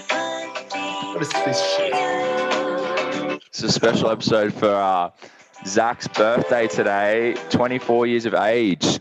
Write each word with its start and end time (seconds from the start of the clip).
What 0.00 1.20
is 1.22 1.28
this 1.30 1.76
shit? 1.76 1.92
It's 3.48 3.62
a 3.62 3.70
special 3.70 4.10
episode 4.10 4.54
for 4.54 4.72
uh, 4.72 5.10
Zach's 5.66 6.08
birthday 6.08 6.66
today, 6.66 7.34
24 7.50 8.06
years 8.06 8.24
of 8.24 8.32
age. 8.34 9.00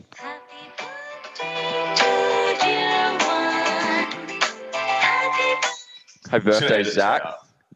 Happy 6.29 6.45
birthday, 6.45 6.83
Zach. 6.83 7.23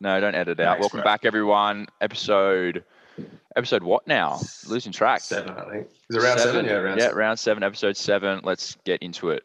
No, 0.01 0.19
don't 0.19 0.35
edit 0.35 0.59
it 0.59 0.63
out. 0.65 0.73
Thanks, 0.73 0.81
Welcome 0.81 0.97
bro. 0.99 1.03
back, 1.05 1.25
everyone. 1.25 1.87
Episode, 2.01 2.83
episode 3.55 3.83
what 3.83 4.05
now? 4.07 4.39
Losing 4.67 4.91
track. 4.91 5.21
Seven, 5.21 5.51
I 5.51 5.69
think. 5.69 5.87
Is 6.09 6.17
it 6.17 6.21
round 6.21 6.39
seven? 6.39 6.65
Yeah, 6.65 6.73
round 6.73 6.99
yeah, 6.99 7.05
seven. 7.05 7.17
round 7.17 7.39
seven, 7.39 7.63
episode 7.63 7.95
seven. 7.97 8.41
Let's 8.43 8.75
get 8.83 9.01
into 9.01 9.29
it. 9.29 9.43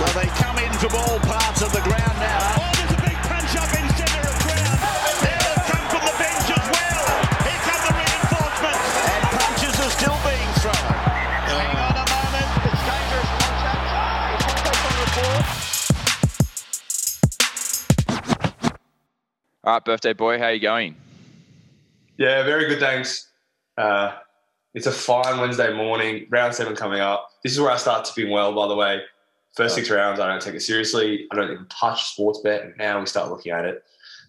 And 0.00 0.04
it's 0.04 0.04
on. 0.04 0.06
So 0.06 0.06
they 0.20 0.26
come 0.36 0.58
in 0.58 0.72
from 0.78 0.94
all 0.96 1.18
parts 1.20 1.62
of 1.62 1.72
the 1.72 1.80
ground 1.80 2.18
now. 2.20 2.60
Oh, 2.60 2.70
there's 2.76 2.92
a 2.92 3.00
big 3.00 3.16
punch 3.24 3.56
up 3.56 3.70
in 3.72 3.88
centre 3.96 4.28
of 4.28 4.36
ground. 4.44 4.80
They'll 5.24 5.64
come 5.64 5.86
from 5.88 6.02
the 6.04 6.16
bench 6.20 6.48
as 6.52 6.66
well. 6.68 7.04
Here 7.44 7.62
come 7.64 7.82
the 7.86 7.94
reinforcements. 7.96 8.86
And 9.08 9.24
punches 9.40 9.76
are 9.80 9.92
still 9.96 10.18
being 10.24 10.50
thrown. 10.60 10.86
Hang 11.48 11.76
on 11.76 11.96
a 11.96 12.04
moment. 12.04 12.48
It's 12.66 12.82
dangerous 12.84 13.30
contact. 13.40 14.44
It's 14.44 14.68
also 14.68 14.84
on 14.84 14.94
report. 15.00 15.44
All 19.64 19.72
right, 19.72 19.84
birthday 19.84 20.12
boy, 20.12 20.38
how 20.38 20.48
you 20.48 20.60
going? 20.60 20.94
Yeah, 22.18 22.44
very 22.44 22.68
good. 22.68 22.78
Thanks. 22.80 23.28
Uh, 23.76 24.12
it's 24.74 24.86
a 24.86 24.92
fine 24.92 25.40
Wednesday 25.40 25.72
morning. 25.74 26.26
Round 26.30 26.54
seven 26.54 26.76
coming 26.76 27.00
up. 27.00 27.30
This 27.42 27.52
is 27.52 27.60
where 27.60 27.70
I 27.70 27.76
start 27.76 28.04
tipping 28.04 28.30
well. 28.30 28.54
By 28.54 28.68
the 28.68 28.76
way, 28.76 29.02
first 29.56 29.74
six 29.74 29.90
rounds, 29.90 30.20
I 30.20 30.28
don't 30.28 30.40
take 30.40 30.54
it 30.54 30.60
seriously. 30.60 31.26
I 31.32 31.36
don't 31.36 31.50
even 31.50 31.66
touch 31.68 32.04
sports 32.12 32.40
bet. 32.44 32.76
Now 32.76 33.00
we 33.00 33.06
start 33.06 33.30
looking 33.30 33.52
at 33.52 33.64
it. 33.64 33.82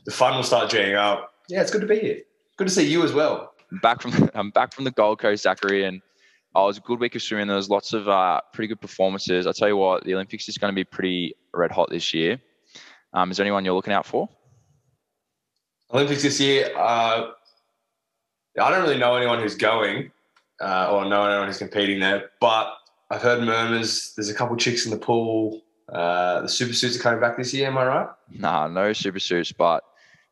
The 0.06 0.11
fun 0.11 0.36
will 0.36 0.44
start 0.44 0.72
geeing 0.72 0.97
up. 0.97 1.33
Yeah, 1.50 1.61
it's 1.61 1.72
good 1.72 1.81
to 1.81 1.88
be 1.88 2.00
here. 2.00 2.20
Good 2.58 2.67
to 2.67 2.73
see 2.73 2.88
you 2.88 3.03
as 3.03 3.14
well. 3.14 3.53
I'm 3.72 3.80
back 3.80 4.02
from 4.02 4.30
I'm 4.33 4.50
back 4.52 4.73
from 4.73 4.86
the 4.86 4.92
Gold 4.92 5.20
Coast, 5.20 5.44
Zachary, 5.44 5.86
and 5.86 6.02
oh, 6.55 6.64
it 6.64 6.67
was 6.67 6.78
a 6.78 6.81
good 6.81 7.00
week 7.00 7.16
of 7.16 7.22
swimming. 7.22 7.48
There 7.48 7.58
was 7.58 7.70
lots 7.70 7.94
of 7.94 8.08
uh, 8.08 8.42
pretty 8.53 8.70
good 8.70 8.81
performances. 8.81 9.45
I 9.45 9.52
tell 9.52 9.67
you 9.67 9.78
what, 9.78 10.05
the 10.05 10.14
Olympics 10.14 10.48
is 10.48 10.58
going 10.58 10.72
to 10.72 10.75
be 10.75 10.83
pretty 10.83 11.36
red 11.53 11.72
hot 11.72 11.89
this 11.89 12.14
year. 12.14 12.39
Um, 13.14 13.31
is 13.31 13.38
there 13.38 13.45
anyone 13.45 13.66
you're 13.66 13.73
looking 13.73 13.94
out 13.94 14.05
for? 14.05 14.30
Olympics 15.92 16.23
this 16.23 16.39
year. 16.39 16.72
Uh, 16.75 17.31
I 18.59 18.72
don't 18.72 18.81
really 18.81 18.98
know 18.98 19.16
anyone 19.16 19.39
who's 19.39 19.55
going 19.55 20.11
uh, 20.61 20.92
or 20.92 21.05
know 21.05 21.25
anyone 21.25 21.48
who's 21.48 21.58
competing 21.58 22.00
there, 22.00 22.31
but 22.42 22.73
I've 23.09 23.22
heard 23.22 23.41
murmurs. 23.41 24.13
There's 24.16 24.30
a 24.30 24.33
couple 24.33 24.55
chicks 24.58 24.86
in 24.86 24.91
the 24.91 24.97
pool. 24.97 25.61
Uh, 25.88 26.41
the 26.41 26.50
super 26.50 26.73
suits 26.73 26.97
are 26.97 27.02
coming 27.02 27.22
back 27.22 27.38
this 27.38 27.53
year. 27.53 27.67
Am 27.67 27.77
I 27.77 27.86
right? 27.86 28.08
Nah, 28.30 28.67
no 28.67 28.91
super 28.94 29.19
suits, 29.19 29.52
but 29.52 29.83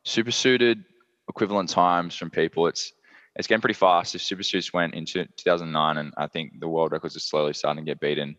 super 0.03 0.31
suited 0.31 0.83
equivalent 1.29 1.69
times 1.69 2.15
from 2.15 2.29
people. 2.29 2.67
It's 2.67 2.91
it's 3.35 3.47
getting 3.47 3.61
pretty 3.61 3.73
fast. 3.73 4.15
If 4.15 4.21
super 4.21 4.43
suits 4.43 4.73
went 4.73 4.93
into 4.93 5.25
2009, 5.37 5.97
and 5.97 6.13
I 6.17 6.27
think 6.27 6.59
the 6.59 6.67
world 6.67 6.91
records 6.91 7.15
are 7.15 7.21
slowly 7.21 7.53
starting 7.53 7.83
to 7.83 7.89
get 7.89 7.99
beaten 7.99 8.35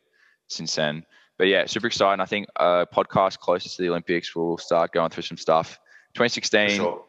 since 0.48 0.74
then. 0.74 1.04
But 1.38 1.48
yeah, 1.48 1.66
super 1.66 1.86
exciting. 1.86 2.20
I 2.20 2.26
think 2.26 2.46
a 2.56 2.86
podcast 2.92 3.38
closest 3.38 3.76
to 3.76 3.82
the 3.82 3.90
Olympics 3.90 4.34
will 4.34 4.56
start 4.56 4.92
going 4.92 5.10
through 5.10 5.24
some 5.24 5.36
stuff. 5.36 5.78
2016. 6.14 6.70
sure. 6.70 7.04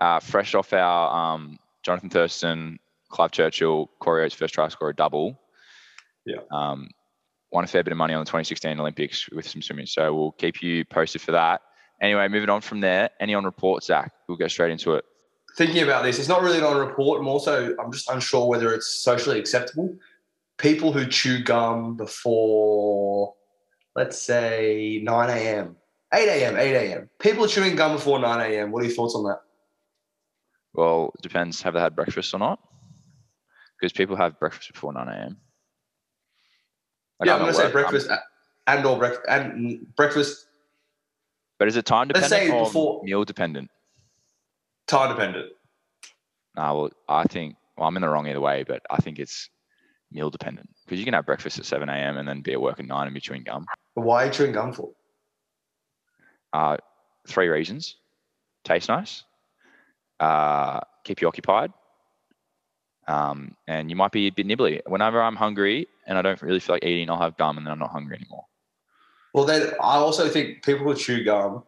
uh, 0.00 0.18
fresh 0.20 0.54
off 0.54 0.72
our 0.72 1.34
um, 1.34 1.58
Johnathan 1.86 2.10
Thurston, 2.10 2.78
Clive 3.10 3.32
Churchill, 3.32 3.90
Corey 3.98 4.24
Oates 4.24 4.34
first 4.34 4.54
try 4.54 4.68
scorer 4.68 4.94
double. 4.94 5.38
Yeah. 6.26 6.38
Um, 6.50 6.88
won 7.52 7.64
a 7.64 7.66
fair 7.66 7.84
bit 7.84 7.92
of 7.92 7.98
money 7.98 8.14
on 8.14 8.20
the 8.20 8.26
2016 8.26 8.78
Olympics 8.78 9.28
with 9.30 9.48
some 9.48 9.62
swimming. 9.62 9.86
So 9.86 10.12
we'll 10.14 10.32
keep 10.32 10.62
you 10.62 10.84
posted 10.84 11.22
for 11.22 11.32
that. 11.32 11.62
Anyway, 12.02 12.26
moving 12.28 12.50
on 12.50 12.60
from 12.60 12.80
there. 12.80 13.10
Any 13.20 13.34
on 13.34 13.44
report, 13.44 13.84
Zach? 13.84 14.12
We'll 14.28 14.36
go 14.36 14.48
straight 14.48 14.72
into 14.72 14.94
it. 14.94 15.04
Thinking 15.56 15.84
about 15.84 16.02
this, 16.02 16.18
it's 16.18 16.28
not 16.28 16.42
really 16.42 16.58
an 16.58 16.64
on 16.64 16.76
report. 16.76 17.20
I'm 17.20 17.28
also 17.28 17.74
I'm 17.78 17.92
just 17.92 18.10
unsure 18.10 18.48
whether 18.48 18.74
it's 18.74 19.02
socially 19.02 19.38
acceptable. 19.38 19.96
People 20.58 20.92
who 20.92 21.06
chew 21.06 21.44
gum 21.44 21.96
before, 21.96 23.34
let's 23.94 24.20
say 24.20 25.00
9 25.02 25.30
a.m., 25.30 25.76
8 26.12 26.28
a.m., 26.28 26.56
8 26.56 26.74
a.m. 26.74 27.10
People 27.20 27.46
chewing 27.46 27.76
gum 27.76 27.92
before 27.92 28.18
9 28.18 28.52
a.m. 28.52 28.72
What 28.72 28.82
are 28.82 28.86
your 28.86 28.94
thoughts 28.94 29.14
on 29.14 29.24
that? 29.24 29.40
Well, 30.72 31.12
it 31.16 31.22
depends. 31.22 31.62
Have 31.62 31.74
they 31.74 31.80
had 31.80 31.94
breakfast 31.94 32.34
or 32.34 32.38
not? 32.38 32.58
Because 33.80 33.92
people 33.92 34.16
have 34.16 34.38
breakfast 34.40 34.72
before 34.72 34.92
9 34.92 35.06
a.m. 35.08 35.36
Yeah, 37.24 37.34
I'm 37.34 37.40
going 37.40 37.52
to 37.52 37.58
say 37.58 37.70
breakfast 37.70 38.10
and 38.66 38.86
or 38.86 38.98
breakfast 38.98 39.24
and 39.28 39.94
breakfast 39.96 40.46
but 41.58 41.68
is 41.68 41.76
it 41.76 41.86
time 41.86 42.08
Let's 42.08 42.28
dependent 42.28 42.50
say 42.50 42.56
or 42.58 42.64
before- 42.64 43.00
meal 43.04 43.24
dependent? 43.24 43.70
time 44.86 45.08
dependent. 45.10 45.52
Nah, 46.56 46.74
well, 46.74 46.90
I 47.08 47.24
think 47.24 47.56
well, 47.76 47.88
I'm 47.88 47.96
in 47.96 48.02
the 48.02 48.08
wrong 48.08 48.26
either 48.28 48.40
way, 48.40 48.64
but 48.64 48.82
I 48.90 48.96
think 48.98 49.18
it's 49.18 49.48
meal 50.12 50.30
dependent 50.30 50.68
because 50.84 50.98
you 50.98 51.04
can 51.04 51.14
have 51.14 51.26
breakfast 51.26 51.58
at 51.58 51.64
7 51.64 51.88
a.m. 51.88 52.16
and 52.18 52.28
then 52.28 52.40
be 52.42 52.52
at 52.52 52.60
work 52.60 52.78
at 52.78 52.86
9 52.86 53.06
and 53.06 53.14
be 53.14 53.20
chewing 53.20 53.42
gum. 53.42 53.66
But 53.94 54.02
why 54.02 54.22
are 54.22 54.26
you 54.26 54.32
chewing 54.32 54.52
gum 54.52 54.72
for? 54.72 54.90
Uh, 56.52 56.76
three 57.26 57.48
reasons: 57.48 57.96
taste 58.64 58.88
nice, 58.88 59.24
uh, 60.20 60.80
keep 61.04 61.20
you 61.20 61.28
occupied, 61.28 61.72
um, 63.08 63.54
and 63.66 63.90
you 63.90 63.96
might 63.96 64.12
be 64.12 64.26
a 64.26 64.30
bit 64.30 64.46
nibbly. 64.46 64.80
Whenever 64.86 65.22
I'm 65.22 65.36
hungry 65.36 65.88
and 66.06 66.18
I 66.18 66.22
don't 66.22 66.40
really 66.42 66.60
feel 66.60 66.76
like 66.76 66.84
eating, 66.84 67.10
I'll 67.10 67.20
have 67.20 67.36
gum, 67.36 67.58
and 67.58 67.66
then 67.66 67.72
I'm 67.72 67.78
not 67.78 67.90
hungry 67.90 68.16
anymore. 68.16 68.44
Well, 69.32 69.44
then 69.44 69.72
I 69.80 69.96
also 69.96 70.28
think 70.28 70.64
people 70.64 70.86
who 70.86 70.94
chew 70.94 71.24
gum 71.24 71.64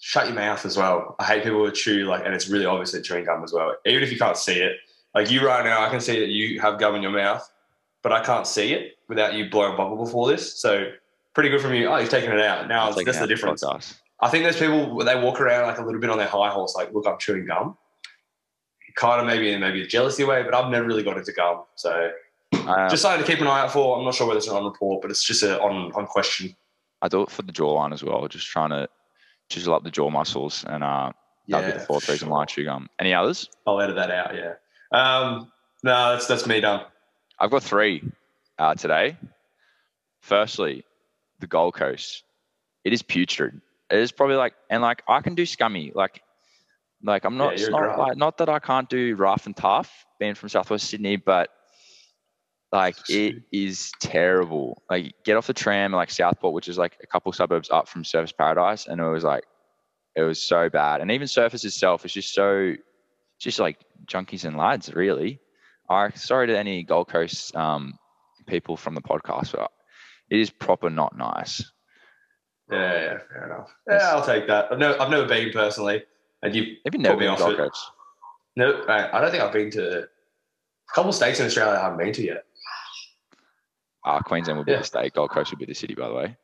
shut 0.00 0.26
your 0.26 0.34
mouth 0.34 0.64
as 0.64 0.76
well. 0.76 1.16
I 1.18 1.24
hate 1.24 1.42
people 1.42 1.64
who 1.64 1.72
chew 1.72 2.04
like, 2.04 2.24
and 2.24 2.34
it's 2.34 2.48
really 2.48 2.66
obvious 2.66 2.92
they're 2.92 3.02
chewing 3.02 3.24
gum 3.24 3.42
as 3.42 3.52
well. 3.52 3.74
Even 3.84 4.02
if 4.02 4.12
you 4.12 4.18
can't 4.18 4.36
see 4.36 4.60
it, 4.60 4.76
like 5.14 5.30
you 5.30 5.44
right 5.44 5.64
now, 5.64 5.84
I 5.84 5.88
can 5.88 6.00
see 6.00 6.20
that 6.20 6.28
you 6.28 6.60
have 6.60 6.78
gum 6.78 6.94
in 6.94 7.02
your 7.02 7.10
mouth, 7.10 7.48
but 8.02 8.12
I 8.12 8.22
can't 8.22 8.46
see 8.46 8.72
it 8.72 8.98
without 9.08 9.34
you 9.34 9.50
blowing 9.50 9.74
a 9.74 9.76
bubble 9.76 9.96
before 9.96 10.28
this. 10.28 10.60
So 10.60 10.92
pretty 11.34 11.48
good 11.48 11.60
from 11.60 11.74
you. 11.74 11.88
Oh, 11.88 11.96
you've 11.96 12.10
taken 12.10 12.32
it 12.32 12.40
out. 12.40 12.68
Now 12.68 12.90
that's 12.90 13.18
the 13.18 13.26
difference. 13.26 13.64
podcast. 13.64 13.94
I 14.20 14.28
think 14.28 14.44
there's 14.44 14.58
people 14.58 15.04
they 15.04 15.20
walk 15.20 15.40
around 15.40 15.66
like 15.66 15.78
a 15.78 15.84
little 15.84 16.00
bit 16.00 16.10
on 16.10 16.18
their 16.18 16.26
high 16.26 16.50
horse, 16.50 16.74
like, 16.74 16.92
look, 16.92 17.06
I'm 17.06 17.18
chewing 17.18 17.46
gum. 17.46 17.76
Kind 18.98 19.20
of 19.20 19.26
maybe 19.28 19.52
in 19.52 19.60
maybe 19.60 19.80
a 19.82 19.86
jealousy 19.86 20.24
way, 20.24 20.42
but 20.42 20.54
I've 20.54 20.70
never 20.72 20.84
really 20.84 21.04
got 21.04 21.16
it 21.16 21.24
to 21.26 21.32
gum. 21.32 21.62
So 21.76 22.10
Uh, 22.52 22.88
just 22.88 23.02
something 23.02 23.24
to 23.24 23.30
keep 23.30 23.40
an 23.40 23.46
eye 23.46 23.60
out 23.60 23.70
for. 23.72 23.96
I'm 23.96 24.04
not 24.04 24.14
sure 24.14 24.26
whether 24.26 24.38
it's 24.38 24.48
an 24.48 24.56
on 24.56 24.64
report, 24.64 25.02
but 25.02 25.10
it's 25.12 25.22
just 25.22 25.42
a 25.44 25.60
on 25.62 25.92
on 25.92 26.06
question. 26.06 26.56
I 27.00 27.08
do 27.08 27.22
it 27.22 27.30
for 27.30 27.42
the 27.42 27.52
jawline 27.52 27.92
as 27.92 28.02
well, 28.02 28.26
just 28.26 28.48
trying 28.48 28.70
to 28.70 28.88
chisel 29.50 29.74
up 29.74 29.84
the 29.84 29.90
jaw 29.90 30.10
muscles, 30.10 30.64
and 30.66 30.82
uh, 30.82 31.12
that'll 31.46 31.70
be 31.70 31.78
the 31.78 31.84
fourth 31.84 32.04
for 32.04 32.12
reason 32.12 32.26
sure. 32.26 32.34
why 32.36 32.42
I 32.42 32.44
chew 32.46 32.64
gum. 32.64 32.88
Any 32.98 33.14
others? 33.14 33.48
I'll 33.66 33.80
edit 33.80 33.96
that 33.96 34.10
out. 34.10 34.34
Yeah. 34.34 34.54
Um, 34.90 35.52
no, 35.84 36.12
that's 36.12 36.26
that's 36.26 36.46
me 36.46 36.60
done. 36.60 36.82
I've 37.38 37.50
got 37.52 37.62
three 37.62 38.02
uh, 38.58 38.74
today. 38.74 39.16
Firstly, 40.20 40.84
the 41.38 41.46
Gold 41.46 41.74
Coast. 41.74 42.24
It 42.84 42.92
is 42.92 43.02
putrid. 43.02 43.60
It 43.90 43.98
is 44.00 44.10
probably 44.10 44.36
like, 44.36 44.54
and 44.70 44.82
like 44.82 45.02
I 45.06 45.20
can 45.20 45.34
do 45.34 45.46
scummy. 45.46 45.92
Like, 45.94 46.22
like 47.02 47.24
I'm 47.24 47.36
not. 47.36 47.58
Yeah, 47.58 47.68
not, 47.68 47.98
like, 47.98 48.16
not 48.16 48.38
that 48.38 48.48
I 48.48 48.58
can't 48.58 48.88
do 48.88 49.14
rough 49.16 49.46
and 49.46 49.56
tough, 49.56 50.04
being 50.18 50.34
from 50.34 50.48
Southwest 50.48 50.88
Sydney, 50.88 51.16
but 51.16 51.50
like 52.72 52.96
it 53.08 53.42
is 53.52 53.92
terrible. 54.00 54.82
Like 54.90 55.14
get 55.24 55.36
off 55.36 55.46
the 55.46 55.54
tram 55.54 55.92
like 55.92 56.10
Southport, 56.10 56.52
which 56.52 56.68
is 56.68 56.78
like 56.78 56.96
a 57.02 57.06
couple 57.06 57.32
suburbs 57.32 57.70
up 57.70 57.88
from 57.88 58.02
Surfers 58.02 58.36
Paradise, 58.36 58.86
and 58.86 59.00
it 59.00 59.08
was 59.08 59.24
like 59.24 59.44
it 60.16 60.22
was 60.22 60.42
so 60.42 60.68
bad. 60.68 61.00
And 61.00 61.10
even 61.10 61.28
Surfers 61.28 61.64
itself 61.64 62.04
is 62.04 62.12
just 62.12 62.34
so 62.34 62.74
just 63.38 63.58
like 63.58 63.78
junkies 64.06 64.44
and 64.44 64.56
lads, 64.56 64.92
really. 64.92 65.40
I 65.88 66.10
sorry 66.10 66.48
to 66.48 66.58
any 66.58 66.82
Gold 66.82 67.08
Coast 67.08 67.54
um, 67.56 67.98
people 68.46 68.76
from 68.76 68.94
the 68.94 69.00
podcast, 69.00 69.52
but 69.52 69.70
it 70.28 70.40
is 70.40 70.50
proper 70.50 70.90
not 70.90 71.16
nice. 71.16 71.64
Yeah, 72.70 72.92
yeah, 72.92 73.18
fair 73.30 73.46
enough. 73.46 73.74
Yeah, 73.88 74.10
I'll 74.10 74.26
take 74.26 74.46
that. 74.48 74.70
I've 74.70 74.78
never, 74.78 75.00
I've 75.00 75.10
never 75.10 75.26
been 75.26 75.52
personally, 75.52 76.02
and 76.42 76.54
you 76.54 76.76
Have 76.84 76.94
you 76.94 77.00
never 77.00 77.16
been 77.16 77.32
to 77.34 77.38
Gold 77.38 77.52
it. 77.54 77.56
Coast? 77.58 77.90
no, 78.56 78.82
I 78.88 79.16
I 79.16 79.20
don't 79.20 79.30
think 79.30 79.42
I've 79.42 79.52
been 79.52 79.70
to 79.72 80.02
a 80.02 80.06
couple 80.94 81.12
states 81.12 81.40
in 81.40 81.46
Australia 81.46 81.78
I 81.78 81.82
haven't 81.82 81.98
been 81.98 82.12
to 82.14 82.22
yet. 82.24 82.44
Ah, 84.04 84.20
Queensland 84.20 84.58
would 84.58 84.66
be 84.66 84.72
Yeah. 84.72 84.78
the 84.78 84.84
state. 84.84 85.12
Gold 85.14 85.30
Coast 85.30 85.50
would 85.50 85.58
be 85.58 85.66
the 85.66 85.74
city, 85.74 85.94
by 85.94 86.08
the 86.08 86.14
way. 86.14 86.36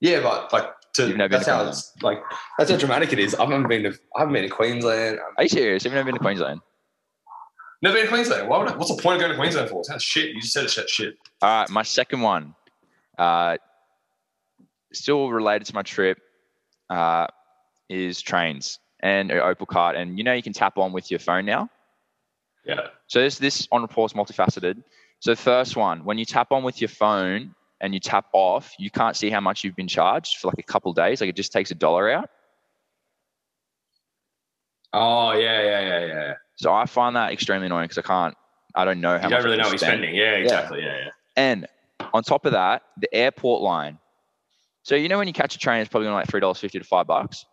Yeah, 0.00 0.20
but 0.20 0.52
like 0.52 0.68
to 0.94 1.08
You've 1.08 1.16
never 1.16 1.28
been 1.30 1.38
that's 1.38 1.46
to 1.46 1.54
how 1.54 1.66
it's 1.68 1.92
like 2.02 2.22
that's 2.58 2.70
how 2.70 2.76
dramatic 2.76 3.12
it 3.12 3.18
is. 3.18 3.34
I 3.34 3.44
haven't 3.44 3.68
been 3.68 3.84
to 3.84 3.98
I 4.16 4.20
haven't 4.20 4.34
been 4.34 4.42
to 4.42 4.48
Queensland. 4.50 5.18
Are 5.38 5.42
you 5.42 5.48
serious? 5.48 5.84
Have 5.84 5.92
you 5.92 5.96
never 5.96 6.06
been 6.06 6.14
to 6.14 6.20
Queensland? 6.20 6.60
never 7.82 7.94
been 7.96 8.04
to 8.06 8.10
Queensland. 8.12 8.48
Why 8.48 8.58
would 8.58 8.68
I, 8.68 8.76
what's 8.76 8.94
the 8.94 9.00
point 9.02 9.16
of 9.16 9.20
going 9.20 9.32
to 9.32 9.36
Queensland 9.38 9.68
for? 9.70 9.80
It 9.80 9.86
sounds 9.86 10.02
shit. 10.02 10.34
You 10.34 10.40
just 10.40 10.52
said 10.54 10.64
it's 10.64 10.72
shit. 10.72 10.88
shit. 10.88 11.14
All 11.42 11.60
right, 11.60 11.68
my 11.70 11.82
second 11.82 12.20
one, 12.22 12.54
uh, 13.18 13.56
still 14.92 15.30
related 15.30 15.66
to 15.66 15.74
my 15.74 15.82
trip, 15.82 16.18
uh, 16.90 17.26
is 17.88 18.20
trains 18.20 18.78
and 19.00 19.30
uh, 19.30 19.36
Opal 19.36 19.66
Card. 19.66 19.96
And 19.96 20.18
you 20.18 20.24
know, 20.24 20.32
you 20.32 20.42
can 20.42 20.52
tap 20.52 20.78
on 20.78 20.92
with 20.92 21.10
your 21.10 21.20
phone 21.20 21.44
now. 21.44 21.68
Yeah. 22.64 22.88
So 23.06 23.20
this 23.20 23.38
this 23.38 23.68
on 23.70 23.82
report's 23.82 24.14
multifaceted. 24.14 24.82
So 25.20 25.34
first 25.34 25.76
one, 25.76 26.04
when 26.04 26.18
you 26.18 26.24
tap 26.24 26.52
on 26.52 26.62
with 26.64 26.80
your 26.80 26.88
phone 26.88 27.54
and 27.80 27.94
you 27.94 28.00
tap 28.00 28.26
off, 28.32 28.72
you 28.78 28.90
can't 28.90 29.16
see 29.16 29.30
how 29.30 29.40
much 29.40 29.64
you've 29.64 29.76
been 29.76 29.88
charged 29.88 30.38
for 30.38 30.48
like 30.48 30.58
a 30.58 30.62
couple 30.62 30.92
days. 30.92 31.20
Like 31.20 31.30
it 31.30 31.36
just 31.36 31.52
takes 31.52 31.70
a 31.70 31.74
dollar 31.74 32.10
out. 32.10 32.30
Oh 34.92 35.32
yeah, 35.32 35.62
yeah, 35.62 35.80
yeah, 35.80 36.06
yeah. 36.06 36.34
So 36.56 36.72
I 36.72 36.86
find 36.86 37.16
that 37.16 37.32
extremely 37.32 37.66
annoying 37.66 37.84
because 37.84 37.98
I 37.98 38.02
can't, 38.02 38.34
I 38.76 38.84
don't 38.84 39.00
know 39.00 39.18
how 39.18 39.24
You 39.24 39.30
much 39.30 39.30
don't 39.30 39.44
really 39.44 39.56
know 39.56 39.64
what 39.64 39.72
you're 39.72 39.78
spending. 39.78 40.14
Yeah, 40.14 40.34
exactly. 40.34 40.82
Yeah, 40.82 40.96
yeah. 40.96 41.10
And 41.36 41.66
on 42.12 42.22
top 42.22 42.46
of 42.46 42.52
that, 42.52 42.82
the 42.98 43.12
airport 43.12 43.60
line. 43.62 43.98
So 44.82 44.94
you 44.94 45.08
know 45.08 45.18
when 45.18 45.26
you 45.26 45.32
catch 45.32 45.56
a 45.56 45.58
train, 45.58 45.80
it's 45.80 45.88
probably 45.88 46.06
only 46.08 46.20
like 46.20 46.28
three 46.28 46.40
dollars 46.40 46.58
fifty 46.58 46.78
to 46.78 46.84
five 46.84 47.06
bucks. 47.06 47.44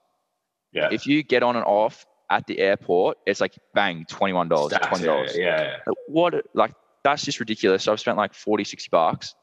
Yeah. 0.74 0.90
If 0.92 1.06
you 1.06 1.24
get 1.24 1.44
on 1.44 1.56
and 1.56 1.66
off 1.66 2.06
at 2.30 2.48
the 2.48 2.60
airport, 2.60 3.18
it's 3.26 3.42
like 3.42 3.56
bang, 3.74 4.06
twenty 4.10 4.34
one 4.34 4.48
dollars, 4.48 4.72
Stacks, 4.72 4.88
twenty 4.88 5.06
yeah, 5.06 5.12
dollars. 5.14 5.38
yeah, 5.38 5.78
What 6.08 6.36
like 6.54 6.74
that's 7.04 7.24
just 7.26 7.40
ridiculous. 7.40 7.84
So 7.84 7.92
I've 7.92 8.00
spent 8.00 8.18
like 8.18 8.34
40, 8.34 8.64
60 8.64 8.90
bucks. 8.92 9.34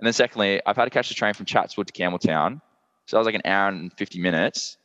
And 0.00 0.06
then 0.06 0.12
secondly, 0.12 0.60
I've 0.66 0.76
had 0.76 0.84
to 0.84 0.90
catch 0.90 1.08
the 1.08 1.14
train 1.14 1.34
from 1.34 1.46
Chatswood 1.46 1.86
to 1.86 1.92
Campbelltown. 1.92 2.60
So 3.06 3.16
that 3.16 3.18
was 3.18 3.26
like 3.26 3.36
an 3.36 3.42
hour 3.44 3.68
and 3.68 3.92
50 3.92 4.20
minutes. 4.20 4.76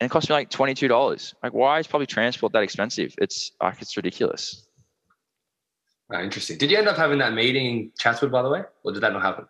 And 0.00 0.10
it 0.10 0.12
cost 0.12 0.28
me 0.28 0.34
like 0.34 0.50
$22. 0.50 1.34
Like, 1.42 1.54
why 1.54 1.78
is 1.78 1.86
public 1.86 2.08
transport 2.08 2.52
that 2.52 2.62
expensive? 2.62 3.14
It's 3.18 3.52
like, 3.62 3.80
it's 3.80 3.96
ridiculous. 3.96 4.66
Oh, 6.12 6.20
interesting. 6.20 6.58
Did 6.58 6.70
you 6.70 6.76
end 6.76 6.88
up 6.88 6.96
having 6.96 7.18
that 7.18 7.32
meeting 7.32 7.66
in 7.66 7.92
Chatswood, 7.98 8.30
by 8.30 8.42
the 8.42 8.50
way, 8.50 8.62
or 8.84 8.92
did 8.92 9.02
that 9.02 9.12
not 9.12 9.22
happen? 9.22 9.46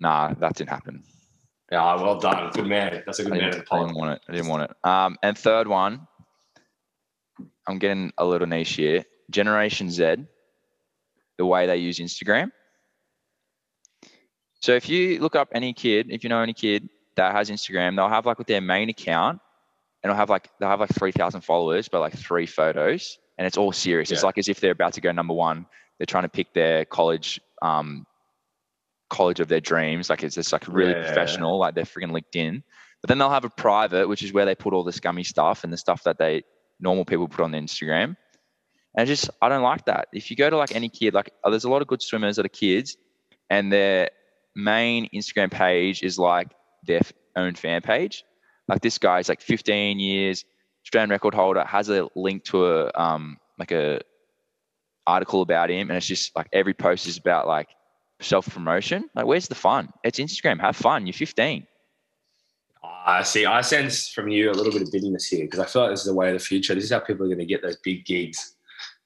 Nah, 0.00 0.32
that 0.34 0.54
didn't 0.54 0.70
happen. 0.70 1.02
Yeah, 1.74 1.96
well 1.96 2.20
done. 2.20 2.52
Good 2.52 2.66
man. 2.66 3.02
That's 3.04 3.18
a 3.18 3.24
good 3.24 3.32
man. 3.32 3.50
didn't, 3.50 3.66
I 3.72 3.80
didn't 3.80 3.96
want 3.96 4.12
it. 4.12 4.22
I 4.28 4.32
didn't 4.32 4.46
want 4.46 4.62
it. 4.62 4.88
Um, 4.88 5.18
and 5.24 5.36
third 5.36 5.66
one, 5.66 6.06
I'm 7.66 7.80
getting 7.80 8.12
a 8.16 8.24
little 8.24 8.46
niche 8.46 8.74
here. 8.74 9.04
Generation 9.28 9.90
Z, 9.90 10.18
the 11.36 11.44
way 11.44 11.66
they 11.66 11.78
use 11.78 11.98
Instagram. 11.98 12.52
So 14.60 14.76
if 14.76 14.88
you 14.88 15.18
look 15.18 15.34
up 15.34 15.48
any 15.52 15.72
kid, 15.72 16.06
if 16.10 16.22
you 16.22 16.30
know 16.30 16.40
any 16.40 16.52
kid 16.52 16.88
that 17.16 17.32
has 17.32 17.50
Instagram, 17.50 17.96
they'll 17.96 18.08
have 18.08 18.24
like 18.24 18.38
with 18.38 18.46
their 18.46 18.60
main 18.60 18.88
account, 18.88 19.40
and 20.04 20.10
they'll 20.10 20.16
have 20.16 20.30
like 20.30 20.48
they'll 20.60 20.68
have 20.68 20.78
like 20.78 20.94
three 20.94 21.10
thousand 21.10 21.40
followers, 21.40 21.88
but 21.88 21.98
like 21.98 22.16
three 22.16 22.46
photos, 22.46 23.18
and 23.36 23.48
it's 23.48 23.56
all 23.56 23.72
serious. 23.72 24.12
It's 24.12 24.22
like 24.22 24.38
as 24.38 24.48
if 24.48 24.60
they're 24.60 24.70
about 24.70 24.92
to 24.92 25.00
go 25.00 25.10
number 25.10 25.34
one. 25.34 25.66
They're 25.98 26.06
trying 26.06 26.22
to 26.22 26.28
pick 26.28 26.54
their 26.54 26.84
college, 26.84 27.40
um, 27.62 28.06
college 29.10 29.40
of 29.40 29.48
their 29.48 29.60
dreams. 29.60 30.10
Like 30.10 30.22
it's 30.22 30.34
just 30.34 30.52
like 30.52 30.66
really 30.68 30.92
Yeah. 30.92 31.04
professional. 31.04 31.58
Like 31.58 31.74
they're 31.74 31.84
freaking 31.84 32.12
LinkedIn. 32.12 32.62
But 33.00 33.08
then 33.08 33.18
they'll 33.18 33.30
have 33.30 33.44
a 33.44 33.50
private, 33.50 34.08
which 34.08 34.22
is 34.22 34.32
where 34.32 34.46
they 34.46 34.54
put 34.54 34.72
all 34.72 34.82
the 34.84 34.92
scummy 34.92 35.24
stuff 35.24 35.62
and 35.64 35.72
the 35.72 35.76
stuff 35.76 36.04
that 36.04 36.18
they 36.18 36.42
normal 36.80 37.04
people 37.04 37.28
put 37.28 37.44
on 37.44 37.52
Instagram. 37.52 38.16
And 38.96 39.02
I 39.02 39.04
just 39.04 39.28
I 39.42 39.48
don't 39.48 39.62
like 39.62 39.84
that. 39.86 40.08
If 40.12 40.30
you 40.30 40.36
go 40.36 40.48
to 40.48 40.56
like 40.56 40.74
any 40.74 40.88
kid, 40.88 41.14
like 41.14 41.30
oh, 41.44 41.50
there's 41.50 41.64
a 41.64 41.70
lot 41.70 41.82
of 41.82 41.88
good 41.88 42.02
swimmers 42.02 42.36
that 42.36 42.46
are 42.46 42.50
kids, 42.50 42.96
and 43.50 43.72
their 43.72 44.10
main 44.56 45.08
Instagram 45.14 45.50
page 45.50 46.02
is 46.02 46.18
like 46.18 46.48
their 46.86 47.00
own 47.36 47.54
fan 47.54 47.82
page. 47.82 48.24
Like 48.68 48.80
this 48.80 48.98
guy's 48.98 49.28
like 49.28 49.42
15 49.42 49.98
years, 49.98 50.44
Australian 50.86 51.10
record 51.10 51.34
holder, 51.34 51.64
has 51.64 51.90
a 51.90 52.08
link 52.16 52.44
to 52.44 52.66
a 52.66 52.90
um 52.94 53.38
like 53.58 53.72
a 53.72 54.00
article 55.06 55.42
about 55.42 55.70
him, 55.70 55.90
and 55.90 55.96
it's 55.96 56.06
just 56.06 56.34
like 56.34 56.48
every 56.52 56.72
post 56.74 57.06
is 57.06 57.18
about 57.18 57.46
like 57.46 57.68
self 58.24 58.48
promotion. 58.48 59.08
Like 59.14 59.26
where's 59.26 59.48
the 59.48 59.54
fun? 59.54 59.88
It's 60.04 60.18
Instagram. 60.18 60.60
Have 60.60 60.76
fun. 60.76 61.06
You're 61.06 61.12
15. 61.14 61.66
I 63.06 63.22
see. 63.22 63.44
I 63.46 63.60
sense 63.60 64.08
from 64.08 64.28
you 64.28 64.50
a 64.50 64.52
little 64.52 64.72
bit 64.72 64.82
of 64.82 64.90
bitterness 64.92 65.26
here 65.26 65.44
because 65.44 65.60
I 65.60 65.66
feel 65.66 65.82
like 65.82 65.90
this 65.92 66.00
is 66.00 66.06
the 66.06 66.14
way 66.14 66.28
of 66.28 66.34
the 66.34 66.44
future. 66.44 66.74
This 66.74 66.84
is 66.84 66.90
how 66.90 67.00
people 67.00 67.24
are 67.24 67.28
going 67.28 67.38
to 67.38 67.46
get 67.46 67.62
those 67.62 67.76
big 67.76 68.04
gigs. 68.04 68.56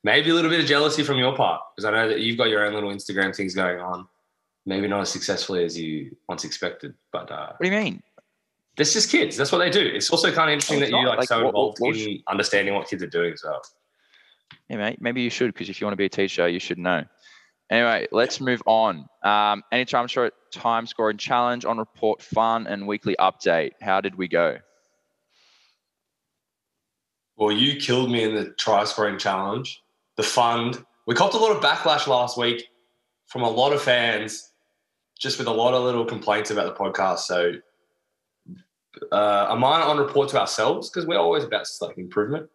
Maybe 0.04 0.30
a 0.30 0.34
little 0.34 0.50
bit 0.50 0.60
of 0.60 0.66
jealousy 0.66 1.02
from 1.02 1.18
your 1.18 1.34
part 1.36 1.60
because 1.74 1.84
I 1.84 1.90
know 1.90 2.08
that 2.08 2.20
you've 2.20 2.38
got 2.38 2.48
your 2.48 2.64
own 2.64 2.74
little 2.74 2.90
Instagram 2.90 3.34
things 3.34 3.54
going 3.54 3.80
on. 3.80 4.06
Maybe 4.66 4.86
not 4.86 5.00
as 5.00 5.08
successfully 5.10 5.64
as 5.64 5.78
you 5.78 6.14
once 6.28 6.44
expected, 6.44 6.94
but 7.12 7.30
uh, 7.30 7.52
What 7.56 7.64
do 7.64 7.70
you 7.70 7.76
mean? 7.76 8.02
It's 8.76 8.92
just 8.92 9.10
kids. 9.10 9.36
That's 9.36 9.50
what 9.50 9.58
they 9.58 9.70
do. 9.70 9.80
It's 9.80 10.10
also 10.10 10.30
kind 10.32 10.50
of 10.50 10.54
interesting 10.54 10.78
that 10.80 10.86
it's 10.86 10.92
you're 10.92 11.04
like, 11.08 11.18
Like, 11.18 11.28
so 11.28 11.38
what- 11.38 11.46
involved 11.48 11.78
what- 11.80 11.96
in 11.96 12.22
understanding 12.28 12.74
what 12.74 12.88
kids 12.88 13.02
are 13.02 13.08
doing 13.08 13.32
as 13.32 13.42
well. 13.44 13.60
Yeah, 14.68 14.76
mate. 14.76 15.00
Maybe 15.00 15.22
you 15.22 15.30
should, 15.30 15.52
because 15.52 15.68
if 15.68 15.80
you 15.80 15.86
want 15.86 15.94
to 15.94 15.96
be 15.96 16.04
a 16.04 16.08
teacher, 16.10 16.46
you 16.48 16.60
should 16.60 16.78
know. 16.78 17.02
Anyway, 17.70 18.06
let's 18.12 18.40
move 18.40 18.62
on. 18.66 19.06
Um, 19.22 19.62
anytime 19.72 20.06
short 20.06 20.32
time 20.50 20.86
scoring 20.86 21.18
challenge 21.18 21.64
on 21.64 21.78
report 21.78 22.22
fun 22.22 22.66
and 22.66 22.86
weekly 22.86 23.14
update. 23.20 23.72
How 23.80 24.00
did 24.00 24.14
we 24.14 24.26
go? 24.26 24.58
Well, 27.36 27.52
you 27.52 27.78
killed 27.78 28.10
me 28.10 28.24
in 28.24 28.34
the 28.34 28.50
try 28.58 28.84
scoring 28.84 29.18
challenge. 29.18 29.82
The 30.16 30.22
fund. 30.22 30.84
We 31.06 31.14
copped 31.14 31.34
a 31.34 31.38
lot 31.38 31.54
of 31.54 31.62
backlash 31.62 32.06
last 32.06 32.36
week 32.36 32.66
from 33.26 33.42
a 33.42 33.48
lot 33.48 33.72
of 33.72 33.82
fans, 33.82 34.50
just 35.18 35.38
with 35.38 35.46
a 35.46 35.52
lot 35.52 35.74
of 35.74 35.84
little 35.84 36.04
complaints 36.04 36.50
about 36.50 36.74
the 36.74 36.82
podcast. 36.82 37.20
So, 37.20 37.52
uh, 39.12 39.46
a 39.50 39.56
minor 39.56 39.84
on 39.84 39.98
report 39.98 40.30
to 40.30 40.40
ourselves 40.40 40.90
because 40.90 41.06
we're 41.06 41.18
always 41.18 41.44
about 41.44 41.66
like 41.82 41.98
improvement, 41.98 42.48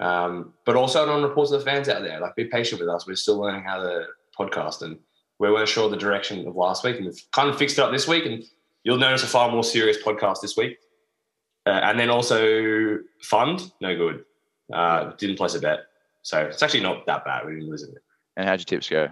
um, 0.00 0.54
but 0.64 0.74
also 0.74 1.08
on 1.08 1.22
report 1.22 1.48
to 1.50 1.58
the 1.58 1.64
fans 1.64 1.88
out 1.88 2.02
there. 2.02 2.18
Like, 2.18 2.34
be 2.34 2.46
patient 2.46 2.80
with 2.80 2.88
us. 2.88 3.06
We're 3.06 3.14
still 3.14 3.38
learning 3.38 3.62
how 3.64 3.82
to 3.82 4.06
podcast, 4.38 4.82
and 4.82 4.98
we 5.38 5.50
weren't 5.50 5.68
sure 5.68 5.88
the 5.88 5.96
direction 5.96 6.46
of 6.46 6.56
last 6.56 6.84
week, 6.84 6.96
and 6.96 7.06
we've 7.06 7.22
kind 7.32 7.48
of 7.48 7.58
fixed 7.58 7.78
it 7.78 7.82
up 7.82 7.92
this 7.92 8.06
week. 8.08 8.26
And 8.26 8.44
you'll 8.84 8.98
notice 8.98 9.22
a 9.22 9.26
far 9.26 9.50
more 9.50 9.64
serious 9.64 9.96
podcast 10.02 10.40
this 10.40 10.56
week. 10.56 10.78
Uh, 11.66 11.80
and 11.84 11.98
then 11.98 12.10
also 12.10 12.98
fund, 13.22 13.72
no 13.80 13.96
good. 13.96 14.24
Uh, 14.72 15.12
didn't 15.16 15.36
place 15.36 15.54
a 15.54 15.60
bet. 15.60 15.80
So 16.22 16.38
it's 16.40 16.62
actually 16.62 16.80
not 16.80 17.06
that 17.06 17.24
bad. 17.24 17.46
We 17.46 17.54
didn't 17.54 17.68
lose 17.70 17.82
it. 17.82 17.94
And 18.36 18.46
how'd 18.46 18.60
your 18.60 18.64
tips 18.64 18.88
go? 18.88 19.08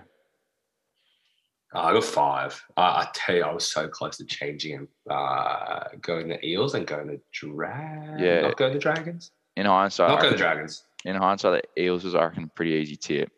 Uh, 1.74 1.80
I 1.80 1.92
got 1.92 2.04
five. 2.04 2.62
I 2.76 3.08
tell 3.14 3.36
you, 3.36 3.44
I 3.44 3.52
was 3.52 3.66
so 3.70 3.88
close 3.88 4.18
to 4.18 4.26
changing 4.26 4.72
him. 4.72 4.88
Uh, 5.08 5.84
going 6.00 6.28
the 6.28 6.44
Eels 6.46 6.74
and 6.74 6.86
going 6.86 7.06
the 7.06 7.20
Dragons. 7.32 8.20
Yeah. 8.20 8.42
Not 8.42 8.56
going 8.56 8.74
the 8.74 8.78
Dragons. 8.78 9.30
In 9.56 9.66
hindsight, 9.66 10.08
Not 10.08 10.20
going 10.20 10.32
the 10.32 10.38
Dragons. 10.38 10.84
in 11.04 11.16
hindsight, 11.16 11.64
the 11.76 11.82
Eels 11.82 12.04
was 12.04 12.14
I 12.14 12.24
reckon 12.24 12.44
a 12.44 12.48
pretty 12.48 12.72
easy 12.72 12.96
tip. 12.96 13.30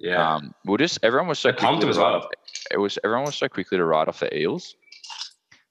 Yeah. 0.00 0.34
Um, 0.36 0.54
we'll 0.64 0.78
just 0.78 0.98
everyone 1.02 1.28
was 1.28 1.38
so 1.38 1.52
pumped 1.52 1.82
him 1.82 1.90
as 1.90 1.98
well. 1.98 2.28
It 2.70 2.78
was 2.78 2.98
everyone 3.04 3.26
was 3.26 3.36
so 3.36 3.48
quickly 3.48 3.78
to 3.78 3.84
write 3.84 4.08
off 4.08 4.20
the 4.20 4.34
Eels. 4.36 4.74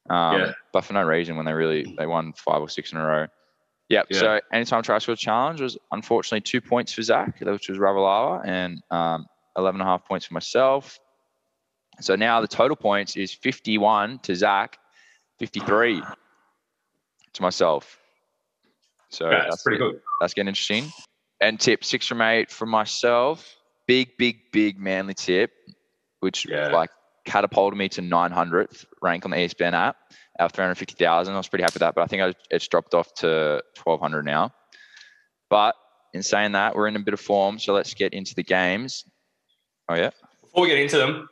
Um, 0.09 0.39
Yeah. 0.39 0.51
But 0.71 0.85
for 0.85 0.93
no 0.93 1.03
reason, 1.03 1.35
when 1.35 1.45
they 1.45 1.53
really 1.53 1.95
they 1.97 2.05
won 2.05 2.33
five 2.33 2.61
or 2.61 2.69
six 2.69 2.91
in 2.91 2.99
a 2.99 3.05
row. 3.05 3.27
Yep. 3.89 4.05
Yeah. 4.11 4.19
So 4.19 4.39
anytime 4.53 4.83
try 4.83 4.99
score 4.99 5.15
challenge 5.15 5.61
was 5.61 5.77
unfortunately 5.91 6.41
two 6.41 6.61
points 6.61 6.93
for 6.93 7.01
Zach, 7.01 7.39
which 7.41 7.69
was 7.69 7.79
Ravalawa, 7.79 8.45
and 8.45 8.83
um, 8.91 9.25
11 9.57 9.81
and 9.81 9.87
a 9.87 9.91
half 9.91 10.05
points 10.05 10.27
for 10.27 10.35
myself. 10.35 10.99
So 11.99 12.15
now 12.15 12.39
the 12.39 12.47
total 12.47 12.77
points 12.77 13.17
is 13.17 13.33
51 13.33 14.19
to 14.19 14.35
Zach, 14.35 14.77
53 15.39 16.03
to 17.33 17.41
myself. 17.41 17.97
So 19.09 19.29
Yeah, 19.29 19.45
that's 19.49 19.63
pretty 19.63 19.79
good. 19.79 19.99
that's 20.21 20.35
getting 20.35 20.49
interesting. 20.49 20.91
And 21.41 21.59
tip 21.59 21.83
six 21.83 22.05
from 22.05 22.21
eight 22.21 22.51
from 22.51 22.69
myself. 22.69 23.55
Big, 23.89 24.15
big, 24.19 24.51
big 24.51 24.77
manly 24.79 25.15
tip, 25.15 25.49
which 26.19 26.45
Yeah. 26.47 26.67
like 26.67 26.91
catapulted 27.25 27.75
me 27.75 27.89
to 27.89 28.01
900th 28.03 28.85
rank 29.01 29.25
on 29.25 29.31
the 29.31 29.37
ESPN 29.37 29.73
app 29.73 29.97
out 30.39 30.45
of 30.45 30.51
350,000. 30.51 31.33
I 31.33 31.37
was 31.37 31.47
pretty 31.47 31.63
happy 31.63 31.73
with 31.73 31.79
that, 31.79 31.95
but 31.95 32.03
I 32.03 32.05
think 32.05 32.21
I, 32.21 32.35
it's 32.51 32.67
dropped 32.67 32.93
off 32.93 33.11
to 33.15 33.63
1200 33.83 34.23
now. 34.23 34.53
But 35.49 35.73
in 36.13 36.21
saying 36.21 36.51
that, 36.51 36.75
we're 36.75 36.85
in 36.87 36.97
a 36.97 36.99
bit 36.99 37.15
of 37.15 37.19
form, 37.19 37.57
so 37.57 37.73
let's 37.73 37.95
get 37.95 38.13
into 38.13 38.35
the 38.35 38.43
games. 38.43 39.05
Oh 39.89 39.95
yeah, 39.95 40.11
Before 40.41 40.61
we 40.61 40.67
get 40.67 40.77
into 40.77 40.97
them, 40.99 41.27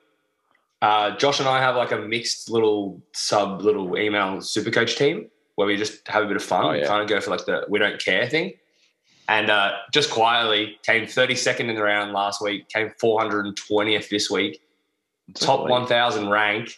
uh, 0.82 1.16
Josh 1.16 1.40
and 1.40 1.48
I 1.48 1.60
have 1.60 1.76
like 1.76 1.92
a 1.92 1.98
mixed 2.00 2.50
little 2.50 3.04
sub 3.14 3.62
little 3.62 3.96
email 4.00 4.42
super 4.42 4.72
coach 4.72 4.96
team 4.98 5.30
where 5.58 5.68
we 5.68 5.78
just 5.78 6.08
have 6.08 6.24
a 6.24 6.28
bit 6.28 6.38
of 6.38 6.44
fun. 6.44 6.66
Oh, 6.66 6.72
We 6.72 6.80
yeah. 6.80 6.88
kind 6.88 7.04
of 7.04 7.08
go 7.08 7.22
for 7.22 7.30
like 7.30 7.46
the 7.46 7.68
we 7.70 7.78
don't 7.78 8.04
care 8.04 8.28
thing. 8.28 8.54
And 9.30 9.50
uh, 9.50 9.74
just 9.92 10.10
quietly 10.10 10.78
came 10.84 11.04
32nd 11.06 11.62
in 11.70 11.76
the 11.76 11.84
round 11.84 12.14
last 12.14 12.42
week, 12.42 12.70
came 12.70 12.92
420th 13.02 14.10
this 14.10 14.30
week, 14.30 14.62
top 15.34 15.60
Holy- 15.60 15.72
1,000 15.72 16.30
rank. 16.30 16.78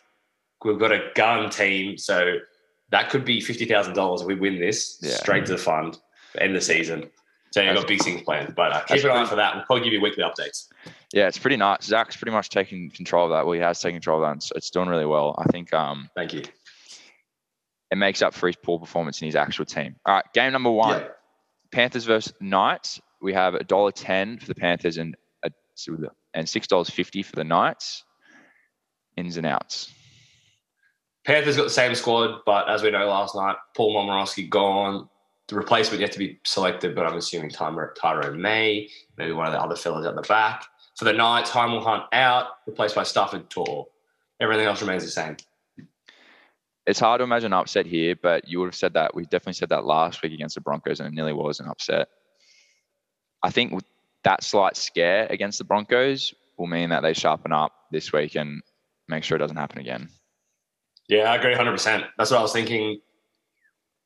We've 0.65 0.79
got 0.79 0.91
a 0.91 1.11
gun 1.15 1.49
team, 1.49 1.97
so 1.97 2.37
that 2.89 3.09
could 3.11 3.23
be 3.23 3.39
$50,000 3.39 4.21
if 4.21 4.27
we 4.27 4.35
win 4.35 4.59
this 4.59 4.99
Yeah. 5.01 5.11
straight 5.11 5.45
to 5.45 5.51
the 5.53 5.57
fund 5.59 5.99
end 6.39 6.55
of 6.55 6.61
the 6.61 6.61
season. 6.65 7.09
So 7.51 7.61
you've 7.61 7.75
got 7.75 7.87
big 7.87 8.01
things 8.03 8.21
planned, 8.23 8.55
but 8.55 8.71
uh, 8.73 8.81
keep 8.81 9.03
an 9.03 9.09
eye 9.09 9.13
pretty- 9.13 9.29
for 9.29 9.35
that. 9.37 9.55
We'll 9.55 9.65
probably 9.65 9.83
give 9.83 9.93
you 9.93 10.01
weekly 10.01 10.23
updates. 10.23 10.67
Yeah, 11.13 11.27
it's 11.27 11.37
pretty 11.39 11.57
nice. 11.57 11.83
Zach's 11.85 12.15
pretty 12.17 12.31
much 12.31 12.49
taking 12.49 12.89
control 12.91 13.25
of 13.25 13.31
that. 13.31 13.45
Well, 13.45 13.53
he 13.53 13.59
has 13.61 13.79
taken 13.79 13.95
control 13.95 14.17
of 14.17 14.23
that. 14.27 14.31
And 14.33 14.37
it's, 14.41 14.51
it's 14.55 14.69
doing 14.69 14.89
really 14.89 15.05
well. 15.07 15.35
I 15.37 15.45
think 15.51 15.73
um, 15.73 16.09
Thank 16.15 16.33
you. 16.33 16.43
it 17.91 17.95
makes 17.97 18.21
up 18.21 18.33
for 18.35 18.47
his 18.47 18.55
poor 18.55 18.79
performance 18.79 19.21
in 19.21 19.25
his 19.27 19.35
actual 19.35 19.65
team. 19.65 19.95
All 20.05 20.15
right, 20.15 20.25
game 20.33 20.51
number 20.51 20.69
one. 20.71 20.99
Yeah. 21.01 21.07
Panthers 21.71 22.05
versus 22.05 22.33
Knights. 22.39 22.99
We 23.21 23.33
have 23.33 23.53
a 23.55 23.63
dollar 23.63 23.91
ten 23.91 24.39
for 24.39 24.47
the 24.47 24.55
Panthers 24.55 24.97
and 24.97 25.15
a, 25.43 25.51
and 26.33 26.47
six 26.47 26.67
dollars 26.67 26.89
fifty 26.89 27.23
for 27.23 27.35
the 27.35 27.43
Knights. 27.43 28.03
Ins 29.17 29.37
and 29.37 29.45
outs. 29.45 29.91
Panthers 31.25 31.57
got 31.57 31.63
the 31.63 31.69
same 31.69 31.93
squad, 31.93 32.39
but 32.45 32.69
as 32.69 32.81
we 32.81 32.91
know 32.91 33.07
last 33.07 33.35
night, 33.35 33.57
Paul 33.75 33.95
Momirovski 33.95 34.49
gone. 34.49 35.09
The 35.47 35.55
replacement 35.55 35.99
yet 35.99 36.11
to 36.11 36.19
be 36.19 36.39
selected, 36.45 36.95
but 36.95 37.07
I'm 37.07 37.17
assuming 37.17 37.49
Tyro, 37.49 38.33
May, 38.35 38.87
maybe 39.17 39.31
one 39.31 39.47
of 39.47 39.51
the 39.51 39.59
other 39.59 39.75
fellas 39.75 40.05
at 40.05 40.15
the 40.15 40.21
back. 40.21 40.63
For 40.95 41.05
the 41.05 41.13
Knights, 41.13 41.49
Hymel 41.49 41.83
Hunt 41.83 42.03
out, 42.13 42.47
replaced 42.67 42.93
by 42.93 43.01
Starford 43.01 43.49
To'a. 43.49 43.85
Everything 44.39 44.67
else 44.67 44.79
remains 44.81 45.03
the 45.03 45.09
same. 45.09 45.37
It's 46.89 46.99
hard 46.99 47.19
to 47.19 47.23
imagine 47.23 47.53
an 47.53 47.59
upset 47.59 47.85
here, 47.85 48.15
but 48.19 48.47
you 48.47 48.57
would 48.57 48.65
have 48.65 48.73
said 48.73 48.93
that. 48.93 49.13
We 49.13 49.21
definitely 49.25 49.53
said 49.53 49.69
that 49.69 49.85
last 49.85 50.23
week 50.23 50.33
against 50.33 50.55
the 50.55 50.61
Broncos, 50.61 50.99
and 50.99 51.07
it 51.07 51.13
nearly 51.13 51.33
was 51.33 51.59
an 51.59 51.67
upset. 51.67 52.07
I 53.43 53.51
think 53.51 53.79
that 54.23 54.43
slight 54.43 54.75
scare 54.75 55.27
against 55.29 55.59
the 55.59 55.65
Broncos 55.65 56.33
will 56.57 56.65
mean 56.65 56.89
that 56.89 57.01
they 57.01 57.13
sharpen 57.13 57.51
up 57.51 57.73
this 57.91 58.11
week 58.11 58.33
and 58.33 58.63
make 59.07 59.23
sure 59.23 59.35
it 59.35 59.39
doesn't 59.39 59.55
happen 59.55 59.77
again. 59.77 60.09
Yeah, 61.07 61.31
I 61.31 61.35
agree 61.35 61.53
100%. 61.53 62.07
That's 62.17 62.31
what 62.31 62.39
I 62.39 62.41
was 62.41 62.53
thinking. 62.53 62.99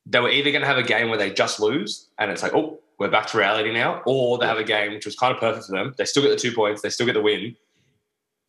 They 0.04 0.20
were 0.20 0.28
either 0.28 0.50
going 0.50 0.60
to 0.60 0.68
have 0.68 0.76
a 0.76 0.82
game 0.82 1.08
where 1.08 1.18
they 1.18 1.30
just 1.30 1.60
lose 1.60 2.10
and 2.18 2.30
it's 2.30 2.42
like, 2.42 2.52
oh, 2.54 2.80
we're 2.98 3.10
back 3.10 3.28
to 3.28 3.38
reality 3.38 3.72
now, 3.72 4.02
or 4.04 4.36
they 4.36 4.46
have 4.46 4.58
a 4.58 4.62
game 4.62 4.92
which 4.92 5.06
was 5.06 5.16
kind 5.16 5.32
of 5.32 5.40
perfect 5.40 5.66
for 5.66 5.72
them. 5.72 5.94
They 5.96 6.04
still 6.04 6.22
get 6.22 6.28
the 6.28 6.36
two 6.36 6.52
points, 6.52 6.82
they 6.82 6.90
still 6.90 7.06
get 7.06 7.14
the 7.14 7.22
win, 7.22 7.56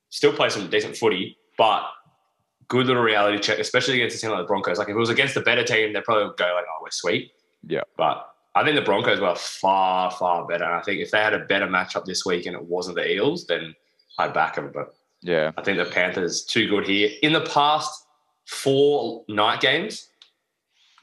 still 0.09 0.33
play 0.33 0.49
some 0.49 0.69
decent 0.69 0.97
footy, 0.97 1.37
but 1.57 1.85
good 2.67 2.87
little 2.87 3.01
reality 3.03 3.39
check, 3.39 3.59
especially 3.59 3.95
against 3.95 4.17
a 4.17 4.19
team 4.21 4.31
like 4.31 4.39
the 4.39 4.45
Broncos. 4.47 4.77
Like 4.77 4.89
if 4.89 4.95
it 4.95 4.99
was 4.99 5.09
against 5.09 5.35
a 5.37 5.41
better 5.41 5.63
team, 5.63 5.93
they'd 5.93 6.03
probably 6.03 6.33
go 6.37 6.45
like, 6.53 6.65
oh, 6.67 6.79
we're 6.81 6.91
sweet. 6.91 7.31
Yeah. 7.67 7.81
But 7.97 8.27
I 8.55 8.63
think 8.63 8.75
the 8.75 8.81
Broncos 8.81 9.19
were 9.19 9.35
far, 9.35 10.11
far 10.11 10.47
better. 10.47 10.63
And 10.63 10.75
I 10.75 10.81
think 10.81 11.01
if 11.01 11.11
they 11.11 11.19
had 11.19 11.33
a 11.33 11.39
better 11.45 11.67
matchup 11.67 12.05
this 12.05 12.25
week 12.25 12.45
and 12.45 12.55
it 12.55 12.63
wasn't 12.63 12.95
the 12.95 13.11
Eels, 13.11 13.45
then 13.47 13.75
I'd 14.17 14.33
back 14.33 14.55
them. 14.55 14.71
But 14.73 14.95
Yeah. 15.21 15.51
I 15.57 15.61
think 15.61 15.77
the 15.77 15.85
Panthers 15.85 16.43
too 16.43 16.67
good 16.69 16.87
here. 16.87 17.09
In 17.21 17.33
the 17.33 17.41
past 17.41 18.05
four 18.45 19.23
night 19.27 19.59
games, 19.61 20.09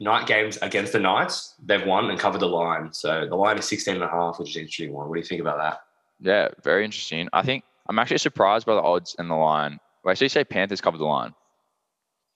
night 0.01 0.27
games 0.27 0.59
against 0.63 0.93
the 0.93 0.99
Knights, 1.01 1.55
they've 1.65 1.85
won 1.85 2.11
and 2.11 2.19
covered 2.19 2.41
the 2.41 2.49
line. 2.49 2.93
So 2.93 3.27
the 3.29 3.37
line 3.37 3.59
is 3.59 3.67
16 3.67 3.95
and 3.95 4.05
a 4.05 4.09
half, 4.09 4.39
which 4.39 4.51
is 4.51 4.57
an 4.57 4.63
interesting 4.63 4.93
one. 4.93 5.09
What 5.09 5.15
do 5.15 5.21
you 5.21 5.27
think 5.27 5.41
about 5.41 5.59
that? 5.59 5.81
Yeah, 6.21 6.49
very 6.63 6.85
interesting. 6.85 7.29
I 7.33 7.43
think 7.43 7.65
I'm 7.89 7.99
actually 7.99 8.19
surprised 8.19 8.65
by 8.67 8.75
the 8.75 8.83
odds 8.83 9.17
and 9.19 9.31
the 9.31 9.35
line. 9.35 9.79
Well, 10.03 10.11
I 10.11 10.13
actually 10.13 10.29
say 10.29 10.45
Panthers 10.45 10.81
cover 10.81 10.99
the 10.99 11.05
line, 11.05 11.35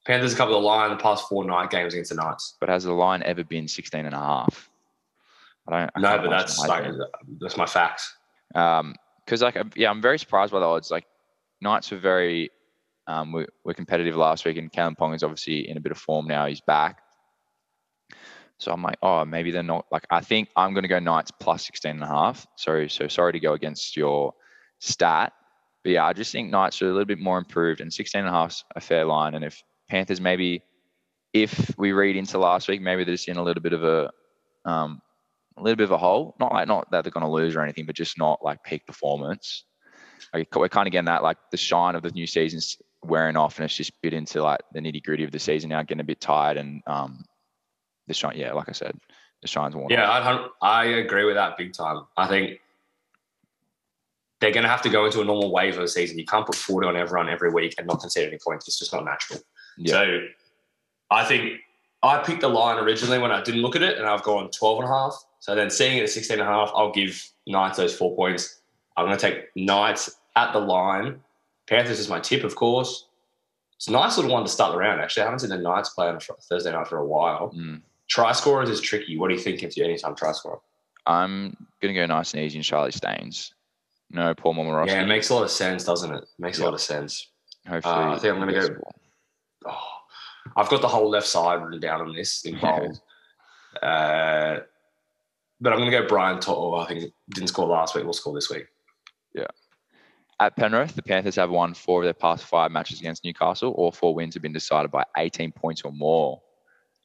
Panthers 0.07 0.35
covered 0.35 0.53
the 0.53 0.59
line 0.59 0.91
in 0.93 0.97
the 0.97 1.03
past 1.03 1.29
four 1.29 1.45
night 1.45 1.71
games 1.71 1.93
against 1.93 2.11
the 2.11 2.17
Knights. 2.17 2.57
but 2.61 2.69
has 2.69 2.85
the 2.85 2.93
line 2.93 3.23
ever 3.25 3.43
been 3.43 3.67
16 3.67 4.07
and 4.07 4.15
a 4.15 4.19
half? 4.19 4.71
I 5.69 5.81
don't. 5.81 5.91
I 5.97 6.01
No, 6.01 6.19
but 6.23 6.31
that's 6.31 6.59
like, 6.61 6.85
that's 7.41 7.57
my 7.57 7.67
facts. 7.67 8.15
Um, 8.55 8.95
because 9.25 9.43
like 9.43 9.57
yeah, 9.75 9.91
I'm 9.91 10.01
very 10.01 10.19
surprised 10.19 10.53
by 10.53 10.61
the 10.61 10.67
odds. 10.67 10.91
Like 10.93 11.07
Knights 11.61 11.91
were 11.91 11.99
very 11.99 12.51
um 13.09 13.33
were, 13.33 13.49
were 13.65 13.75
competitive 13.75 14.15
last 14.15 14.45
week, 14.45 14.57
and 14.57 14.73
Kalyn 14.73 14.97
Ponga 14.97 15.17
is 15.17 15.25
obviously 15.25 15.69
in 15.69 15.77
a 15.77 15.81
bit 15.81 15.91
of 15.91 15.99
form 15.99 16.29
now. 16.29 16.47
He's 16.47 16.61
back. 16.61 17.03
So 18.59 18.73
I'm 18.73 18.83
like, 18.83 18.97
oh, 19.03 19.25
maybe 19.25 19.51
they're 19.51 19.65
not 19.65 19.87
like 19.91 20.07
I 20.11 20.21
think 20.21 20.49
I'm 20.55 20.73
gonna 20.73 20.87
go 20.87 21.01
Knights 21.01 21.33
plus 21.41 21.67
16 21.67 21.91
and 21.91 22.03
a 22.05 22.07
half. 22.07 22.47
Sorry, 22.57 22.89
so 22.89 23.09
sorry 23.09 23.33
to 23.33 23.41
go 23.41 23.55
against 23.55 23.97
your 23.97 24.33
stat. 24.79 25.33
But 25.83 25.91
yeah, 25.91 26.07
I 26.07 26.13
just 26.13 26.31
think 26.31 26.51
Knights 26.51 26.81
are 26.83 26.87
a 26.87 26.93
little 26.93 27.05
bit 27.05 27.19
more 27.19 27.39
improved 27.39 27.81
and 27.81 27.93
16 27.93 28.21
and 28.21 28.29
a 28.29 28.33
half's 28.33 28.65
a 28.77 28.81
fair 28.81 29.05
line. 29.05 29.35
And 29.35 29.45
if 29.45 29.63
Panthers 29.89 30.21
maybe 30.21 30.63
if 31.33 31.77
we 31.77 31.93
read 31.93 32.17
into 32.17 32.39
last 32.39 32.69
week, 32.69 32.81
maybe 32.81 33.05
they're 33.05 33.15
just 33.15 33.29
in 33.29 33.37
a 33.37 33.43
little 33.43 33.63
bit 33.63 33.73
of 33.73 33.85
a 33.85 34.11
um 34.65 35.01
a 35.57 35.63
little 35.63 35.77
bit 35.77 35.85
of 35.85 35.91
a 35.91 35.99
hole. 35.99 36.35
Not 36.41 36.53
like 36.53 36.69
not 36.69 36.91
that 36.91 37.05
they're 37.05 37.11
going 37.11 37.27
to 37.27 37.31
lose 37.31 37.57
or 37.57 37.63
anything, 37.63 37.87
but 37.87 37.95
just 37.95 38.19
not 38.19 38.45
like 38.45 38.63
peak 38.65 38.87
performance. 38.87 39.65
Like, 40.33 40.55
we're 40.55 40.69
kind 40.69 40.87
of 40.89 40.93
getting 40.93 41.07
that 41.07 41.23
like 41.23 41.39
the 41.51 41.57
shine 41.57 41.95
of 41.95 42.03
the 42.03 42.11
new 42.11 42.27
season's 42.27 42.77
wearing 43.03 43.37
off, 43.37 43.59
and 43.59 43.65
it's 43.65 43.77
just 43.77 44.01
bit 44.03 44.15
into 44.15 44.43
like 44.43 44.61
the 44.73 44.81
nitty 44.81 45.03
gritty 45.03 45.25
of 45.25 45.31
the 45.31 45.39
season 45.39 45.71
now, 45.71 45.83
getting 45.83 46.01
a 46.01 46.05
bit 46.05 46.21
tired, 46.21 46.57
and 46.57 46.83
um, 46.87 47.25
the 48.07 48.15
shine. 48.15 48.37
Yeah, 48.37 48.53
like 48.53 48.69
I 48.69 48.73
said, 48.73 48.99
the 49.43 49.49
shine's 49.49 49.77
worn 49.77 49.91
Yeah, 49.91 50.09
off. 50.09 50.51
I'd, 50.63 50.67
I 50.67 50.85
agree 50.85 51.25
with 51.25 51.37
that 51.37 51.57
big 51.57 51.73
time. 51.73 52.07
I 52.17 52.27
think 52.27 52.61
they're 54.41 54.53
going 54.53 54.65
to 54.65 54.69
have 54.69 54.83
to 54.83 54.91
go 54.91 55.07
into 55.07 55.21
a 55.21 55.25
normal 55.25 55.53
wave 55.53 55.77
of 55.79 55.85
a 55.85 55.89
season. 55.89 56.19
You 56.19 56.27
can't 56.27 56.45
put 56.45 56.57
40 56.57 56.89
on 56.89 56.97
everyone 56.97 57.29
every 57.29 57.51
week 57.51 57.75
and 57.79 57.87
not 57.87 58.01
concede 58.01 58.29
any 58.29 58.39
points. 58.45 58.69
It's 58.69 58.79
just 58.79 58.93
not 58.93 59.05
natural. 59.05 59.41
Yeah. 59.79 59.93
So 59.93 60.19
I 61.11 61.25
think 61.25 61.61
I 62.03 62.19
picked 62.23 62.41
the 62.41 62.49
line 62.49 62.79
originally 62.79 63.19
when 63.19 63.31
I 63.31 63.43
didn't 63.43 63.63
look 63.63 63.77
at 63.77 63.83
it 63.83 63.99
and 63.99 64.07
I've 64.07 64.23
gone 64.23 64.51
12 64.51 64.79
and 64.81 64.89
a 64.89 64.93
half. 64.93 65.25
So 65.41 65.55
then 65.55 65.71
seeing 65.71 65.99
it 65.99 66.03
at 66.05 66.11
16 66.11 66.39
and 66.39 66.49
a 66.49 66.51
half, 66.53 66.71
I'll 66.75 66.93
give 66.93 67.23
Knights 67.47 67.77
those 67.79 67.97
four 67.97 68.15
points. 68.17 68.61
I'm 68.97 69.07
going 69.07 69.17
to 69.17 69.21
take 69.21 69.45
Knights 69.55 70.17
at 70.35 70.53
the 70.53 70.59
line. 70.59 71.21
Panthers 71.69 71.99
is 72.01 72.09
my 72.09 72.21
tip, 72.21 72.45
of 72.45 72.55
course. 72.57 73.07
It's 73.77 73.89
a 73.89 73.93
nice 73.93 74.17
little 74.17 74.33
one 74.33 74.43
to 74.45 74.49
start 74.51 74.73
the 74.73 74.79
round, 74.79 75.01
actually. 75.01 75.23
I 75.23 75.27
haven't 75.27 75.41
seen 75.41 75.51
the 75.51 75.59
Knights 75.59 75.91
play 75.91 76.09
on 76.09 76.17
a 76.17 76.21
Thursday 76.21 76.73
night 76.73 76.89
for 76.89 76.99
a 76.99 77.07
while. 77.07 77.53
Mm. 77.55 77.83
Try 78.09 78.33
scorers 78.33 78.71
is 78.71 78.81
tricky. 78.81 79.19
What 79.19 79.29
do 79.29 79.35
you 79.35 79.41
think 79.41 79.63
if 79.63 79.77
you 79.77 79.85
anytime 79.85 80.15
try 80.15 80.33
scorer? 80.33 80.61
I'm 81.07 81.57
gonna 81.81 81.95
go 81.95 82.07
nice 82.07 82.35
and 82.35 82.43
easy 82.43 82.57
in 82.57 82.63
Charlie 82.63 82.93
Staines. 82.93 83.55
No 84.11 84.35
Paul 84.35 84.55
Momirovski. 84.55 84.89
Yeah, 84.89 85.03
it 85.03 85.07
makes 85.07 85.29
a 85.31 85.35
lot 85.35 85.43
of 85.45 85.51
sense, 85.51 85.85
doesn't 85.85 86.13
it? 86.15 86.25
Makes 86.39 86.59
a 86.59 86.65
lot 86.65 86.75
of 86.75 86.81
sense. 86.81 87.29
Hopefully, 87.69 87.95
uh, 87.95 88.13
I 88.15 88.19
think 88.19 88.35
I'm 88.35 88.41
gonna 88.41 88.53
go- 88.53 88.75
ball. 88.75 88.95
Oh, 89.69 89.89
I've 90.57 90.69
got 90.69 90.81
the 90.81 90.89
whole 90.89 91.09
left 91.11 91.27
side 91.27 91.63
written 91.63 91.81
down 91.81 92.01
on 92.01 92.15
this 92.15 92.45
in 92.45 92.59
bold. 92.59 93.01
uh, 93.83 94.61
but 95.61 95.73
I'm 95.73 95.79
going 95.79 95.91
to 95.91 95.99
go 96.01 96.07
Brian 96.07 96.41
To'o. 96.41 96.75
I 96.75 96.87
think 96.87 97.01
he 97.01 97.13
didn't 97.31 97.49
score 97.49 97.67
last 97.67 97.95
week. 97.95 98.05
Will 98.05 98.13
score 98.13 98.35
this 98.35 98.51
week. 98.51 98.67
Yeah. 99.35 99.47
At 100.39 100.55
Penrith, 100.57 100.95
the 100.95 101.03
Panthers 101.03 101.37
have 101.37 101.51
won 101.51 101.73
four 101.73 102.01
of 102.03 102.05
their 102.05 102.13
past 102.13 102.45
five 102.45 102.71
matches 102.71 103.01
against 103.01 103.25
Newcastle. 103.25 103.73
All 103.73 103.91
four 103.91 104.15
wins 104.15 104.35
have 104.35 104.43
been 104.43 104.53
decided 104.53 104.91
by 104.91 105.05
18 105.17 105.53
points 105.53 105.83
or 105.83 105.93
more. 105.93 106.43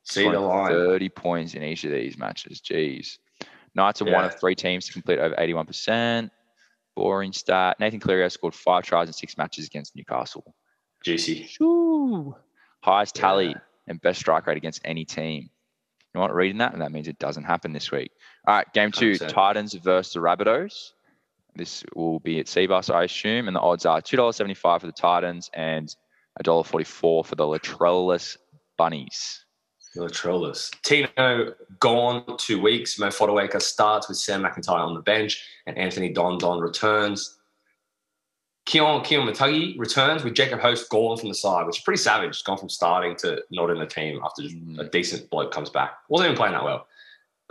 See 0.03 0.29
the 0.29 0.39
line. 0.39 0.71
30 0.71 1.09
points 1.09 1.53
in 1.53 1.63
each 1.63 1.83
of 1.85 1.91
these 1.91 2.17
matches. 2.17 2.59
Jeez. 2.59 3.17
Knights 3.73 4.01
are 4.01 4.05
one 4.05 4.25
of 4.25 4.37
three 4.39 4.55
teams 4.55 4.85
to 4.87 4.93
complete 4.93 5.19
over 5.19 5.35
81%. 5.35 6.29
Boring 6.95 7.31
start. 7.31 7.79
Nathan 7.79 8.01
Cleary 8.01 8.23
has 8.23 8.33
scored 8.33 8.53
five 8.53 8.83
tries 8.83 9.07
in 9.07 9.13
six 9.13 9.37
matches 9.37 9.65
against 9.65 9.95
Newcastle. 9.95 10.53
Juicy. 11.05 11.43
Shoo. 11.43 12.35
Highest 12.83 13.15
tally 13.15 13.49
Yeah. 13.49 13.59
and 13.87 14.01
best 14.01 14.19
strike 14.19 14.47
rate 14.47 14.57
against 14.57 14.81
any 14.85 15.05
team. 15.05 15.43
You 15.43 15.49
know 16.15 16.21
what? 16.21 16.33
Reading 16.35 16.57
that, 16.57 16.73
and 16.73 16.81
that 16.81 16.91
means 16.91 17.07
it 17.07 17.19
doesn't 17.19 17.43
happen 17.43 17.73
this 17.73 17.91
week. 17.91 18.11
All 18.47 18.55
right, 18.55 18.73
game 18.73 18.91
two 18.91 19.11
100%. 19.11 19.29
Titans 19.29 19.73
versus 19.75 20.13
the 20.13 20.19
Rabbitohs. 20.19 20.91
This 21.55 21.83
will 21.95 22.19
be 22.19 22.39
at 22.39 22.45
Cbus, 22.47 22.93
I 22.93 23.03
assume, 23.03 23.47
and 23.47 23.55
the 23.55 23.59
odds 23.61 23.85
are 23.85 24.01
$2.75 24.01 24.81
for 24.81 24.87
the 24.87 24.93
Titans 24.93 25.49
and 25.53 25.93
$1.44 26.43 27.25
for 27.25 27.35
the 27.35 27.43
Latrellus 27.43 28.37
Bunnies. 28.77 29.45
The 29.93 30.09
Trollers. 30.09 30.71
Tino 30.83 31.53
gone 31.79 32.37
two 32.37 32.61
weeks. 32.61 32.97
Mo 32.97 33.07
Fotuaika 33.07 33.61
starts 33.61 34.07
with 34.07 34.17
Sam 34.17 34.41
McIntyre 34.43 34.79
on 34.79 34.93
the 34.93 35.01
bench, 35.01 35.45
and 35.67 35.77
Anthony 35.77 36.13
Don 36.13 36.37
Don 36.37 36.59
returns. 36.61 37.37
Keon 38.65 39.03
Keon 39.03 39.27
Matagi 39.27 39.77
returns 39.79 40.23
with 40.23 40.33
Jacob 40.35 40.59
Host 40.59 40.89
gone 40.89 41.17
from 41.17 41.29
the 41.29 41.35
side, 41.35 41.65
which 41.65 41.79
is 41.79 41.83
pretty 41.83 41.97
savage. 42.01 42.43
Gone 42.43 42.57
from 42.57 42.69
starting 42.69 43.15
to 43.17 43.41
not 43.49 43.69
in 43.71 43.79
the 43.79 43.85
team 43.87 44.19
after 44.23 44.43
Mm. 44.43 44.79
a 44.79 44.83
decent 44.89 45.29
bloke 45.29 45.51
comes 45.51 45.69
back. 45.69 45.93
Wasn't 46.09 46.27
even 46.27 46.37
playing 46.37 46.53
that 46.53 46.63
well. 46.63 46.87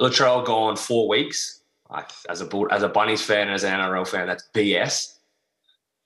Latrell 0.00 0.45
gone 0.45 0.76
four 0.76 1.09
weeks. 1.09 1.62
I, 1.90 2.05
as 2.29 2.40
a 2.40 2.49
as 2.71 2.83
a 2.85 2.88
Bunnies 2.88 3.23
fan 3.23 3.49
and 3.49 3.50
as 3.55 3.64
an 3.64 3.73
NRL 3.81 4.07
fan, 4.07 4.29
that's 4.29 4.49
BS. 4.55 5.19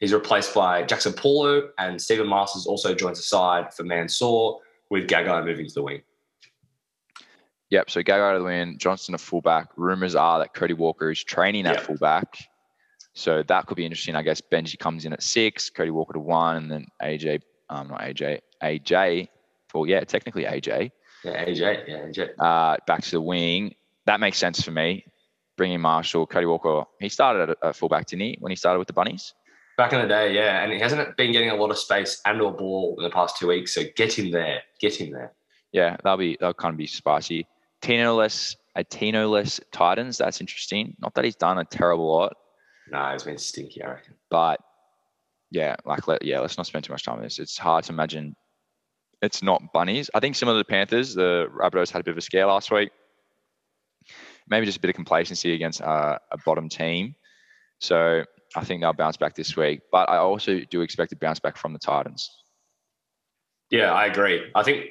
He's 0.01 0.13
replaced 0.15 0.55
by 0.55 0.83
Jaxson 0.85 1.15
Paulo, 1.17 1.69
and 1.79 2.01
Steven 2.01 2.27
Marsters 2.27 2.67
also 2.67 2.95
joins 2.95 3.19
the 3.19 3.23
side 3.23 3.73
for 3.75 3.85
Mansour, 3.85 4.55
with 4.91 5.07
Gagai 5.09 5.45
moving 5.45 5.67
to 5.69 5.75
the 5.75 5.83
wing. 5.83 6.03
Yep. 7.71 7.91
So 7.91 8.03
Gagai 8.03 8.35
of 8.37 8.41
the 8.41 8.45
win. 8.45 8.79
Johnston 8.79 9.15
a 9.15 9.19
fullback. 9.19 9.69
Rumors 9.77 10.15
are 10.15 10.39
that 10.39 10.55
Cody 10.55 10.75
Walker 10.75 11.11
is 11.11 11.23
training 11.23 11.67
at 11.67 11.75
Yep. 11.77 11.83
fullback. 11.85 12.39
So 13.15 13.43
that 13.45 13.67
could 13.67 13.77
be 13.77 13.85
interesting. 13.85 14.17
I 14.17 14.23
guess 14.23 14.41
Benji 14.41 14.79
comes 14.79 15.05
in 15.05 15.13
at 15.13 15.23
six, 15.23 15.71
Cody 15.71 15.91
Walker 15.91 16.15
to 16.15 16.19
one, 16.19 16.57
and 16.57 16.71
then 16.71 16.87
AJ, 17.01 17.43
um, 17.71 17.89
not 17.89 18.01
AJ, 18.01 18.41
AJ. 18.63 19.29
Well, 19.73 19.87
yeah, 19.87 20.01
technically 20.01 20.45
AJ. 20.45 20.91
Yeah, 21.25 21.45
AJ. 21.45 21.89
Yeah, 21.89 21.99
AJ. 22.07 22.31
Uh, 22.39 22.77
back 22.87 23.03
to 23.03 23.11
the 23.13 23.21
wing. 23.21 23.75
That 24.07 24.21
makes 24.21 24.39
sense 24.39 24.63
for 24.63 24.73
me. 24.73 25.05
Bringing 25.57 25.81
Marshall, 25.81 26.27
Cody 26.27 26.47
Walker. 26.47 26.85
He 27.01 27.09
started 27.09 27.51
at 27.51 27.57
a 27.63 27.73
fullback, 27.73 28.07
didn't 28.07 28.23
he? 28.23 28.37
When 28.41 28.51
he 28.51 28.57
started 28.57 28.81
with 28.81 28.89
the 28.89 28.93
Bunnies. 28.93 29.33
Back 29.77 29.93
in 29.93 30.01
the 30.01 30.09
day, 30.09 30.35
yeah, 30.35 30.63
and 30.63 30.73
he 30.73 30.79
hasn't 30.79 31.17
been 31.17 31.33
getting 31.33 31.51
a 31.51 31.57
lot 31.57 31.71
of 31.71 31.79
space 31.79 32.21
and 32.27 32.41
or 32.41 32.53
ball 32.53 32.95
in 32.99 33.05
the 33.05 33.11
past 33.11 33.37
two 33.37 33.49
weeks. 33.49 33.75
So 33.75 33.83
get 33.97 34.17
him 34.17 34.31
there. 34.31 34.63
Get 34.81 35.01
him 35.01 35.13
there. 35.13 35.33
Yeah, 35.73 35.97
that'll 36.03 36.19
be 36.19 36.37
that'll 36.39 36.55
kind 36.55 36.73
of 36.73 36.79
be 36.79 36.87
spicy. 36.87 37.47
Tino-less, 37.83 38.57
a 38.77 38.85
Tino-less 38.85 39.61
Titans. 39.73 40.19
That's 40.19 40.41
interesting. 40.41 40.97
Not 41.01 41.15
that 41.15 41.25
he's 41.25 41.35
done 41.35 41.59
a 41.59 41.65
terrible 41.65 42.13
lot. 42.13 42.37
No, 42.95 43.09
it's 43.09 43.25
been 43.25 43.39
stinky, 43.39 43.83
I 43.83 43.89
reckon. 43.89 44.15
but 44.31 44.61
yeah, 45.51 45.75
like 45.85 46.07
let, 46.07 46.25
yeah, 46.25 46.39
let's 46.39 46.57
not 46.57 46.67
spend 46.67 46.85
too 46.85 46.93
much 46.93 47.03
time 47.03 47.17
on 47.17 47.23
this. 47.23 47.41
It's 47.41 47.59
hard 47.59 47.83
to 47.85 47.93
imagine 47.93 48.37
it's 49.21 49.43
not 49.43 49.73
bunnies. 49.73 50.09
I 50.15 50.21
think 50.21 50.37
similar 50.37 50.57
to 50.57 50.59
the 50.59 50.65
Panthers, 50.65 51.13
the 51.13 51.49
Rabbitohs 51.53 51.91
had 51.91 52.01
a 52.01 52.05
bit 52.05 52.13
of 52.13 52.19
a 52.19 52.21
scare 52.21 52.47
last 52.47 52.71
week. 52.71 52.91
Maybe 54.49 54.65
just 54.65 54.79
a 54.79 54.81
bit 54.81 54.91
of 54.91 54.95
complacency 54.95 55.55
against 55.55 55.83
uh, 55.83 56.19
a 56.31 56.39
bottom 56.47 56.69
team. 56.69 57.17
So 57.81 58.25
I 58.55 58.65
think 58.65 58.81
they'll 58.81 58.93
bounce 58.93 59.17
back 59.17 59.35
this 59.35 59.57
week. 59.57 59.81
But 59.91 60.09
I 60.09 60.19
also 60.19 60.61
do 60.71 60.83
expect 60.83 61.11
a 61.13 61.17
bounce 61.17 61.41
back 61.41 61.57
from 61.57 61.73
the 61.73 61.81
Titans. 61.81 62.31
Yeah, 63.71 63.93
I 63.93 64.07
agree. 64.07 64.53
I 64.55 64.63
think 64.63 64.91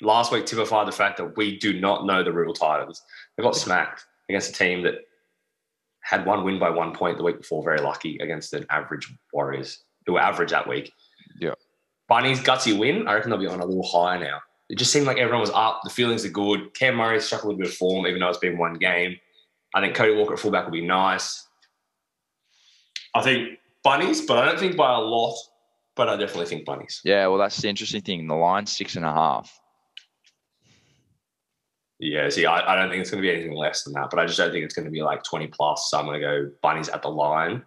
last 0.00 0.32
week 0.32 0.46
typified 0.46 0.88
the 0.88 0.92
fact 0.92 1.18
that 1.18 1.36
we 1.36 1.58
do 1.58 1.78
not 1.78 2.06
know 2.06 2.22
the 2.22 2.32
real 2.32 2.54
Titans. 2.54 3.02
They 3.36 3.42
got 3.42 3.54
smacked 3.54 4.06
against 4.30 4.50
a 4.50 4.52
team 4.54 4.82
that 4.84 4.94
had 6.04 6.26
one 6.26 6.44
win 6.44 6.58
by 6.58 6.70
one 6.70 6.92
point 6.92 7.16
the 7.16 7.24
week 7.24 7.38
before, 7.38 7.64
very 7.64 7.78
lucky 7.78 8.18
against 8.18 8.52
an 8.52 8.66
average 8.70 9.12
Warriors 9.32 9.84
who 10.06 10.12
were 10.12 10.20
average 10.20 10.50
that 10.50 10.68
week. 10.68 10.92
Yeah. 11.40 11.54
Bunnies 12.08 12.40
gutsy 12.40 12.78
win. 12.78 13.08
I 13.08 13.14
reckon 13.14 13.30
they'll 13.30 13.40
be 13.40 13.46
on 13.46 13.60
a 13.60 13.64
little 13.64 13.86
higher 13.86 14.18
now. 14.18 14.40
It 14.68 14.76
just 14.76 14.92
seemed 14.92 15.06
like 15.06 15.16
everyone 15.16 15.40
was 15.40 15.50
up. 15.50 15.80
The 15.82 15.90
feelings 15.90 16.24
are 16.24 16.30
good. 16.30 16.74
Cam 16.74 16.96
Murray 16.96 17.20
struck 17.20 17.42
a 17.42 17.46
little 17.46 17.58
bit 17.58 17.68
of 17.68 17.74
form, 17.74 18.06
even 18.06 18.20
though 18.20 18.28
it's 18.28 18.38
been 18.38 18.58
one 18.58 18.74
game. 18.74 19.16
I 19.74 19.80
think 19.80 19.94
Cody 19.94 20.14
Walker 20.14 20.34
at 20.34 20.38
fullback 20.38 20.66
will 20.66 20.72
be 20.72 20.86
nice. 20.86 21.46
I 23.14 23.22
think 23.22 23.58
bunnies, 23.82 24.22
but 24.26 24.38
I 24.38 24.46
don't 24.46 24.58
think 24.58 24.76
by 24.76 24.94
a 24.94 24.98
lot. 24.98 25.36
But 25.96 26.08
I 26.08 26.16
definitely 26.16 26.46
think 26.46 26.64
bunnies. 26.64 27.00
Yeah, 27.04 27.28
well, 27.28 27.38
that's 27.38 27.60
the 27.60 27.68
interesting 27.68 28.02
thing. 28.02 28.26
The 28.26 28.34
line's 28.34 28.72
six 28.72 28.96
and 28.96 29.04
a 29.04 29.12
half. 29.12 29.60
Yeah, 32.00 32.28
see, 32.28 32.44
I, 32.44 32.72
I 32.72 32.76
don't 32.76 32.90
think 32.90 33.00
it's 33.00 33.10
going 33.10 33.22
to 33.22 33.26
be 33.26 33.32
anything 33.32 33.54
less 33.54 33.84
than 33.84 33.92
that, 33.94 34.10
but 34.10 34.18
I 34.18 34.26
just 34.26 34.36
don't 34.36 34.50
think 34.50 34.64
it's 34.64 34.74
going 34.74 34.84
to 34.84 34.90
be 34.90 35.02
like 35.02 35.22
20 35.22 35.46
plus. 35.48 35.90
So 35.90 35.98
I'm 35.98 36.06
going 36.06 36.20
to 36.20 36.26
go 36.26 36.50
bunnies 36.62 36.88
at 36.88 37.02
the 37.02 37.08
line. 37.08 37.62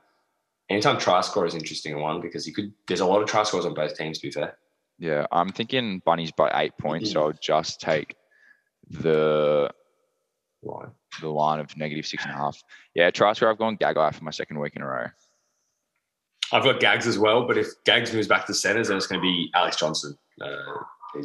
Anytime 0.69 0.97
try 0.97 1.21
score 1.21 1.45
is 1.45 1.55
interesting 1.55 1.97
one 1.99 2.19
because 2.19 2.45
you 2.45 2.53
could. 2.53 2.73
There's 2.87 2.99
a 2.99 3.05
lot 3.05 3.21
of 3.21 3.29
try 3.29 3.43
scores 3.43 3.65
on 3.65 3.73
both 3.73 3.95
teams. 3.97 4.19
To 4.19 4.27
be 4.27 4.31
fair, 4.31 4.57
Yeah, 4.99 5.25
I'm 5.31 5.49
thinking 5.49 6.01
bunnies 6.05 6.31
by 6.31 6.51
eight 6.61 6.73
points, 6.77 7.11
so 7.11 7.23
I'll 7.27 7.33
just 7.41 7.79
take 7.79 8.15
the 8.89 9.71
line. 10.61 10.91
the 11.21 11.29
line 11.29 11.61
of 11.61 11.75
negative 11.77 12.05
six 12.05 12.25
and 12.25 12.33
a 12.33 12.37
half. 12.37 12.61
Yeah, 12.95 13.09
try 13.11 13.31
score. 13.31 13.49
I've 13.49 13.57
gone 13.57 13.77
Gagai 13.77 14.13
for 14.13 14.23
my 14.25 14.31
second 14.31 14.59
week 14.59 14.75
in 14.75 14.81
a 14.81 14.87
row. 14.87 15.07
I've 16.51 16.63
got 16.63 16.79
Gags 16.79 17.07
as 17.07 17.17
well, 17.17 17.45
but 17.47 17.57
if 17.57 17.67
Gags 17.85 18.13
moves 18.13 18.27
back 18.27 18.45
to 18.47 18.53
centers, 18.53 18.89
then 18.89 18.97
it's 18.97 19.07
going 19.07 19.19
to 19.19 19.23
be 19.25 19.49
Alex 19.53 19.77
Johnston. 19.77 20.17
Uh, 20.41 20.47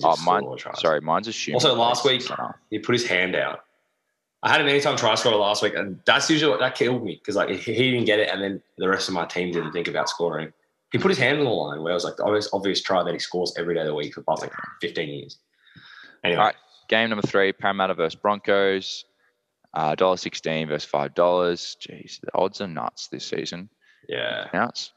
Oh, 0.03 0.11
just 0.13 0.23
a 0.23 0.25
mine. 0.25 0.43
lot 0.45 0.67
of. 0.67 0.79
Sorry, 0.79 1.01
mine's 1.01 1.29
assumed. 1.29 1.55
Also, 1.55 1.75
last 1.75 2.05
week- 2.05 2.23
he 2.71 2.79
put 2.79 2.93
his 2.95 3.07
hand 3.07 3.35
out. 3.37 3.61
I 4.45 4.51
had 4.51 4.61
an 4.61 4.69
anytime 4.69 4.97
try 4.97 5.15
scorer 5.15 5.37
last 5.37 5.63
week, 5.63 5.75
and 5.77 6.01
that's 6.05 6.29
usually 6.29 6.51
what 6.51 6.59
that 6.61 6.75
killed 6.75 7.05
me 7.05 7.15
because 7.15 7.37
like 7.37 7.49
he 7.51 7.57
he 7.75 7.91
didn't 7.93 8.07
get 8.07 8.19
it, 8.19 8.29
and 8.29 8.43
then 8.43 8.63
the 8.79 8.89
rest 8.89 9.09
of 9.09 9.15
my 9.15 9.25
team 9.25 9.53
didn't 9.53 9.73
think 9.73 9.87
about 9.89 10.09
scoring. 10.09 10.53
He 10.91 10.99
put 10.99 11.11
his 11.11 11.19
hand 11.19 11.39
on 11.39 11.45
the 11.45 11.51
line 11.51 11.83
where 11.83 11.93
I 11.93 11.95
was 11.95 12.05
like 12.05 12.17
the 12.17 12.25
obvious, 12.25 12.49
obvious 12.53 12.83
try 12.83 13.03
that 13.05 13.13
he 13.13 13.19
scores 13.21 13.55
every 13.57 13.75
day 13.75 13.81
of 13.81 13.87
the 13.87 13.95
week 13.95 14.13
for 14.15 14.21
the 14.21 14.25
past 14.27 14.43
like 14.43 14.53
15 14.81 15.09
years. 15.09 15.39
Anyway, 16.25 16.39
All 16.39 16.47
right. 16.47 16.57
Game 16.89 17.09
number 17.11 17.27
three: 17.27 17.53
Parramatta 17.53 17.95
versus 17.95 18.17
Broncos. 18.21 19.05
Uh, 19.75 19.95
dollar 19.95 20.17
sixteen 20.19 20.69
versus 20.69 20.89
five 20.91 21.15
dollars. 21.15 21.77
Jeez, 21.81 22.21
the 22.21 22.29
odds 22.35 22.61
are 22.61 22.67
nuts 22.67 23.09
this 23.09 23.25
season. 23.25 23.71
yeah. 24.09 24.49
Nuts. 24.53 24.93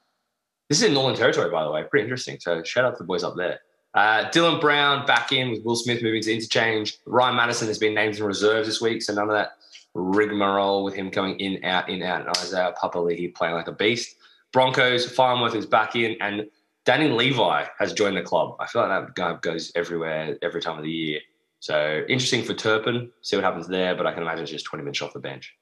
This 0.69 0.79
is 0.79 0.85
in 0.87 0.93
Northern 0.95 1.15
Territory, 1.15 1.51
by 1.51 1.63
the 1.63 1.69
way. 1.71 1.83
Pretty 1.83 2.03
interesting. 2.03 2.39
So 2.39 2.63
shout 2.63 2.83
out 2.83 2.93
to 2.97 3.03
the 3.03 3.03
boys 3.05 3.23
up 3.23 3.35
there. 3.37 3.59
Uh, 3.95 4.29
Dylan 4.29 4.59
Brown 4.59 5.05
back 5.05 5.31
in 5.31 5.49
with 5.49 5.63
Will 5.63 5.77
Smith 5.77 6.03
moving 6.03 6.21
to 6.21 6.33
interchange. 6.33 6.97
Ryan 7.05 7.37
Matterson 7.37 7.69
has 7.69 7.79
been 7.79 7.93
named 7.93 8.17
in 8.17 8.25
reserves 8.25 8.67
this 8.67 8.81
week, 8.81 9.01
so 9.01 9.13
none 9.13 9.29
of 9.29 9.33
that 9.33 9.53
rigmarole 9.93 10.83
with 10.83 10.93
him 10.93 11.09
coming 11.09 11.39
in, 11.39 11.63
out, 11.63 11.87
in, 11.87 12.03
out. 12.03 12.19
And 12.19 12.29
Isaiah 12.29 12.73
Papali'i 12.77 13.33
playing 13.33 13.55
like 13.55 13.69
a 13.69 13.71
beast. 13.71 14.17
Broncos, 14.51 15.09
Farnworth 15.09 15.55
is 15.55 15.65
back 15.65 15.95
in, 15.95 16.17
and 16.19 16.45
Danny 16.83 17.07
Levi 17.07 17.65
has 17.79 17.93
joined 17.93 18.17
the 18.17 18.21
club. 18.21 18.57
I 18.59 18.67
feel 18.67 18.81
like 18.81 19.07
that 19.07 19.15
guy 19.15 19.37
goes 19.41 19.71
everywhere 19.75 20.37
every 20.41 20.61
time 20.61 20.77
of 20.77 20.83
the 20.83 20.91
year. 20.91 21.21
So 21.61 22.03
interesting 22.09 22.43
for 22.43 22.53
Turpin. 22.53 23.11
See 23.21 23.37
what 23.37 23.45
happens 23.45 23.67
there, 23.67 23.95
but 23.95 24.05
I 24.05 24.11
can 24.11 24.23
imagine 24.23 24.43
it's 24.43 24.51
just 24.51 24.65
20 24.65 24.83
minutes 24.83 25.01
off 25.01 25.13
the 25.13 25.19
bench. 25.19 25.53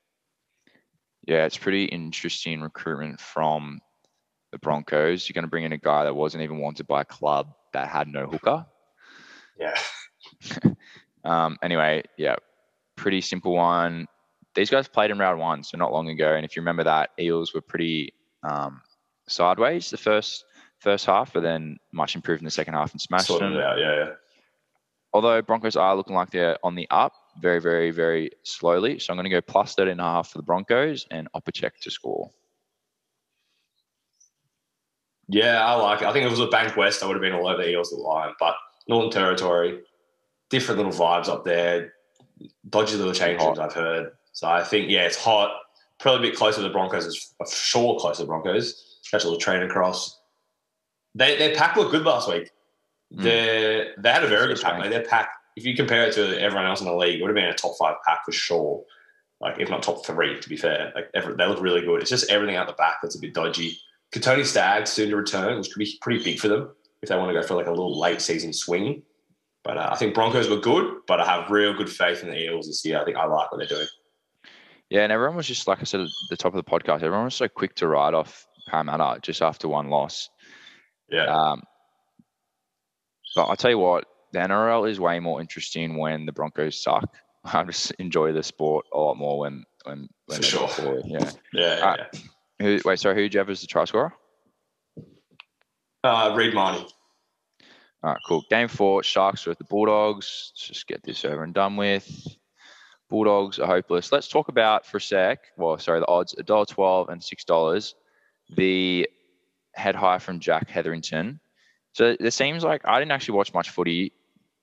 Yeah, 1.28 1.46
it's 1.46 1.58
pretty 1.58 1.86
interesting 1.86 2.62
recruitment 2.62 3.22
from 3.22 3.80
the 4.52 4.58
Broncos. 4.58 5.30
You're 5.30 5.36
going 5.36 5.46
to 5.46 5.50
bring 5.50 5.66
in 5.66 5.72
a 5.72 5.78
guy 5.78 6.04
that 6.04 6.16
wasn't 6.16 6.44
even 6.44 6.58
wanted 6.58 6.88
by 6.88 7.02
a 7.02 7.06
club 7.06 7.54
that 7.74 7.90
had 7.90 8.08
no 8.08 8.28
hooker. 8.28 8.66
Yeah. 9.60 9.78
Um, 11.26 11.58
anyway, 11.64 12.04
yeah, 12.18 12.36
pretty 12.96 13.22
simple 13.22 13.54
one. 13.54 14.08
These 14.56 14.70
guys 14.70 14.88
played 14.88 15.10
in 15.10 15.18
round 15.18 15.40
one, 15.40 15.64
so 15.64 15.78
not 15.78 15.92
long 15.92 16.10
ago. 16.10 16.34
And 16.36 16.46
if 16.46 16.56
you 16.56 16.62
remember 16.62 16.84
that, 16.84 17.12
Eels 17.20 17.54
were 17.54 17.62
pretty 17.62 18.14
um, 18.44 18.82
sideways 19.28 19.90
the 19.90 19.98
first 19.98 20.46
first 20.80 21.06
half, 21.06 21.32
but 21.34 21.42
then 21.44 21.78
much 21.94 22.16
improved 22.16 22.42
in 22.42 22.46
the 22.46 22.52
second 22.52 22.74
half 22.74 22.92
and 22.92 23.00
smashed 23.00 23.28
Sorted 23.28 23.54
them. 23.54 23.60
out. 23.62 23.80
Yeah, 23.80 23.96
yeah. 23.96 24.10
Although 25.14 25.42
Broncos 25.42 25.76
are 25.76 25.96
looking 25.96 26.16
like 26.16 26.32
they're 26.32 26.58
on 26.64 26.76
the 26.76 26.88
up, 26.92 27.14
very, 27.40 27.62
very, 27.62 27.92
very 27.92 28.32
slowly. 28.44 29.00
So 29.00 29.14
I'm 29.14 29.18
going 29.18 29.26
to 29.26 29.30
go 29.30 29.42
plus 29.42 29.76
13 29.76 29.94
and 29.94 30.02
a 30.02 30.04
half 30.04 30.30
for 30.30 30.40
the 30.40 30.44
Broncos 30.44 31.06
and 31.10 31.28
check 31.54 31.80
to 31.82 31.92
score. 31.92 32.32
Yeah, 35.28 35.66
I 35.66 35.76
like 35.76 36.02
it. 36.02 36.08
I 36.08 36.14
think 36.14 36.26
if 36.26 36.34
it 36.34 36.40
was 36.40 36.48
a 36.48 36.52
Bankwest, 36.52 37.02
I 37.02 37.08
would 37.08 37.16
have 37.16 37.22
been 37.22 37.34
all 37.34 37.48
over 37.48 37.62
the 37.62 37.70
Eels 37.70 37.92
the 37.92 37.98
line. 37.98 38.34
But 38.40 38.56
Northern 38.88 39.12
Territory, 39.12 39.82
different 40.50 40.78
little 40.78 40.94
vibes 40.94 41.28
up 41.28 41.46
there. 41.46 41.94
Dodgy 42.70 42.98
little 42.98 43.14
change 43.14 43.42
rooms, 43.42 43.60
I've 43.60 43.74
heard. 43.74 44.12
So 44.34 44.48
I 44.48 44.64
think, 44.64 44.90
yeah, 44.90 45.06
it's 45.06 45.16
hot. 45.16 45.52
Probably 46.00 46.28
a 46.28 46.32
bit 46.32 46.38
closer 46.38 46.58
to 46.58 46.64
the 46.64 46.70
Broncos. 46.70 47.06
It's 47.06 47.34
for 47.38 47.48
sure 47.48 48.00
closer 48.00 48.18
to 48.18 48.22
the 48.24 48.28
Broncos. 48.28 49.00
Catch 49.10 49.24
a 49.24 49.28
little 49.28 49.40
train 49.40 49.62
across. 49.62 50.20
They, 51.16 51.38
their 51.38 51.56
pack 51.56 51.78
looked 51.78 51.92
good 51.92 52.04
last 52.04 52.28
week. 52.28 52.50
Mm. 53.14 53.24
They 53.24 53.88
they 54.00 54.12
had 54.12 54.24
a 54.24 54.28
very 54.28 54.48
good 54.48 54.62
pack. 54.62 54.80
Like 54.80 54.90
their 54.90 55.04
pack, 55.04 55.30
if 55.56 55.66
you 55.66 55.76
compare 55.76 56.08
it 56.08 56.14
to 56.16 56.42
everyone 56.42 56.66
else 56.66 56.82
in 56.82 56.88
the 56.88 56.96
league, 56.96 57.20
it 57.20 57.22
would 57.22 57.30
have 57.30 57.36
been 57.36 57.46
a 57.46 57.54
top 57.54 57.74
five 57.80 57.96
pack 58.06 58.26
for 58.26 58.32
sure. 58.32 58.84
Like 59.40 59.60
if 59.60 59.70
not 59.70 59.84
top 59.84 60.06
three, 60.06 60.40
to 60.40 60.50
be 60.50 60.58
fair. 60.58 60.92
Like 60.96 61.10
every, 61.14 61.36
they 61.36 61.46
look 61.46 61.62
really 61.62 61.82
good. 61.82 62.02
It's 62.02 62.10
just 62.10 62.30
everything 62.32 62.56
out 62.56 62.68
the 62.68 62.74
back 62.74 62.96
that's 63.02 63.16
a 63.16 63.20
bit 63.20 63.34
dodgy. 63.34 63.78
Kotoni 64.14 64.46
Staggs 64.46 64.92
soon 64.92 65.10
to 65.10 65.16
return, 65.16 65.58
which 65.58 65.72
could 65.72 65.80
be 65.80 65.98
pretty 66.02 66.24
big 66.24 66.40
for 66.40 66.48
them 66.48 66.70
if 67.02 67.10
they 67.10 67.18
want 67.18 67.30
to 67.30 67.34
go 67.34 67.46
for 67.46 67.56
like 67.56 67.68
a 67.68 67.72
little 67.72 68.00
late 68.00 68.22
season 68.22 68.54
swing. 68.54 69.02
But 69.64 69.78
uh, 69.78 69.90
I 69.92 69.96
think 69.96 70.14
Broncos 70.14 70.50
were 70.50 70.60
good, 70.60 71.00
but 71.08 71.20
I 71.20 71.26
have 71.26 71.50
real 71.50 71.74
good 71.74 71.90
faith 71.90 72.22
in 72.22 72.30
the 72.30 72.38
Eels 72.38 72.68
this 72.68 72.86
year. 72.86 73.02
I 73.02 73.06
think 73.06 73.18
I 73.18 73.26
like 73.26 73.52
what 73.52 73.58
they're 73.58 73.68
doing. 73.68 73.88
Yeah, 74.90 75.02
and 75.02 75.12
everyone 75.12 75.38
was 75.38 75.48
just, 75.48 75.68
like 75.68 75.80
I 75.80 75.86
said 75.86 76.02
at 76.02 76.10
the 76.30 76.38
top 76.38 76.54
of 76.54 76.64
the 76.64 76.70
podcast, 76.70 77.02
everyone 77.02 77.26
was 77.26 77.36
so 77.36 77.48
quick 77.48 77.74
to 77.76 77.88
write 77.88 78.14
off 78.14 78.46
Parramatta 78.68 79.22
just 79.22 79.42
after 79.42 79.68
one 79.68 79.90
loss. 79.90 80.30
Yeah. 81.10 81.26
Um, 81.26 81.64
but 83.36 83.46
I'll 83.46 83.56
tell 83.56 83.72
you 83.72 83.80
what, 83.80 84.06
the 84.34 84.40
NRL 84.40 84.90
is 84.90 85.00
way 85.00 85.20
more 85.20 85.42
interesting 85.42 85.98
when 85.98 86.26
the 86.26 86.32
Broncos 86.32 86.84
suck. 86.84 87.16
I 87.46 87.64
just 87.64 87.92
enjoy 87.94 88.32
the 88.34 88.44
sport 88.44 88.86
a 88.94 88.98
lot 88.98 89.16
more 89.16 89.40
when 89.40 89.64
when, 89.86 90.08
when 90.28 90.38
For 90.38 90.44
sure. 90.44 91.02
Yeah. 91.06 91.32
yeah. 91.54 91.80
yeah, 91.80 91.86
uh, 91.86 92.18
Who, 92.64 92.80
wait, 92.86 92.98
sorry, 92.98 93.16
who 93.16 93.24
did 93.24 93.34
you 93.34 93.40
have 93.40 93.50
as 93.50 93.60
the 93.60 93.68
try 93.68 93.84
scorer? 93.84 94.14
Uh, 96.02 96.34
Reed 96.34 96.54
Mahoney. 96.54 96.88
All 98.02 98.12
right, 98.12 98.22
cool. 98.26 98.46
Game 98.50 98.70
four, 98.70 99.04
Sharks 99.04 99.46
with 99.46 99.58
the 99.58 99.66
Bulldogs. 99.66 100.54
Let's 100.54 100.68
just 100.68 100.88
get 100.88 101.04
this 101.04 101.26
over 101.26 101.44
and 101.44 101.54
done 101.54 101.76
with. 101.76 102.26
Bulldogs 103.10 103.60
are 103.60 103.68
hopeless. 103.68 104.14
Let's 104.14 104.30
talk 104.30 104.48
about 104.48 104.86
for 104.86 104.96
a 104.96 105.02
sec. 105.02 105.40
Well, 105.58 105.78
sorry, 105.78 106.00
the 106.00 106.08
odds 106.08 106.36
$1.12 106.36 107.10
and 107.10 107.22
$6. 107.22 107.94
The 108.56 109.10
head 109.74 109.96
high 109.96 110.20
from 110.20 110.40
Jack 110.40 110.70
Hetherington. 110.70 111.42
So 111.92 112.16
it 112.18 112.32
seems 112.32 112.64
like 112.64 112.84
I 112.86 112.98
didn't 112.98 113.12
actually 113.12 113.36
watch 113.36 113.54
much 113.54 113.72
footy 113.72 114.14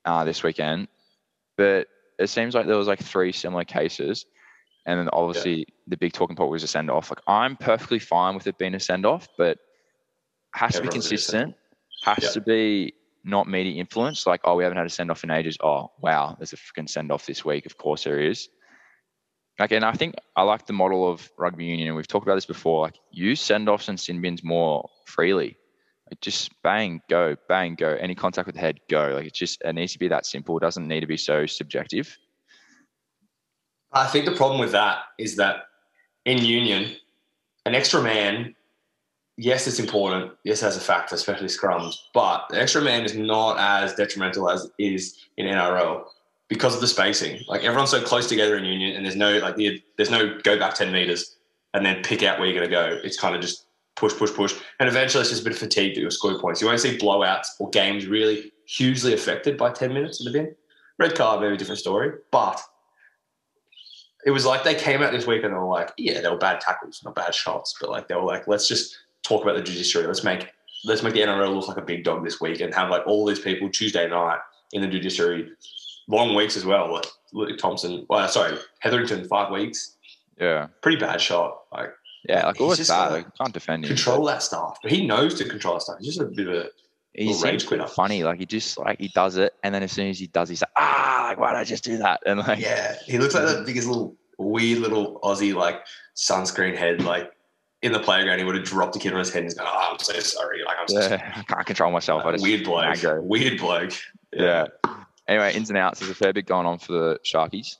uh, 0.05 0.25
this 0.25 0.41
weekend, 0.41 0.87
but 1.55 1.85
it 2.17 2.27
seems 2.27 2.55
like 2.55 2.65
there 2.65 2.77
was 2.77 2.87
like 2.87 3.03
three 3.03 3.31
similar 3.31 3.63
cases. 3.63 4.25
And 4.85 4.99
then 4.99 5.09
obviously 5.13 5.65
the 5.87 5.97
big 5.97 6.13
talking 6.13 6.35
point 6.35 6.49
was 6.49 6.63
a 6.63 6.67
send 6.67 6.89
off. 6.89 7.11
Like 7.11 7.21
I'm 7.27 7.55
perfectly 7.55 7.99
fine 7.99 8.35
with 8.35 8.47
it 8.47 8.57
being 8.57 8.73
a 8.75 8.79
send 8.79 9.05
off, 9.05 9.27
but 9.37 9.57
has 10.53 10.73
to 10.73 10.81
be 10.81 10.87
Everyone's 10.87 11.07
gonna 11.07 11.17
send 11.17 11.53
consistent. 11.53 11.55
Has 12.03 12.23
Yeah. 12.23 12.29
to 12.31 12.41
be 12.41 12.93
not 13.23 13.47
media 13.47 13.79
influence. 13.79 14.25
Like, 14.25 14.41
oh, 14.43 14.55
we 14.55 14.63
haven't 14.63 14.77
had 14.77 14.87
a 14.87 14.89
send 14.89 15.11
off 15.11 15.23
in 15.23 15.29
ages. 15.29 15.57
Oh, 15.61 15.91
wow, 16.01 16.35
there's 16.39 16.53
a 16.53 16.57
freaking 16.57 16.89
send 16.89 17.11
off 17.11 17.25
this 17.27 17.45
week. 17.45 17.65
Of 17.67 17.77
course 17.77 18.03
there 18.03 18.19
is. 18.19 18.49
Like, 19.59 19.71
and 19.71 19.85
I 19.85 19.91
think 19.91 20.15
I 20.35 20.41
like 20.41 20.65
the 20.65 20.73
model 20.73 21.07
of 21.07 21.29
rugby 21.37 21.65
union. 21.65 21.89
and 21.89 21.95
We've 21.95 22.07
talked 22.07 22.25
about 22.25 22.35
this 22.35 22.47
before. 22.47 22.81
Like, 22.81 22.97
use 23.11 23.39
send 23.39 23.69
offs 23.69 23.89
and 23.89 23.99
sin 23.99 24.21
bins 24.21 24.43
more 24.43 24.89
freely. 25.05 25.55
Like, 26.09 26.19
just 26.21 26.51
bang, 26.63 27.01
go, 27.09 27.35
bang, 27.47 27.75
go. 27.75 27.89
Any 27.99 28.15
contact 28.15 28.47
with 28.47 28.55
the 28.55 28.61
head, 28.61 28.79
go. 28.89 29.11
Like, 29.13 29.27
it's 29.27 29.37
just 29.37 29.61
it 29.63 29.73
needs 29.73 29.93
to 29.93 29.99
be 29.99 30.07
that 30.07 30.25
simple. 30.25 30.57
It 30.57 30.61
doesn't 30.61 30.87
need 30.87 31.01
to 31.01 31.07
be 31.07 31.17
so 31.17 31.45
subjective. 31.45 32.17
I 33.93 34.07
think 34.07 34.25
the 34.25 34.35
problem 34.35 34.59
with 34.59 34.71
that 34.71 34.99
is 35.17 35.35
that 35.35 35.65
in 36.25 36.37
union, 36.37 36.95
an 37.65 37.75
extra 37.75 38.01
man, 38.01 38.55
yes, 39.37 39.67
it's 39.67 39.79
important. 39.79 40.31
Yes, 40.43 40.63
as 40.63 40.77
a 40.77 40.79
factor, 40.79 41.15
especially 41.15 41.47
scrums, 41.47 41.95
but 42.13 42.45
the 42.49 42.61
extra 42.61 42.81
man 42.81 43.03
is 43.03 43.15
not 43.15 43.57
as 43.59 43.93
detrimental 43.95 44.49
as 44.49 44.65
it 44.65 44.71
is 44.77 45.17
in 45.37 45.45
NRL 45.45 46.05
because 46.47 46.75
of 46.75 46.81
the 46.81 46.87
spacing. 46.87 47.41
Like 47.47 47.63
everyone's 47.63 47.91
so 47.91 48.01
close 48.01 48.27
together 48.27 48.57
in 48.57 48.65
union, 48.65 48.95
and 48.95 49.05
there's 49.05 49.15
no 49.15 49.37
like 49.39 49.55
the, 49.55 49.81
there's 49.97 50.11
no 50.11 50.37
go 50.43 50.57
back 50.57 50.75
ten 50.75 50.91
meters 50.91 51.37
and 51.73 51.85
then 51.85 52.03
pick 52.03 52.23
out 52.23 52.39
where 52.39 52.47
you're 52.47 52.57
going 52.57 52.69
to 52.69 52.75
go. 52.75 52.99
It's 53.03 53.19
kind 53.19 53.35
of 53.35 53.41
just 53.41 53.65
push, 53.95 54.13
push, 54.13 54.33
push, 54.33 54.55
and 54.79 54.89
eventually 54.89 55.21
it's 55.21 55.29
just 55.29 55.41
a 55.41 55.43
bit 55.45 55.53
of 55.53 55.59
fatigue 55.59 55.95
that 55.95 56.01
you'll 56.01 56.11
score 56.11 56.39
points. 56.39 56.61
You 56.61 56.67
won't 56.67 56.79
see 56.79 56.97
blowouts 56.97 57.47
or 57.59 57.69
games 57.69 58.05
really 58.07 58.51
hugely 58.65 59.13
affected 59.13 59.57
by 59.57 59.71
ten 59.71 59.93
minutes 59.93 60.19
in 60.19 60.25
the 60.25 60.37
bin. 60.37 60.55
Red 60.97 61.15
card, 61.15 61.41
maybe 61.41 61.57
different 61.57 61.79
story, 61.79 62.11
but 62.31 62.61
it 64.25 64.31
was 64.31 64.45
like 64.45 64.63
they 64.63 64.75
came 64.75 65.01
out 65.01 65.11
this 65.11 65.25
week 65.27 65.43
and 65.43 65.53
they 65.53 65.57
were 65.57 65.65
like, 65.65 65.91
yeah, 65.97 66.21
they 66.21 66.29
were 66.29 66.37
bad 66.37 66.61
tackles, 66.61 67.01
not 67.03 67.15
bad 67.15 67.33
shots, 67.33 67.75
but 67.79 67.89
like 67.89 68.07
they 68.07 68.15
were 68.15 68.23
like, 68.23 68.47
let's 68.47 68.67
just 68.67 68.97
talk 69.23 69.43
about 69.43 69.55
the 69.55 69.63
judiciary. 69.63 70.07
Let's 70.07 70.23
make 70.23 70.47
let's 70.85 71.03
make 71.03 71.13
the 71.13 71.21
NRL 71.21 71.53
look 71.55 71.67
like 71.67 71.77
a 71.77 71.81
big 71.81 72.03
dog 72.03 72.23
this 72.23 72.41
week 72.41 72.59
and 72.61 72.73
have 72.73 72.89
like 72.89 73.05
all 73.07 73.25
these 73.25 73.39
people 73.39 73.69
Tuesday 73.69 74.07
night 74.09 74.39
in 74.73 74.81
the 74.81 74.87
judiciary, 74.87 75.49
long 76.07 76.35
weeks 76.35 76.57
as 76.57 76.65
well. 76.65 76.91
Like 76.93 77.05
Luke 77.33 77.57
Thompson, 77.57 78.05
well, 78.09 78.27
sorry, 78.27 78.57
Hetherington, 78.79 79.27
five 79.27 79.51
weeks, 79.51 79.97
Yeah. 80.39 80.67
pretty 80.81 80.97
bad 80.97 81.21
shot. 81.21 81.61
Like 81.71 81.93
Yeah. 82.27 82.45
Like, 82.47 82.59
always 82.61 82.87
bad. 82.87 83.11
Like, 83.11 83.37
can't 83.37 83.53
defend 83.53 83.85
him. 83.85 83.89
control 83.89 84.25
that 84.25 84.43
stuff, 84.43 84.77
but 84.81 84.91
he 84.91 85.05
knows 85.05 85.33
to 85.35 85.45
control 85.47 85.75
that 85.75 85.81
stuff. 85.81 85.97
He's 85.99 86.15
just 86.15 86.21
a 86.21 86.25
bit 86.25 86.47
of 86.47 86.53
a 86.53 86.69
he 87.13 87.33
seems 87.33 87.63
quitter. 87.63 87.87
funny. 87.87 88.23
Like 88.23 88.39
he 88.39 88.45
just 88.45 88.77
like 88.77 88.99
he 88.99 89.09
does 89.09 89.37
it, 89.37 89.53
and 89.63 89.73
then 89.75 89.83
as 89.83 89.91
soon 89.91 90.07
as 90.09 90.19
he 90.19 90.27
does, 90.27 90.49
he's 90.49 90.61
like, 90.61 90.71
ah, 90.77 91.25
like 91.29 91.39
why 91.39 91.51
did 91.51 91.57
I 91.59 91.63
just 91.63 91.83
do 91.83 91.97
that? 91.97 92.21
And 92.25 92.39
like, 92.39 92.59
Yeah, 92.59 92.95
he 93.05 93.17
looks 93.17 93.33
like 93.33 93.45
the 93.45 93.63
biggest 93.65 93.87
little 93.87 94.15
weird 94.37 94.79
little 94.79 95.19
Aussie 95.21 95.53
like 95.53 95.85
sunscreen 96.15 96.75
head. 96.77 97.03
Like 97.03 97.31
in 97.81 97.91
the 97.91 97.99
playground, 97.99 98.39
he 98.39 98.45
would 98.45 98.55
have 98.55 98.63
dropped 98.63 98.95
a 98.95 98.99
kid 98.99 99.13
on 99.13 99.19
his 99.19 99.29
head 99.31 99.39
and 99.39 99.45
he's 99.47 99.55
going, 99.55 99.69
"Oh, 99.71 99.89
I'm 99.91 99.99
so 99.99 100.19
sorry." 100.19 100.63
Like 100.63 100.77
I'm 100.79 100.87
so 100.87 101.01
sorry. 101.01 101.11
yeah, 101.23 101.33
I 101.37 101.43
can't 101.43 101.65
control 101.65 101.91
myself. 101.91 102.25
I 102.25 102.31
just 102.31 102.43
weird 102.43 102.63
bloke. 102.63 102.85
aggro. 102.85 103.21
Weird 103.23 103.59
bloke. 103.59 103.93
Yeah. 104.33 104.67
Anyway, 105.27 105.53
ins 105.53 105.69
and 105.69 105.77
outs. 105.77 105.99
There's 105.99 106.11
a 106.11 106.15
fair 106.15 106.33
bit 106.33 106.45
going 106.45 106.65
on 106.65 106.79
for 106.79 106.91
the 106.93 107.19
Sharkies. 107.25 107.77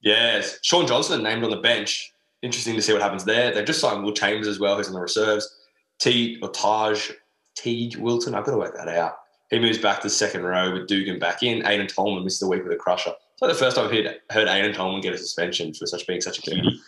Yes. 0.00 0.58
Shaun 0.62 0.86
Johnson 0.86 1.22
named 1.22 1.44
on 1.44 1.50
the 1.50 1.56
bench. 1.56 2.12
Interesting 2.42 2.74
to 2.76 2.82
see 2.82 2.92
what 2.92 3.02
happens 3.02 3.24
there. 3.24 3.52
They've 3.52 3.64
just 3.64 3.80
signed 3.80 4.04
Will 4.04 4.12
Chambers 4.12 4.46
as 4.46 4.60
well, 4.60 4.76
who's 4.76 4.86
in 4.86 4.92
the 4.94 5.00
reserves. 5.00 5.52
T 5.98 6.38
or 6.40 6.50
Taj 6.50 7.10
Teig 7.58 7.96
Wilton. 7.96 8.34
I've 8.34 8.44
got 8.44 8.52
to 8.52 8.58
work 8.58 8.76
that 8.76 8.88
out. 8.88 9.18
He 9.50 9.58
moves 9.58 9.78
back 9.78 10.00
to 10.00 10.06
the 10.06 10.14
second 10.14 10.42
row 10.42 10.72
with 10.72 10.86
Dugan 10.86 11.18
back 11.18 11.42
in. 11.42 11.62
Aiden 11.62 11.92
Tolman 11.92 12.24
missed 12.24 12.40
the 12.40 12.48
week 12.48 12.62
with 12.62 12.72
a 12.72 12.76
crusher. 12.76 13.14
It's 13.32 13.42
like 13.42 13.50
the 13.50 13.58
first 13.58 13.76
time 13.76 13.86
I've 13.86 13.92
heard, 13.92 14.20
heard 14.30 14.48
Aiden 14.48 14.74
Tolman 14.74 15.00
get 15.00 15.14
a 15.14 15.18
suspension 15.18 15.72
for 15.72 15.86
such 15.86 16.06
being 16.06 16.20
such 16.20 16.38
a 16.38 16.42
cutie. 16.42 16.80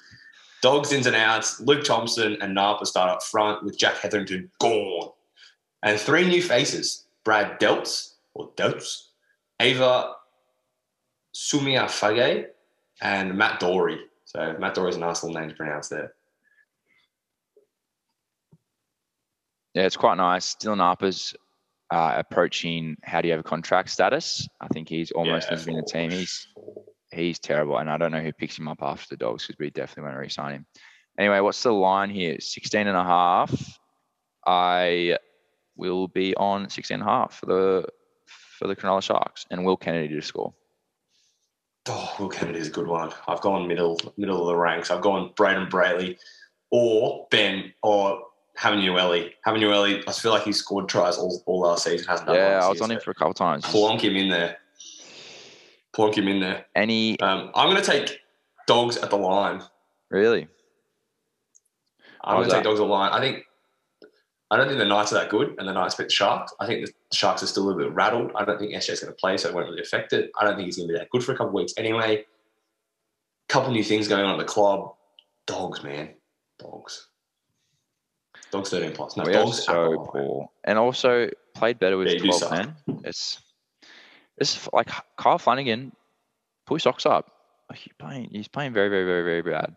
Dogs 0.63 0.93
ins 0.93 1.07
and 1.07 1.17
outs. 1.17 1.61
Luke 1.61 1.85
Thompson 1.85 2.37
and 2.43 2.55
Napa 2.55 2.85
start 2.85 3.11
up 3.11 3.23
front 3.23 3.65
with 3.65 3.79
Jack 3.79 3.97
Hetherington 3.97 4.51
gone. 4.61 5.11
And 5.83 5.99
three 5.99 6.29
new 6.29 6.43
faces. 6.43 7.07
Brad 7.25 7.59
Deltz 7.61 8.15
or 8.35 8.51
Deltz, 8.53 9.09
Ava 9.61 10.15
Seumanufagai, 11.35 12.47
and 13.03 13.37
Matt 13.37 13.61
Doorey. 13.61 14.01
So 14.25 14.57
Matt 14.59 14.75
Doorey's 14.75 14.97
is 14.97 15.03
an 15.03 15.09
little 15.09 15.33
name 15.33 15.49
to 15.49 15.55
pronounce 15.55 15.89
there. 15.89 16.15
Yeah, 19.75 19.87
it's 19.87 19.97
quite 19.97 20.17
nice. 20.17 20.55
Dylan 20.57 20.79
Harper's 20.79 21.35
uh, 21.91 22.15
approaching 22.17 22.97
how 23.03 23.21
do 23.21 23.29
you 23.29 23.33
have 23.33 23.41
a 23.41 23.49
contract 23.49 23.91
status. 23.91 24.49
I 24.61 24.69
think 24.69 24.89
he's 24.89 25.11
almost 25.11 25.49
Yeah, 25.51 25.57
the 25.57 25.83
team. 25.87 26.11
He's 26.11 26.47
he's 27.13 27.39
terrible, 27.39 27.79
and 27.79 27.91
I 27.91 27.97
don't 27.97 28.13
know 28.13 28.21
who 28.21 28.33
picks 28.33 28.59
him 28.59 28.69
up 28.69 28.79
after 28.83 29.07
the 29.11 29.17
Dogs 29.17 29.47
because 29.47 29.59
we 29.59 29.71
definitely 29.71 30.05
want 30.05 30.15
to 30.15 30.21
re-sign 30.21 30.55
him. 30.55 30.67
Anyway, 31.19 31.41
what's 31.41 31.63
the 31.63 31.73
line 31.73 32.11
here? 32.11 32.37
16 32.39 32.87
and 32.87 32.97
a 32.97 33.03
half. 33.05 33.79
I 34.47 35.19
will 35.77 36.09
be 36.09 36.35
on 36.37 36.71
16 36.71 36.95
and 36.95 37.03
a 37.03 37.07
half 37.07 37.35
for 37.35 37.47
the 37.47 37.89
for 38.59 38.69
the 38.69 38.77
Cronulla 38.77 39.03
Sharks 39.03 39.47
and 39.51 39.65
Will 39.65 39.77
Kennedy 39.77 40.15
to 40.15 40.23
score. 40.23 40.55
Oh, 41.89 42.15
Will 42.19 42.29
Kennedy's 42.29 42.69
a 42.69 42.71
good 42.71 42.87
one. 42.87 43.11
I've 43.27 43.41
gone 43.41 43.67
middle 43.67 43.99
middle 44.17 44.43
of 44.43 44.47
the 44.49 44.57
ranks. 44.57 44.91
I've 44.91 45.01
gone 45.01 45.33
Braden 45.37 45.69
Brayley 45.69 46.19
or 46.71 47.27
Ben 47.31 47.73
or 47.83 48.23
Hamlin-Uele. 48.57 49.33
Hamlin-Uele, 49.45 50.05
I 50.07 50.13
feel 50.13 50.33
like 50.33 50.43
he 50.43 50.53
scored 50.53 50.89
tries 50.89 51.17
all, 51.17 51.43
all 51.47 51.61
last 51.61 51.85
season. 51.85 52.07
Hasn't 52.07 52.29
done 52.29 52.37
Yeah, 52.37 52.61
I 52.63 52.69
was 52.69 52.81
on 52.81 52.91
him 52.91 53.01
for 53.01 53.11
a 53.11 53.15
couple 53.15 53.35
times. 53.35 53.65
Plonk 53.65 54.03
him 54.03 54.17
in 54.17 54.29
there. 54.29 54.59
Plonk 55.93 56.17
him 56.17 56.29
in 56.29 56.41
there. 56.41 56.67
Any 56.75 57.19
Um, 57.21 57.51
I'm 57.55 57.71
going 57.71 57.83
to 57.83 57.89
take 57.89 58.19
dogs 58.67 58.97
at 58.97 59.11
the 59.11 59.17
line. 59.17 59.63
really? 60.11 60.49
I'm 62.23 62.37
going 62.37 62.49
to 62.49 62.55
take 62.55 62.65
dogs 62.65 62.79
at 62.79 62.83
the 62.83 62.89
line. 62.89 63.13
I 63.13 63.21
think 63.21 63.45
I 64.51 64.57
don't 64.57 64.67
think 64.67 64.79
the 64.79 64.85
Knights 64.85 65.13
are 65.13 65.15
that 65.15 65.31
good, 65.31 65.55
and 65.59 65.69
the 65.69 65.73
Knights 65.73 65.95
beat 65.95 66.09
the 66.09 66.11
Sharks. 66.11 66.53
I 66.59 66.67
think 66.67 66.85
the 66.85 66.93
Sharks 67.13 67.43
are 67.43 67.47
still 67.47 67.63
a 67.63 67.67
little 67.69 67.83
bit 67.83 67.95
rattled. 67.95 68.33
I 68.35 68.45
don't 68.45 68.59
think 68.59 68.73
SJ's 68.73 68.91
is 68.91 69.01
going 69.01 69.13
to 69.13 69.17
play, 69.17 69.37
so 69.37 69.49
it 69.49 69.55
won't 69.55 69.69
really 69.69 69.81
affect 69.81 70.13
it. 70.13 70.31
I 70.39 70.45
don't 70.45 70.57
think 70.57 70.67
he's 70.67 70.77
going 70.77 70.89
to 70.89 70.93
be 70.93 70.99
that 70.99 71.09
good 71.11 71.23
for 71.23 71.33
a 71.33 71.37
couple 71.37 71.49
of 71.51 71.55
weeks 71.55 71.73
anyway. 71.77 72.25
Couple 73.49 73.73
new 73.73 73.85
things 73.85 74.09
going 74.09 74.25
on 74.25 74.39
at 74.39 74.39
the 74.39 74.53
club. 74.53 74.95
Dogs, 75.47 75.83
man, 75.85 76.11
dogs. 76.59 77.09
Dogs 78.51 78.71
13 78.71 78.93
plus. 78.93 79.17
No, 79.17 79.25
we 79.25 79.31
are 79.31 79.45
dogs 79.45 79.57
the 79.57 79.63
so 79.63 80.07
poor, 80.11 80.51
and 80.65 80.79
also 80.79 81.29
played 81.55 81.79
better 81.79 81.97
with 81.97 82.09
Yeah, 82.09 82.19
12 82.19 82.51
men. 82.53 82.77
It's 83.05 83.41
it's 84.39 84.69
like 84.73 84.89
Kyle 85.17 85.39
Flanagan. 85.39 85.93
Pull 86.67 86.79
socks 86.79 87.07
up. 87.07 87.31
Like, 87.69 87.79
He's 87.79 87.93
playing. 87.99 88.29
He's 88.33 88.49
playing 88.49 88.73
very, 88.73 88.89
very, 88.89 89.05
very, 89.05 89.23
very 89.23 89.43
bad. 89.53 89.77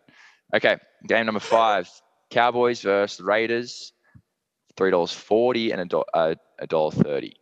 Okay, 0.54 0.76
game 1.06 1.26
number 1.26 1.40
five: 1.40 1.88
Cowboys 2.30 2.82
versus 2.82 3.20
Raiders. 3.20 3.92
Three 4.76 4.90
dollars 4.90 5.12
forty 5.12 5.70
and 5.70 5.80
a 5.80 5.84
do- 5.84 6.04
uh, 6.12 6.34
dollar 6.68 6.90
thirty. 6.90 7.36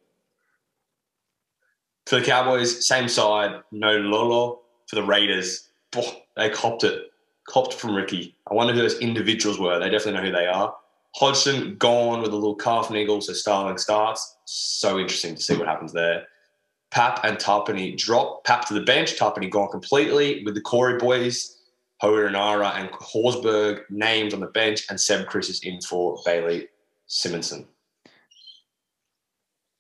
For 2.07 2.19
the 2.21 2.27
Cowboys, 2.27 2.87
same 2.87 3.09
side, 3.09 3.63
no 3.71 3.97
Lolo. 3.97 4.61
For 4.89 4.97
the 4.97 5.03
Raiders, 5.03 5.71
they 6.37 6.51
copped 6.51 6.85
it. 6.85 7.11
Copped 7.49 7.75
from 7.75 7.95
Ricky. 7.95 8.37
I 8.51 8.55
wonder 8.55 8.73
who 8.73 8.81
those 8.81 8.99
individuals 8.99 9.59
were. 9.59 9.79
They 9.79 9.89
definitely 9.89 10.21
know 10.21 10.27
who 10.27 10.33
they 10.33 10.47
are. 10.47 10.75
Hodgson 11.15 11.77
gone 11.77 12.23
with 12.23 12.33
a 12.33 12.37
little 12.37 12.55
calf 12.55 12.91
niggle, 12.91 13.21
so 13.21 13.33
Starling 13.33 13.79
starts. 13.79 14.37
So 14.47 14.99
interesting 14.99 15.35
to 15.35 15.43
see 15.43 15.57
what 15.57 15.69
happens 15.69 15.93
there. 15.93 16.27
Pap 16.91 17.25
and 17.25 17.39
Tapine 17.39 17.97
drop. 17.97 18.45
Pap 18.45 18.67
to 18.67 18.75
the 18.75 18.83
bench. 18.83 19.19
Tapine 19.19 19.51
gone 19.51 19.71
completely 19.71 20.43
with 20.45 20.55
the 20.55 20.61
Corey 20.61 20.99
boys. 20.99 21.59
Harawira-Naera 22.03 22.73
and 22.75 22.91
Horsburgh 22.91 23.83
named 23.89 24.35
on 24.35 24.41
the 24.41 24.49
bench, 24.49 24.87
and 24.91 25.01
Seb 25.01 25.27
Kris 25.27 25.49
is 25.49 25.61
in 25.63 25.81
for 25.81 26.19
Bailey 26.25 26.69
Simonsson. 27.09 27.67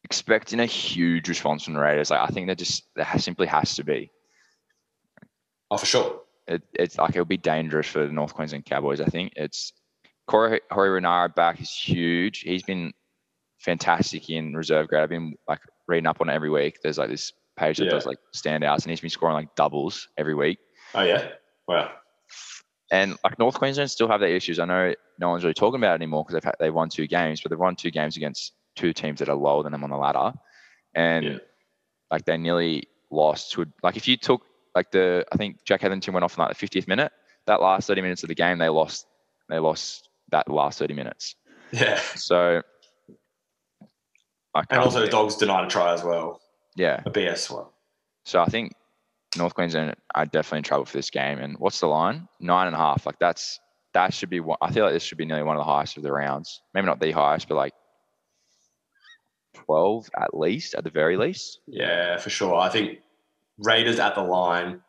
Expecting 0.04 0.60
a 0.60 0.66
huge 0.66 1.28
response 1.28 1.64
from 1.64 1.74
the 1.74 1.80
Raiders. 1.80 2.10
Like 2.10 2.20
I 2.20 2.32
think 2.32 2.46
there 2.46 2.54
just 2.54 2.84
there 2.94 3.08
simply 3.18 3.46
has 3.46 3.74
to 3.76 3.84
be. 3.84 4.10
Oh, 5.70 5.78
for 5.78 5.86
sure. 5.86 6.20
it, 6.46 6.62
it's 6.74 6.98
like 6.98 7.10
it'll 7.10 7.24
be 7.24 7.38
dangerous 7.38 7.86
for 7.86 8.06
the 8.06 8.12
North 8.12 8.34
Queensland 8.34 8.66
Cowboys. 8.66 9.00
I 9.00 9.06
think 9.06 9.32
it's 9.36 9.72
Corey 10.26 10.60
Corey 10.70 10.90
Renard 10.90 11.34
back 11.34 11.60
is 11.60 11.70
huge. 11.70 12.40
He's 12.40 12.62
been 12.62 12.92
fantastic 13.58 14.28
in 14.30 14.54
reserve 14.54 14.88
grade. 14.88 15.02
I've 15.02 15.08
been 15.08 15.34
like 15.48 15.60
reading 15.88 16.06
up 16.06 16.20
on 16.20 16.28
it 16.28 16.34
every 16.34 16.50
week. 16.50 16.78
There's 16.82 16.98
like 16.98 17.10
this 17.10 17.32
page 17.56 17.78
that 17.78 17.84
Yeah. 17.84 17.90
does 17.90 18.06
like 18.06 18.18
standouts, 18.34 18.82
and 18.82 18.90
he's 18.90 19.00
been 19.00 19.10
scoring 19.10 19.34
like 19.34 19.54
doubles 19.54 20.08
every 20.16 20.34
week. 20.34 20.58
Oh, 20.94 21.02
yeah? 21.02 21.32
Wow. 21.68 21.92
And 22.90 23.16
like 23.24 23.38
North 23.38 23.54
Queensland 23.54 23.90
still 23.90 24.08
have 24.08 24.20
their 24.20 24.34
issues. 24.34 24.58
I 24.58 24.64
know 24.66 24.94
no 25.18 25.30
one's 25.30 25.44
really 25.44 25.54
talking 25.54 25.80
about 25.80 25.92
it 25.92 26.02
anymore 26.02 26.24
because 26.24 26.34
they've 26.34 26.44
had, 26.44 26.56
they've 26.60 26.74
won 26.74 26.88
two 26.90 27.06
games, 27.06 27.40
but 27.40 27.50
they've 27.50 27.58
won 27.58 27.76
two 27.76 27.90
games 27.90 28.16
against 28.16 28.52
two 28.76 28.92
teams 28.92 29.18
that 29.20 29.28
are 29.28 29.34
lower 29.34 29.62
than 29.62 29.72
them 29.72 29.84
on 29.84 29.90
the 29.90 29.96
ladder, 29.96 30.32
and 30.94 31.24
Yeah. 31.24 31.38
like 32.10 32.24
they 32.26 32.36
nearly 32.36 32.88
lost 33.10 33.52
to 33.52 33.66
like 33.82 33.96
if 33.96 34.08
you 34.08 34.16
took 34.16 34.42
like 34.74 34.90
the 34.90 35.24
I 35.32 35.36
think 35.36 35.64
Jack 35.64 35.82
Hetherington 35.82 36.14
went 36.14 36.24
off 36.24 36.36
in 36.36 36.42
like 36.44 36.56
the 36.56 36.66
50th 36.66 36.88
minute. 36.88 37.12
That 37.46 37.60
last 37.60 37.86
30 37.88 38.02
minutes 38.02 38.22
of 38.22 38.28
the 38.28 38.34
game, 38.34 38.58
they 38.58 38.68
lost. 38.68 39.06
They 39.48 39.58
lost 39.58 40.08
that 40.32 40.50
last 40.50 40.78
30 40.78 40.94
minutes. 40.94 41.36
Yeah. 41.70 41.98
So, 42.16 42.60
I 44.54 44.62
And 44.68 44.80
also, 44.80 44.98
believe- 44.98 45.10
dogs 45.12 45.36
denied 45.36 45.64
a 45.64 45.68
try 45.70 45.94
as 45.94 46.02
well. 46.04 46.40
yeah. 46.76 47.00
A 47.06 47.10
BS 47.10 47.50
one. 47.50 47.66
So 48.26 48.40
I 48.42 48.44
think 48.46 48.72
North 49.38 49.54
Queensland 49.54 49.94
are 50.14 50.26
definitely 50.26 50.58
in 50.58 50.64
trouble 50.64 50.84
for 50.84 50.96
this 50.96 51.08
game. 51.10 51.38
And 51.38 51.56
what's 51.58 51.80
the 51.80 51.86
line? 51.86 52.28
Nine 52.40 52.66
and 52.66 52.76
a 52.76 52.78
half. 52.78 53.06
Like 53.06 53.18
that's 53.18 53.58
that 53.94 54.12
should 54.12 54.28
be. 54.30 54.40
One, 54.40 54.58
I 54.60 54.70
feel 54.70 54.84
like 54.84 54.92
this 54.92 55.02
should 55.02 55.18
be 55.18 55.24
nearly 55.24 55.42
one 55.42 55.56
of 55.56 55.60
the 55.60 55.70
highest 55.72 55.96
of 55.96 56.02
the 56.02 56.12
rounds. 56.12 56.60
Maybe 56.74 56.86
not 56.86 57.00
the 57.00 57.10
highest, 57.12 57.48
but 57.48 57.54
like 57.56 57.72
12 59.54 60.08
at 60.18 60.36
least, 60.36 60.74
at 60.74 60.84
the 60.84 60.90
very 60.90 61.16
least. 61.16 61.60
Yeah, 61.66 62.16
for 62.18 62.30
sure. 62.30 62.54
I 62.56 62.68
think 62.68 62.98
Raiders 63.58 63.98
at 63.98 64.14
the 64.14 64.22
line, 64.22 64.82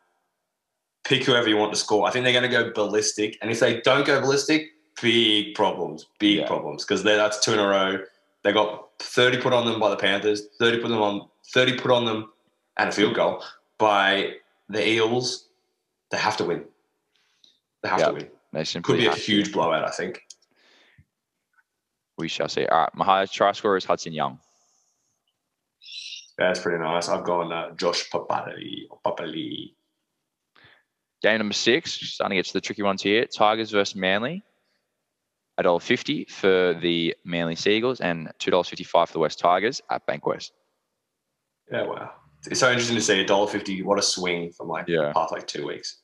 pick 1.04 1.24
whoever 1.24 1.48
you 1.48 1.56
want 1.56 1.72
to 1.72 1.78
score. 1.78 2.06
I 2.06 2.10
think 2.10 2.24
they're 2.24 2.32
going 2.38 2.50
to 2.50 2.64
go 2.64 2.72
ballistic. 2.72 3.36
And 3.42 3.50
if 3.50 3.60
they 3.60 3.80
don't 3.80 4.06
go 4.06 4.20
ballistic, 4.20 4.68
big 5.00 5.54
problems, 5.54 6.06
big 6.18 6.38
Yeah. 6.38 6.46
problems. 6.46 6.84
Because 6.84 7.02
that's 7.02 7.40
two 7.44 7.52
in 7.52 7.58
a 7.58 7.66
row. 7.66 7.98
They 8.42 8.52
got 8.52 8.90
30 9.00 9.40
put 9.40 9.52
on 9.52 9.64
them 9.66 9.80
by 9.80 9.90
the 9.90 9.96
Panthers, 9.96 10.46
30 10.58 10.80
put 10.80 10.88
them 10.88 11.02
on 11.02 11.28
30 11.52 11.78
put 11.78 11.90
on 11.90 12.04
them 12.04 12.32
and 12.76 12.88
a 12.88 12.92
field 12.92 13.14
goal 13.14 13.42
by 13.78 14.34
the 14.68 14.86
Eels. 14.86 15.48
They 16.10 16.18
have 16.18 16.36
to 16.38 16.44
win. 16.44 16.64
They 17.82 17.88
have 17.88 18.00
Yep. 18.00 18.08
to 18.08 18.14
win. 18.14 18.30
They 18.52 18.64
simply 18.64 18.94
Could 18.94 19.00
be 19.00 19.06
a 19.06 19.14
huge 19.14 19.52
blowout, 19.52 19.84
I 19.84 19.90
think. 19.90 20.26
We 22.18 22.28
shall 22.28 22.48
see. 22.48 22.66
All 22.66 22.78
right, 22.82 22.94
my 22.94 23.04
highest 23.04 23.34
try 23.34 23.50
scorer 23.52 23.76
is 23.76 23.84
Hudson 23.84 24.12
Young. 24.12 24.38
That's 26.38 26.60
pretty 26.60 26.82
nice. 26.82 27.08
I've 27.08 27.24
gone 27.24 27.52
uh, 27.52 27.70
Josh 27.72 28.08
Papali. 28.10 28.86
Papali. 29.04 29.74
Game 31.22 31.38
number 31.38 31.54
six, 31.54 31.92
starting 31.92 32.36
to 32.36 32.38
get 32.38 32.46
to 32.46 32.52
the 32.52 32.60
tricky 32.60 32.82
ones 32.82 33.02
here. 33.02 33.24
Tigers 33.26 33.70
versus 33.70 33.96
Manly. 33.96 34.42
$1.50 35.60 36.30
for 36.30 36.74
the 36.80 37.14
Manly 37.24 37.56
Sea 37.56 37.76
Eagles 37.76 38.00
and 38.00 38.28
$2.55 38.40 39.06
for 39.08 39.12
the 39.12 39.18
West 39.18 39.38
Tigers 39.38 39.80
at 39.90 40.06
Bankwest. 40.06 40.50
Yeah, 41.70 41.86
wow. 41.86 42.10
It's 42.46 42.60
so 42.60 42.68
interesting 42.68 42.96
to 42.96 43.02
see 43.02 43.20
a 43.20 43.24
dollar. 43.24 43.50
What 43.84 43.98
a 43.98 44.02
swing 44.02 44.52
from 44.52 44.68
like 44.68 44.86
Yeah. 44.88 45.12
past 45.14 45.32
like 45.32 45.46
two 45.46 45.66
weeks. 45.66 46.02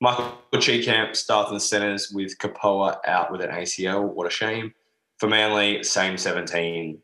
Michael 0.00 0.34
Chee-Kam 0.58 1.14
starts 1.14 1.50
in 1.50 1.54
the 1.54 1.60
centers 1.60 2.10
with 2.12 2.36
Kapoa 2.38 2.98
out 3.06 3.30
with 3.30 3.40
an 3.42 3.50
ACL. 3.50 4.02
What 4.14 4.26
a 4.26 4.30
shame. 4.30 4.72
For 5.18 5.28
Manly, 5.28 5.82
same 5.82 6.16
17. 6.16 7.00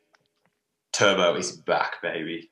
Turbo 0.92 1.34
is 1.36 1.52
back, 1.52 2.00
baby. 2.02 2.50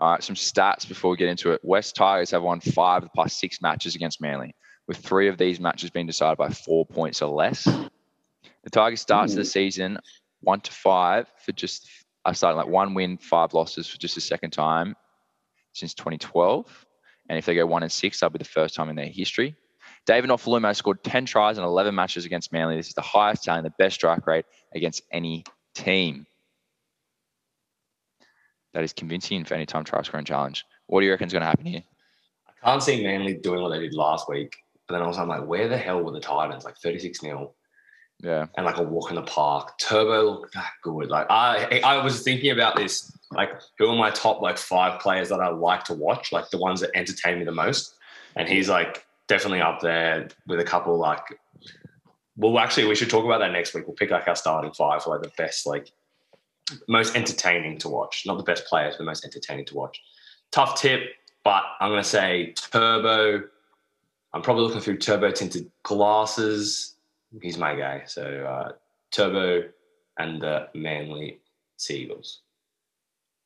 All 0.00 0.12
right, 0.12 0.22
some 0.22 0.36
stats 0.36 0.86
before 0.86 1.10
we 1.10 1.16
get 1.16 1.28
into 1.28 1.52
it. 1.52 1.60
West 1.62 1.94
Tigers 1.96 2.30
have 2.30 2.42
won 2.42 2.60
five 2.60 3.02
of 3.02 3.08
the 3.08 3.22
past 3.22 3.38
six 3.38 3.60
matches 3.62 3.94
against 3.94 4.20
Manly, 4.20 4.54
with 4.86 4.98
three 4.98 5.28
of 5.28 5.38
these 5.38 5.60
matches 5.60 5.90
being 5.90 6.06
decided 6.06 6.36
by 6.38 6.50
four 6.50 6.84
points 6.86 7.22
or 7.22 7.30
less. 7.34 7.66
The 8.64 8.70
Tigers 8.70 9.00
starts 9.00 9.34
the 9.34 9.42
mm. 9.42 9.46
season 9.46 9.98
one 10.42 10.60
to 10.60 10.72
five 10.72 11.26
for 11.44 11.52
just 11.52 11.88
are 12.24 12.34
starting 12.34 12.58
like 12.58 12.68
one 12.68 12.94
win, 12.94 13.16
five 13.18 13.54
losses 13.54 13.88
for 13.88 13.98
just 13.98 14.14
the 14.14 14.20
second 14.20 14.50
time 14.50 14.94
since 15.72 15.94
2012. 15.94 16.86
And 17.28 17.38
if 17.38 17.46
they 17.46 17.54
go 17.54 17.66
one 17.66 17.82
and 17.82 17.92
six, 17.92 18.20
that'll 18.20 18.32
be 18.32 18.38
the 18.38 18.44
first 18.44 18.74
time 18.74 18.88
in 18.88 18.96
their 18.96 19.06
history. 19.06 19.56
David 20.06 20.30
Nofoaluma 20.30 20.68
has 20.68 20.78
scored 20.78 21.02
10 21.04 21.26
tries 21.26 21.58
in 21.58 21.64
11 21.64 21.94
matches 21.94 22.24
against 22.24 22.52
Manly. 22.52 22.76
This 22.76 22.88
is 22.88 22.94
the 22.94 23.02
highest 23.02 23.44
tallying 23.44 23.64
the 23.64 23.72
best 23.78 23.94
strike 23.94 24.26
rate 24.26 24.44
against 24.74 25.02
any 25.12 25.44
team. 25.74 26.26
That 28.72 28.84
is 28.84 28.92
convincing 28.92 29.44
for 29.44 29.54
any 29.54 29.66
time 29.66 29.84
try 29.84 30.02
scoring 30.02 30.26
challenge. 30.26 30.64
What 30.86 31.00
do 31.00 31.06
you 31.06 31.12
reckon 31.12 31.26
is 31.26 31.32
going 31.32 31.42
to 31.42 31.46
happen 31.46 31.66
here? 31.66 31.82
I 32.48 32.64
can't 32.64 32.82
see 32.82 33.02
Manly 33.02 33.34
doing 33.34 33.62
what 33.62 33.70
they 33.70 33.80
did 33.80 33.94
last 33.94 34.28
week. 34.28 34.56
But 34.86 34.94
then 34.94 35.02
also 35.02 35.22
I'm 35.22 35.28
like, 35.28 35.46
where 35.46 35.68
the 35.68 35.78
hell 35.78 36.02
were 36.02 36.12
the 36.12 36.20
Titans? 36.20 36.64
Like 36.64 36.76
36 36.76 37.20
0 37.20 37.54
Yeah. 38.22 38.46
and 38.56 38.66
like 38.66 38.76
a 38.76 38.82
walk 38.82 39.10
in 39.10 39.16
the 39.16 39.22
park. 39.22 39.78
Turbo 39.78 40.22
looked 40.22 40.54
that 40.54 40.72
good. 40.82 41.08
Like 41.08 41.26
I 41.30 41.80
I 41.84 42.02
was 42.02 42.22
thinking 42.22 42.50
about 42.50 42.76
this. 42.76 43.12
Like 43.32 43.50
who 43.78 43.88
are 43.88 43.96
my 43.96 44.10
top 44.10 44.42
like 44.42 44.58
five 44.58 45.00
players 45.00 45.28
that 45.30 45.40
I 45.40 45.48
like 45.48 45.84
to 45.84 45.94
watch? 45.94 46.32
Like 46.32 46.50
the 46.50 46.58
ones 46.58 46.80
that 46.80 46.90
entertain 46.94 47.38
me 47.38 47.44
the 47.44 47.52
most. 47.52 47.94
And 48.36 48.48
he's 48.48 48.68
like 48.68 49.06
definitely 49.26 49.60
up 49.60 49.80
there 49.80 50.28
with 50.46 50.60
a 50.60 50.64
couple 50.64 50.98
like 50.98 51.38
well 52.36 52.58
actually 52.58 52.86
we 52.86 52.94
should 52.94 53.10
talk 53.10 53.24
about 53.24 53.38
that 53.38 53.52
next 53.52 53.74
week. 53.74 53.86
We'll 53.86 53.96
pick 53.96 54.10
like 54.10 54.28
our 54.28 54.36
starting 54.36 54.72
five 54.72 55.02
for 55.02 55.10
like 55.10 55.22
the 55.22 55.32
best 55.36 55.66
like 55.66 55.90
most 56.88 57.16
entertaining 57.16 57.78
to 57.78 57.88
watch. 57.88 58.24
Not 58.26 58.36
the 58.36 58.44
best 58.44 58.66
players, 58.66 58.96
but 58.96 59.04
most 59.04 59.24
entertaining 59.24 59.64
to 59.66 59.76
watch. 59.76 60.00
Tough 60.50 60.80
tip, 60.80 61.00
but 61.42 61.62
I'm 61.80 61.90
gonna 61.90 62.04
say 62.04 62.52
Turbo. 62.56 63.44
I'm 64.32 64.42
probably 64.42 64.62
looking 64.64 64.80
through 64.80 64.98
turbo 64.98 65.32
tinted 65.32 65.70
glasses. 65.82 66.94
He's 67.42 67.58
my 67.58 67.74
guy. 67.74 68.02
So 68.06 68.22
uh, 68.22 68.72
Turbo 69.12 69.68
and 70.18 70.40
the 70.42 70.68
Manly 70.74 71.40
Sea 71.76 72.02
Eagles. 72.02 72.40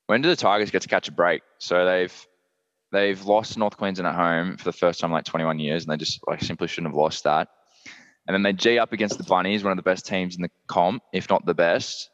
When 0.07 0.21
do 0.21 0.29
the 0.29 0.35
Tigers 0.35 0.71
get 0.71 0.81
to 0.83 0.87
catch 0.87 1.07
a 1.07 1.11
break? 1.11 1.41
So 1.59 1.85
they've 1.85 2.27
they've 2.91 3.23
lost 3.25 3.57
North 3.57 3.77
Queensland 3.77 4.07
at 4.07 4.15
home 4.15 4.57
for 4.57 4.63
the 4.63 4.71
first 4.73 4.99
time 4.99 5.09
in 5.09 5.13
like 5.13 5.25
21 5.25 5.59
years, 5.59 5.83
and 5.83 5.91
they 5.91 5.97
just 5.97 6.19
like 6.27 6.41
simply 6.41 6.67
shouldn't 6.67 6.93
have 6.93 6.97
lost 6.97 7.23
that. 7.23 7.47
And 8.27 8.33
then 8.33 8.43
they 8.43 8.53
G 8.53 8.79
up 8.79 8.91
against 8.93 9.17
the 9.17 9.23
Bunnies, 9.23 9.63
one 9.63 9.71
of 9.71 9.77
the 9.77 9.83
best 9.83 10.05
teams 10.05 10.35
in 10.35 10.41
the 10.41 10.49
comp, 10.67 11.03
if 11.13 11.29
not 11.29 11.45
the 11.45 11.53
best, 11.53 12.09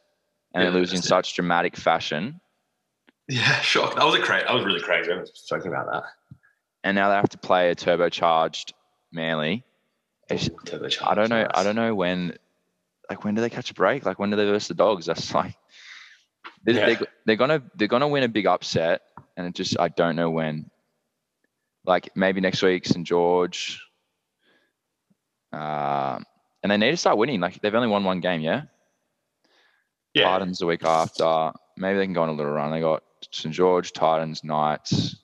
and 0.53 0.63
Yeah, 0.63 0.69
they 0.69 0.75
lose 0.79 0.91
in 0.91 0.99
it. 0.99 1.03
such 1.03 1.36
dramatic 1.36 1.75
fashion. 1.77 2.39
Yeah, 3.29 3.60
shocked. 3.62 3.95
That 3.95 4.05
was 4.05 4.15
a 4.15 4.19
crazy. 4.21 4.45
That 4.45 4.53
was 4.53 4.65
really 4.65 4.81
crazy. 4.81 5.12
I 5.12 5.17
was 5.19 5.45
joking 5.49 5.71
about 5.71 5.88
that. 5.91 6.03
And 6.84 6.95
now 6.95 7.10
they 7.10 7.15
have 7.15 7.29
to 7.29 7.38
play 7.38 7.69
a 7.71 7.75
turbocharged 7.75 8.73
Manly. 9.13 9.63
I 11.10 11.15
don't 11.15 11.30
know. 11.30 11.48
I 11.54 11.63
don't 11.63 11.76
know 11.76 11.94
when. 11.96 12.38
Like 13.10 13.24
when 13.26 13.36
do 13.36 13.41
they 13.41 13.50
catch 13.50 13.72
a 13.72 13.74
break? 13.74 14.06
Like 14.06 14.20
when 14.20 14.30
do 14.30 14.38
they 14.38 14.46
verse 14.46 14.67
the 14.67 14.74
Dogs? 14.74 15.06
That's 15.08 15.34
like 15.34 15.56
they, 16.63 16.74
Yeah. 16.74 16.86
they, 16.86 16.98
they're 17.26 17.36
gonna 17.36 17.62
they're 17.76 17.88
gonna 17.88 18.08
win 18.08 18.24
a 18.24 18.30
big 18.30 18.48
upset, 18.48 19.02
and 19.38 19.48
it 19.48 19.56
just 19.56 19.80
I 19.80 19.89
don't 19.89 20.15
know 20.15 20.30
when. 20.30 20.70
Like 21.84 22.15
maybe 22.15 22.41
next 22.41 22.62
week, 22.62 22.86
St 22.86 23.06
George. 23.06 23.82
Um, 25.52 26.24
and 26.63 26.72
they 26.72 26.78
need 26.78 26.91
to 26.91 26.98
start 26.98 27.17
winning. 27.17 27.39
Like 27.41 27.60
they've 27.62 27.74
only 27.74 27.88
won 27.88 28.04
one 28.04 28.20
game, 28.20 28.41
yeah. 28.41 28.63
Yeah, 30.13 30.26
Titans 30.30 30.60
the 30.60 30.65
week 30.67 30.84
after. 30.84 31.52
Maybe 31.78 31.98
they 31.98 32.06
can 32.06 32.13
go 32.13 32.24
on 32.24 32.30
a 32.30 32.34
little 32.34 32.52
run. 32.52 32.72
They 32.72 32.82
got 32.82 33.04
St 33.32 33.54
George, 33.54 33.94
Titans, 33.94 34.44
Knights, 34.44 35.15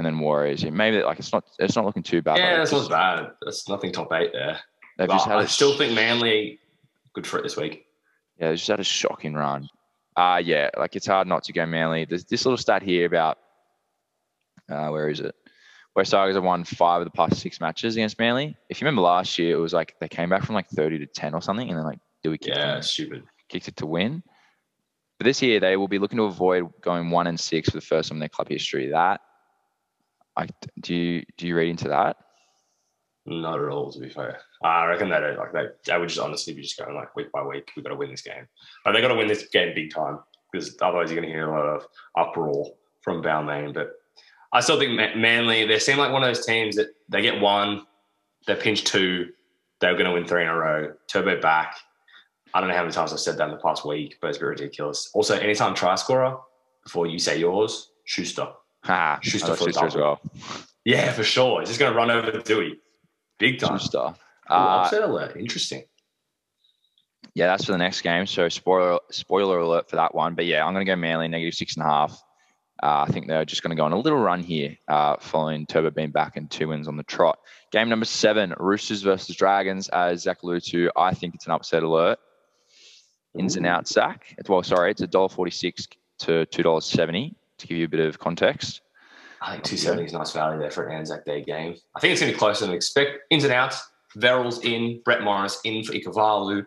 and 0.00 0.06
then 0.06 0.18
Warriors. 0.18 0.62
Yeah, 0.62 0.70
maybe 0.70 1.02
like 1.02 1.18
it's 1.18 1.30
not 1.30 1.44
it's 1.58 1.76
not 1.76 1.84
looking 1.84 2.02
too 2.02 2.22
bad. 2.22 2.38
yeah, 2.38 2.56
that's 2.56 2.72
not 2.72 2.88
bad. 2.88 3.32
That's 3.42 3.68
nothing 3.68 3.92
top 3.92 4.10
eight 4.14 4.32
there. 4.32 4.58
They've 4.96 5.06
But 5.06 5.14
just 5.14 5.26
had 5.26 5.36
I 5.38 5.42
a 5.42 5.46
still 5.48 5.76
think 5.76 5.92
Manly 5.94 6.58
good 7.12 7.26
for 7.26 7.38
it 7.38 7.42
this 7.42 7.56
week. 7.58 7.84
Yeah, 8.38 8.48
they 8.48 8.56
just 8.56 8.66
had 8.68 8.80
a 8.80 8.84
shocking 8.84 9.34
run. 9.34 9.68
Uh 10.16 10.40
yeah, 10.42 10.70
like 10.78 10.96
it's 10.96 11.06
hard 11.06 11.28
not 11.28 11.44
to 11.44 11.52
go 11.52 11.66
Manly. 11.66 12.06
There's 12.06 12.24
this 12.24 12.46
little 12.46 12.56
stat 12.56 12.82
here 12.82 13.04
about 13.04 13.36
uh, 14.70 14.88
where 14.88 15.10
is 15.10 15.20
it? 15.20 15.34
West 15.94 16.12
Tigers 16.12 16.36
have 16.36 16.44
won 16.44 16.64
five 16.64 17.02
of 17.02 17.04
the 17.04 17.10
past 17.10 17.36
six 17.40 17.60
matches 17.60 17.96
against 17.96 18.18
Manly. 18.18 18.56
If 18.70 18.80
you 18.80 18.86
remember 18.86 19.02
last 19.02 19.36
year, 19.38 19.54
it 19.56 19.60
was 19.60 19.74
like 19.74 19.96
they 20.00 20.08
came 20.08 20.30
back 20.30 20.44
from 20.44 20.54
like 20.54 20.68
30 20.70 21.00
to 21.00 21.06
10 21.06 21.34
or 21.34 21.42
something, 21.42 21.68
and 21.68 21.76
then 21.76 21.84
like 21.84 21.98
Dewey 22.22 22.38
kicked, 22.38 22.56
Yeah, 22.56 22.74
them, 22.74 22.82
stupid. 22.82 23.24
kicked 23.48 23.66
it 23.68 23.76
to 23.78 23.86
win. 23.86 24.22
But 25.18 25.24
this 25.24 25.42
year, 25.42 25.58
they 25.60 25.76
will 25.76 25.88
be 25.88 25.98
looking 25.98 26.18
to 26.18 26.22
avoid 26.24 26.70
going 26.80 27.10
one 27.10 27.26
and 27.26 27.38
six 27.38 27.68
for 27.68 27.76
the 27.76 27.80
first 27.82 28.08
time 28.08 28.16
in 28.16 28.20
their 28.20 28.28
club 28.30 28.48
history. 28.48 28.86
That, 28.90 29.20
I 30.36 30.46
do 30.80 30.94
you 30.94 31.24
do 31.36 31.46
you 31.46 31.56
read 31.56 31.70
into 31.70 31.88
that? 31.88 32.16
Not 33.26 33.60
at 33.60 33.68
all, 33.68 33.92
to 33.92 34.00
be 34.00 34.08
fair. 34.08 34.40
I 34.62 34.86
reckon 34.86 35.08
don't 35.08 35.36
like 35.36 35.52
they. 35.52 35.66
They 35.86 35.98
would 35.98 36.08
just 36.08 36.20
honestly 36.20 36.54
be 36.54 36.62
just 36.62 36.78
going 36.78 36.94
like 36.94 37.14
week 37.14 37.30
by 37.32 37.42
week. 37.42 37.70
We've 37.76 37.84
got 37.84 37.90
to 37.90 37.96
win 37.96 38.10
this 38.10 38.22
game. 38.22 38.46
But 38.84 38.92
they 38.92 39.00
got 39.00 39.08
to 39.08 39.14
win 39.14 39.28
this 39.28 39.46
game 39.48 39.74
big 39.74 39.92
time 39.92 40.18
because 40.50 40.76
otherwise 40.80 41.10
you're 41.10 41.20
going 41.20 41.30
to 41.30 41.34
hear 41.34 41.48
a 41.48 41.56
lot 41.56 41.66
of 41.66 41.86
uproar 42.16 42.72
from 43.02 43.22
Balmain. 43.22 43.74
But 43.74 43.92
I 44.52 44.60
still 44.60 44.78
think 44.78 44.94
Manly. 45.16 45.66
They 45.66 45.78
seem 45.78 45.98
like 45.98 46.12
one 46.12 46.22
of 46.22 46.28
those 46.28 46.46
teams 46.46 46.76
that 46.76 46.88
they 47.08 47.22
get 47.22 47.40
one, 47.40 47.86
they 48.46 48.54
pinch 48.54 48.84
two, 48.84 49.28
they're 49.80 49.94
going 49.94 50.06
to 50.06 50.12
win 50.12 50.26
three 50.26 50.42
in 50.42 50.48
a 50.48 50.56
row. 50.56 50.92
Turbo 51.06 51.40
back. 51.40 51.76
I 52.52 52.60
don't 52.60 52.68
know 52.68 52.74
how 52.74 52.82
many 52.82 52.92
times 52.92 53.12
I've 53.12 53.20
said 53.20 53.36
that 53.38 53.44
in 53.44 53.52
the 53.52 53.62
past 53.62 53.86
week, 53.86 54.16
but 54.20 54.28
it's 54.28 54.38
been 54.38 54.48
ridiculous. 54.48 55.10
Also, 55.14 55.38
anytime 55.38 55.74
try 55.74 55.94
scorer 55.94 56.36
before 56.82 57.06
you 57.06 57.18
say 57.18 57.38
yours, 57.38 57.92
Schuster. 58.04 58.48
Ha, 58.84 59.18
Schuster 59.22 59.52
I 59.52 59.56
for 59.56 59.64
Schuster 59.64 59.86
as 59.86 59.94
well. 59.96 60.20
Yeah, 60.84 61.12
for 61.12 61.22
sure. 61.22 61.60
He's 61.60 61.68
just 61.68 61.80
going 61.80 61.92
to 61.92 61.96
run 61.96 62.10
over 62.10 62.30
Dewey, 62.40 62.78
big 63.38 63.58
time. 63.58 63.78
Schuster. 63.78 63.98
Ooh, 63.98 64.54
Uh, 64.54 64.82
upset 64.84 65.02
alert. 65.02 65.36
Interesting. 65.36 65.84
yeah, 67.34 67.46
that's 67.46 67.64
for 67.66 67.72
the 67.72 67.78
next 67.78 68.00
game. 68.02 68.26
So 68.26 68.48
spoiler 68.48 68.98
spoiler 69.10 69.58
alert 69.60 69.88
for 69.90 69.96
that 69.96 70.14
one. 70.14 70.34
But 70.34 70.46
yeah, 70.46 70.64
I'm 70.64 70.72
going 70.72 70.84
to 70.84 70.90
go 70.90 70.96
Manly 70.96 71.28
negative 71.28 71.54
six 71.54 71.76
and 71.76 71.84
a 71.84 71.88
half. 71.88 72.22
Uh, 72.82 73.04
I 73.06 73.12
think 73.12 73.26
they're 73.26 73.44
just 73.44 73.62
going 73.62 73.70
to 73.70 73.76
go 73.76 73.84
on 73.84 73.92
a 73.92 73.98
little 73.98 74.18
run 74.18 74.42
here, 74.42 74.74
uh, 74.88 75.16
following 75.20 75.66
Turbo 75.66 75.90
being 75.90 76.10
back 76.10 76.38
and 76.38 76.50
two 76.50 76.68
wins 76.68 76.88
on 76.88 76.96
the 76.96 77.02
trot. 77.02 77.38
Game 77.72 77.90
number 77.90 78.06
seven, 78.06 78.54
Roosters 78.58 79.02
versus 79.02 79.36
Dragons. 79.36 79.90
As 79.90 80.22
Zach 80.22 80.42
alluded 80.42 80.64
to, 80.70 80.90
I 80.96 81.12
think 81.12 81.34
it's 81.34 81.44
an 81.44 81.52
upset 81.52 81.82
alert. 81.82 82.18
Ins 83.38 83.56
and 83.56 83.66
Ooh. 83.66 83.68
outs, 83.68 83.92
Zach. 83.92 84.34
It's, 84.38 84.48
well, 84.48 84.62
sorry, 84.62 84.90
it's 84.92 85.02
a 85.02 85.06
dollar 85.06 85.28
forty-six 85.28 85.86
to 86.20 86.46
two 86.46 86.62
dollars 86.62 86.86
seventy 86.86 87.36
to 87.60 87.66
give 87.66 87.78
you 87.78 87.84
a 87.84 87.88
bit 87.88 88.00
of 88.00 88.18
context. 88.18 88.80
I 89.42 89.52
think 89.52 89.64
270 89.64 90.04
is 90.04 90.12
a 90.12 90.18
nice 90.18 90.32
value 90.32 90.60
there 90.60 90.70
for 90.70 90.86
an 90.86 90.98
Anzac 90.98 91.24
Day 91.24 91.42
game. 91.42 91.74
I 91.96 92.00
think 92.00 92.12
it's 92.12 92.20
going 92.20 92.30
to 92.30 92.36
be 92.36 92.38
closer 92.38 92.66
than 92.66 92.74
expect. 92.74 93.18
Ins 93.30 93.44
and 93.44 93.52
outs. 93.52 93.82
Verrills 94.16 94.64
in, 94.64 95.00
Brett 95.04 95.22
Morris 95.22 95.60
in 95.64 95.84
for 95.84 95.92
Ikavalu. 95.92 96.66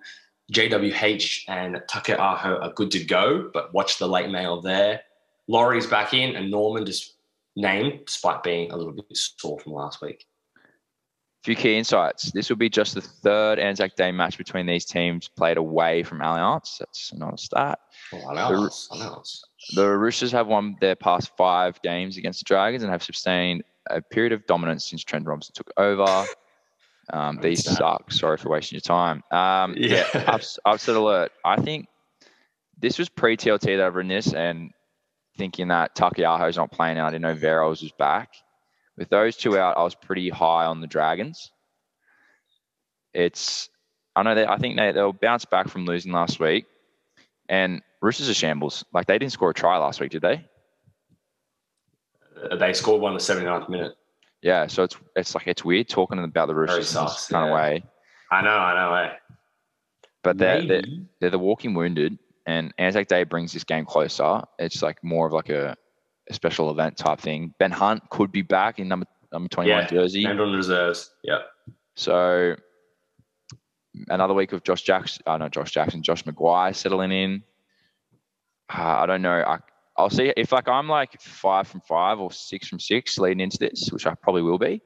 JWH 0.52 1.44
and 1.48 1.82
Taukeiaho 1.90 2.62
are 2.62 2.74
good 2.74 2.92
to 2.92 3.04
go, 3.04 3.50
but 3.54 3.74
watch 3.74 3.98
the 3.98 4.08
late 4.08 4.30
mail 4.30 4.62
there. 4.62 5.02
Laurie's 5.48 5.88
back 5.88 6.14
in, 6.14 6.36
and 6.36 6.50
Norman 6.50 6.86
just 6.86 7.16
named 7.56 8.06
despite 8.06 8.44
being 8.44 8.72
a 8.72 8.78
little 8.78 8.94
bit 8.94 9.06
sore 9.12 9.60
from 9.60 9.74
last 9.74 10.02
week. 10.02 10.26
A 10.56 11.44
few 11.44 11.56
key 11.56 11.78
insights. 11.78 12.32
This 12.32 12.50
will 12.50 12.58
be 12.58 12.70
just 12.70 12.96
the 12.96 13.02
third 13.02 13.60
Anzac 13.60 13.96
Day 13.96 14.12
match 14.12 14.38
between 14.38 14.66
these 14.66 14.86
teams 14.86 15.28
played 15.28 15.58
away 15.58 16.04
from 16.04 16.20
Allianz. 16.20 16.78
That's 16.78 17.14
not 17.14 17.34
a 17.34 17.38
start. 17.38 17.80
Oh. 18.14 18.70
The 19.76 19.88
Roosters 19.88 20.32
have 20.34 20.48
won 20.48 20.76
their 20.82 20.96
past 20.96 21.32
five 21.38 21.82
games 21.82 22.18
against 22.18 22.40
the 22.40 22.46
Dragons 22.46 22.84
and 22.84 22.92
have 22.92 23.04
sustained 23.04 23.64
a 23.90 24.02
period 24.02 24.34
of 24.34 24.46
dominance 24.46 24.90
since 24.90 25.04
Trent 25.04 25.26
Robinson 25.26 25.54
took 25.56 25.72
over. 25.78 26.26
Um, 27.12 27.40
these 27.42 27.64
suck. 27.64 28.12
Sorry 28.12 28.38
for 28.38 28.50
wasting 28.50 28.78
your 28.78 28.82
time. 28.82 29.24
Um, 29.32 29.76
yeah, 29.78 30.06
Yeah. 30.14 30.24
ups, 30.28 30.60
upset 30.66 30.96
alert. 30.96 31.32
I 31.44 31.62
think 31.62 31.88
this 32.80 32.98
was 32.98 33.10
pre 33.10 33.36
TLT 33.38 33.78
that 33.78 33.82
I've 33.86 33.96
written 33.96 34.10
this 34.10 34.34
and 34.34 34.72
thinking 35.38 35.70
that 35.70 35.96
Taukeiaho's 35.96 36.58
not 36.58 36.72
playing 36.72 36.98
out. 36.98 37.08
I 37.08 37.12
didn't 37.12 37.24
know 37.24 37.34
Veros 37.36 37.82
was 37.82 37.92
back. 37.92 38.30
With 38.98 39.10
those 39.10 39.36
two 39.36 39.58
out, 39.58 39.78
I 39.78 39.84
was 39.84 39.96
pretty 39.96 40.30
high 40.30 40.66
on 40.66 40.80
the 40.80 40.88
Dragons. 40.88 41.52
It's, 43.14 43.70
I 44.16 44.24
know 44.24 44.36
that 44.36 44.50
I 44.50 44.58
think 44.58 44.78
they, 44.78 44.92
they'll 44.92 45.14
bounce 45.14 45.46
back 45.46 45.68
from 45.70 45.86
losing 45.86 46.12
last 46.12 46.40
week. 46.40 46.66
And 47.50 47.82
Roosters 48.04 48.30
are 48.30 48.34
shambles. 48.34 48.84
Like 48.94 49.08
they 49.08 49.18
didn't 49.18 49.32
score 49.32 49.52
a 49.52 49.54
try 49.54 49.78
last 49.78 50.02
week, 50.02 50.12
did 50.12 50.22
they? 50.22 50.46
Uh, 52.52 52.58
They 52.58 52.74
scored 52.74 53.02
one 53.02 53.14
in 53.14 53.18
the 53.18 53.24
79th 53.24 53.70
minute. 53.70 53.94
Yeah. 54.42 54.68
So 54.68 54.84
it's 54.84 54.98
it's 55.16 55.34
like 55.36 55.48
it's 55.48 55.64
weird 55.64 55.88
talking 55.88 56.20
about 56.20 56.48
the 56.48 56.54
Roosters 56.56 56.78
in 56.80 56.84
sus, 57.08 57.28
kind 57.30 57.50
of 57.50 57.56
way. 57.56 57.84
I 58.30 58.42
know, 58.42 58.50
I 58.50 58.74
know. 58.76 58.94
Eh? 58.96 59.10
But 60.22 60.38
they're, 60.38 60.66
they're 60.68 60.82
they're 61.22 61.30
the 61.30 61.40
walking 61.40 61.74
wounded, 61.74 62.18
and 62.46 62.74
Anzac 62.78 63.08
Day 63.08 63.24
brings 63.24 63.54
this 63.54 63.64
game 63.64 63.86
closer. 63.86 64.42
It's 64.60 64.82
like 64.82 65.02
more 65.04 65.28
of 65.28 65.34
like 65.34 65.50
a, 65.50 65.76
a 66.30 66.34
special 66.34 66.70
event 66.72 66.98
type 66.98 67.20
thing. 67.22 67.54
Ben 67.58 67.72
Hunt 67.72 68.10
could 68.10 68.32
be 68.34 68.42
back 68.42 68.80
in 68.80 68.90
number 68.90 69.06
number 69.32 69.48
twenty 69.48 69.72
one 69.72 69.82
Yeah, 69.84 69.88
jersey. 69.88 70.26
named 70.26 70.42
on 70.42 70.52
reserves. 70.54 71.10
Yeah. 71.24 71.40
So 71.96 72.56
another 74.10 74.34
week 74.34 74.52
of 74.52 74.64
Josh 74.64 74.82
Jackson, 74.82 75.24
uh, 75.26 75.38
not 75.38 75.52
Josh 75.52 75.72
Jackson, 75.72 76.04
Josh 76.04 76.24
McGuire 76.24 76.76
settling 76.76 77.12
in. 77.14 77.44
Uh, 78.76 78.82
I 78.82 79.06
don't 79.06 79.22
know. 79.22 79.44
I, 79.46 79.60
I'll 79.98 80.10
see 80.10 80.34
if 80.36 80.52
like 80.52 80.68
I'm 80.68 80.88
like 80.88 81.22
five 81.22 81.68
from 81.68 81.82
five 81.82 82.20
or 82.20 82.32
six 82.32 82.68
from 82.68 82.80
six 82.80 83.18
leading 83.18 83.42
into 83.42 83.58
this, 83.58 83.90
which 83.92 84.08
I 84.08 84.16
probably 84.16 84.42
will 84.42 84.58
be. 84.58 84.82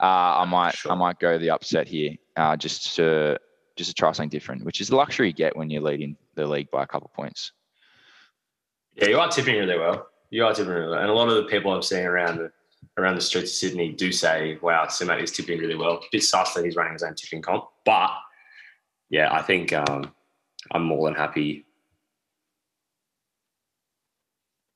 Uh, 0.00 0.40
I 0.40 0.44
might 0.44 0.74
Sure. 0.74 0.92
I 0.92 0.94
might 0.94 1.18
go 1.18 1.38
the 1.38 1.50
upset 1.50 1.86
here, 1.86 2.16
uh, 2.36 2.56
just 2.56 2.96
to 2.96 3.38
just 3.76 3.90
to 3.90 3.94
try 3.94 4.12
something 4.12 4.28
different, 4.28 4.64
which 4.64 4.80
is 4.80 4.88
the 4.88 4.96
luxury 4.96 5.28
you 5.28 5.32
get 5.32 5.56
when 5.56 5.70
you're 5.70 5.82
leading 5.82 6.16
the 6.34 6.46
league 6.46 6.70
by 6.70 6.82
a 6.82 6.86
couple 6.86 7.06
of 7.06 7.14
points. 7.14 7.52
Yeah, 8.94 9.08
you 9.08 9.18
are 9.18 9.28
tipping 9.28 9.56
really 9.56 9.78
well. 9.78 10.08
You 10.30 10.44
are 10.44 10.52
tipping 10.52 10.72
really 10.72 10.90
well. 10.90 11.00
And 11.00 11.08
a 11.08 11.14
lot 11.14 11.28
of 11.28 11.36
the 11.36 11.44
people 11.44 11.72
I'm 11.72 11.82
seeing 11.82 12.04
around 12.04 12.38
the 12.38 12.52
around 12.98 13.14
the 13.14 13.22
streets 13.22 13.52
of 13.52 13.56
Sydney 13.56 13.92
do 13.92 14.12
say, 14.12 14.58
wow, 14.60 14.84
Simat 14.86 15.22
is 15.22 15.32
tipping 15.32 15.58
really 15.58 15.76
well. 15.76 15.94
A 15.94 16.00
bit 16.10 16.22
sus 16.22 16.52
that 16.52 16.64
he's 16.64 16.76
running 16.76 16.92
his 16.92 17.02
own 17.02 17.14
tipping 17.14 17.40
comp. 17.40 17.64
But 17.86 18.10
yeah, 19.08 19.32
I 19.32 19.40
think 19.40 19.72
um, 19.72 20.12
I'm 20.72 20.82
more 20.82 21.06
than 21.06 21.14
happy 21.14 21.64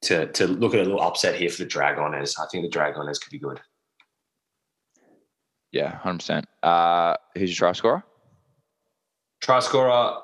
to 0.03 0.27
to 0.33 0.47
look 0.47 0.75
at 0.75 0.81
a 0.81 0.85
little 0.85 1.01
upset 1.01 1.35
here 1.37 1.51
for 1.51 1.63
the 1.65 1.69
Dragoners. 1.69 2.35
I 2.39 2.47
think 2.51 2.71
the 2.71 2.79
Dragoners 2.79 3.21
could 3.21 3.31
be 3.31 3.39
good. 3.39 3.61
Yeah, 5.73 5.97
hundred 5.97 6.19
percent. 6.19 6.47
Uh, 6.63 7.15
who's 7.37 7.51
your 7.51 7.57
try 7.69 7.73
scorer? 7.73 8.05
Try 9.43 9.61
scorer, 9.61 10.19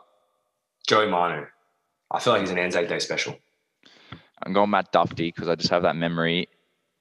Joey 0.87 1.09
Manu. 1.09 1.47
I 2.11 2.21
feel 2.21 2.33
like 2.33 2.41
he's 2.41 2.51
an 2.51 2.59
Anzac 2.59 2.89
Day 2.89 2.99
special. 2.99 3.37
I'm 4.45 4.53
going 4.53 4.71
Matt 4.71 4.93
Dufty 4.93 5.33
because 5.33 5.49
I 5.49 5.55
just 5.55 5.71
have 5.71 5.83
that 5.83 5.97
memory 5.97 6.49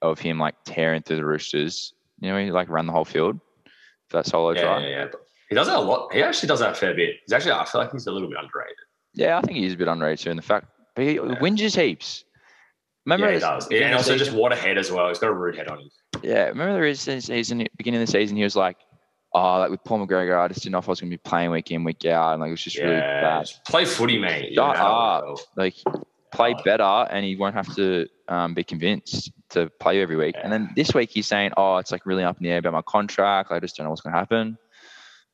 of 0.00 0.18
him 0.18 0.38
like 0.38 0.54
tearing 0.64 1.02
through 1.02 1.16
the 1.16 1.24
Roosters. 1.24 1.92
You 2.20 2.30
know, 2.30 2.38
he 2.38 2.50
like 2.50 2.68
ran 2.68 2.86
the 2.86 2.92
whole 2.92 3.04
field 3.04 3.40
for 4.08 4.18
that 4.18 4.26
solo 4.26 4.52
Yeah, 4.52 4.62
try. 4.62 4.80
yeah, 4.82 4.88
yeah. 4.88 5.06
He 5.48 5.54
does 5.54 5.66
that 5.66 5.76
a 5.76 5.80
lot. 5.80 6.12
He 6.12 6.22
actually 6.22 6.46
does 6.48 6.60
that 6.60 6.72
a 6.72 6.74
fair 6.74 6.94
bit. 6.94 7.16
He's 7.26 7.32
actually, 7.32 7.52
I 7.52 7.64
feel 7.64 7.80
like 7.80 7.92
he's 7.92 8.06
a 8.06 8.12
little 8.12 8.28
bit 8.28 8.38
underrated. 8.38 8.76
Yeah, 9.14 9.36
I 9.38 9.42
think 9.42 9.58
he 9.58 9.66
is 9.66 9.74
a 9.74 9.76
bit 9.76 9.88
underrated 9.88 10.24
too. 10.24 10.30
In 10.30 10.36
the 10.36 10.42
fact, 10.42 10.66
but 10.94 11.04
he 11.04 11.16
whinges 11.16 11.76
heaps. 11.80 12.24
Remember, 13.04 13.26
yeah, 13.28 13.34
he 13.34 13.40
does. 13.40 13.66
And 13.68 13.76
the 13.80 13.92
also 13.96 14.12
just 14.16 14.26
season- 14.30 14.38
what 14.40 14.52
a 14.52 14.56
head 14.56 14.78
as 14.78 14.90
well. 14.92 15.08
He's 15.08 15.18
got 15.18 15.30
a 15.30 15.34
rude 15.34 15.56
head 15.56 15.68
on 15.68 15.78
him. 15.80 15.90
yeah. 16.22 16.44
Remember 16.48 16.72
there 16.74 16.84
is 16.84 17.04
this 17.04 17.26
season, 17.26 17.66
beginning 17.76 18.00
of 18.00 18.06
the 18.06 18.12
season, 18.12 18.36
he 18.36 18.44
was 18.44 18.54
like, 18.56 18.76
"Oh, 19.34 19.58
like 19.58 19.70
with 19.70 19.82
Paul 19.84 20.06
McGregor, 20.06 20.38
I 20.38 20.48
just 20.48 20.62
didn't 20.62 20.72
know 20.72 20.78
if 20.78 20.88
I 20.88 20.92
was 20.92 21.00
going 21.00 21.10
to 21.10 21.14
be 21.16 21.20
playing 21.22 21.50
week 21.50 21.70
in, 21.70 21.82
week 21.84 22.04
out, 22.06 22.32
and 22.32 22.40
like 22.40 22.48
it 22.48 22.52
was 22.52 22.62
just 22.62 22.78
really 22.78 23.00
bad. 23.00 23.40
just 23.46 23.64
play 23.64 23.84
footy, 23.84 24.18
mate. 24.18 24.54
Shut 24.54 24.76
up. 24.76 25.38
Like 25.56 25.74
play 26.32 26.54
better, 26.64 26.82
and 27.10 27.24
he 27.24 27.36
won't 27.36 27.54
have 27.54 27.74
to 27.76 28.06
um, 28.28 28.54
be 28.54 28.62
convinced 28.64 29.32
to 29.50 29.68
play 29.80 30.00
every 30.00 30.16
week. 30.16 30.34
And 30.42 30.50
then 30.52 30.70
this 30.76 30.94
week 30.94 31.10
he's 31.10 31.26
saying, 31.26 31.52
"Oh, 31.56 31.78
it's 31.78 31.90
like 31.92 32.06
really 32.06 32.22
up 32.24 32.36
in 32.38 32.44
the 32.44 32.50
air 32.50 32.58
about 32.58 32.72
my 32.72 32.82
contract. 32.82 33.50
I 33.50 33.58
just 33.60 33.76
don't 33.76 33.84
know 33.84 33.90
what's 33.90 34.02
going 34.02 34.12
to 34.12 34.18
happen." 34.18 34.58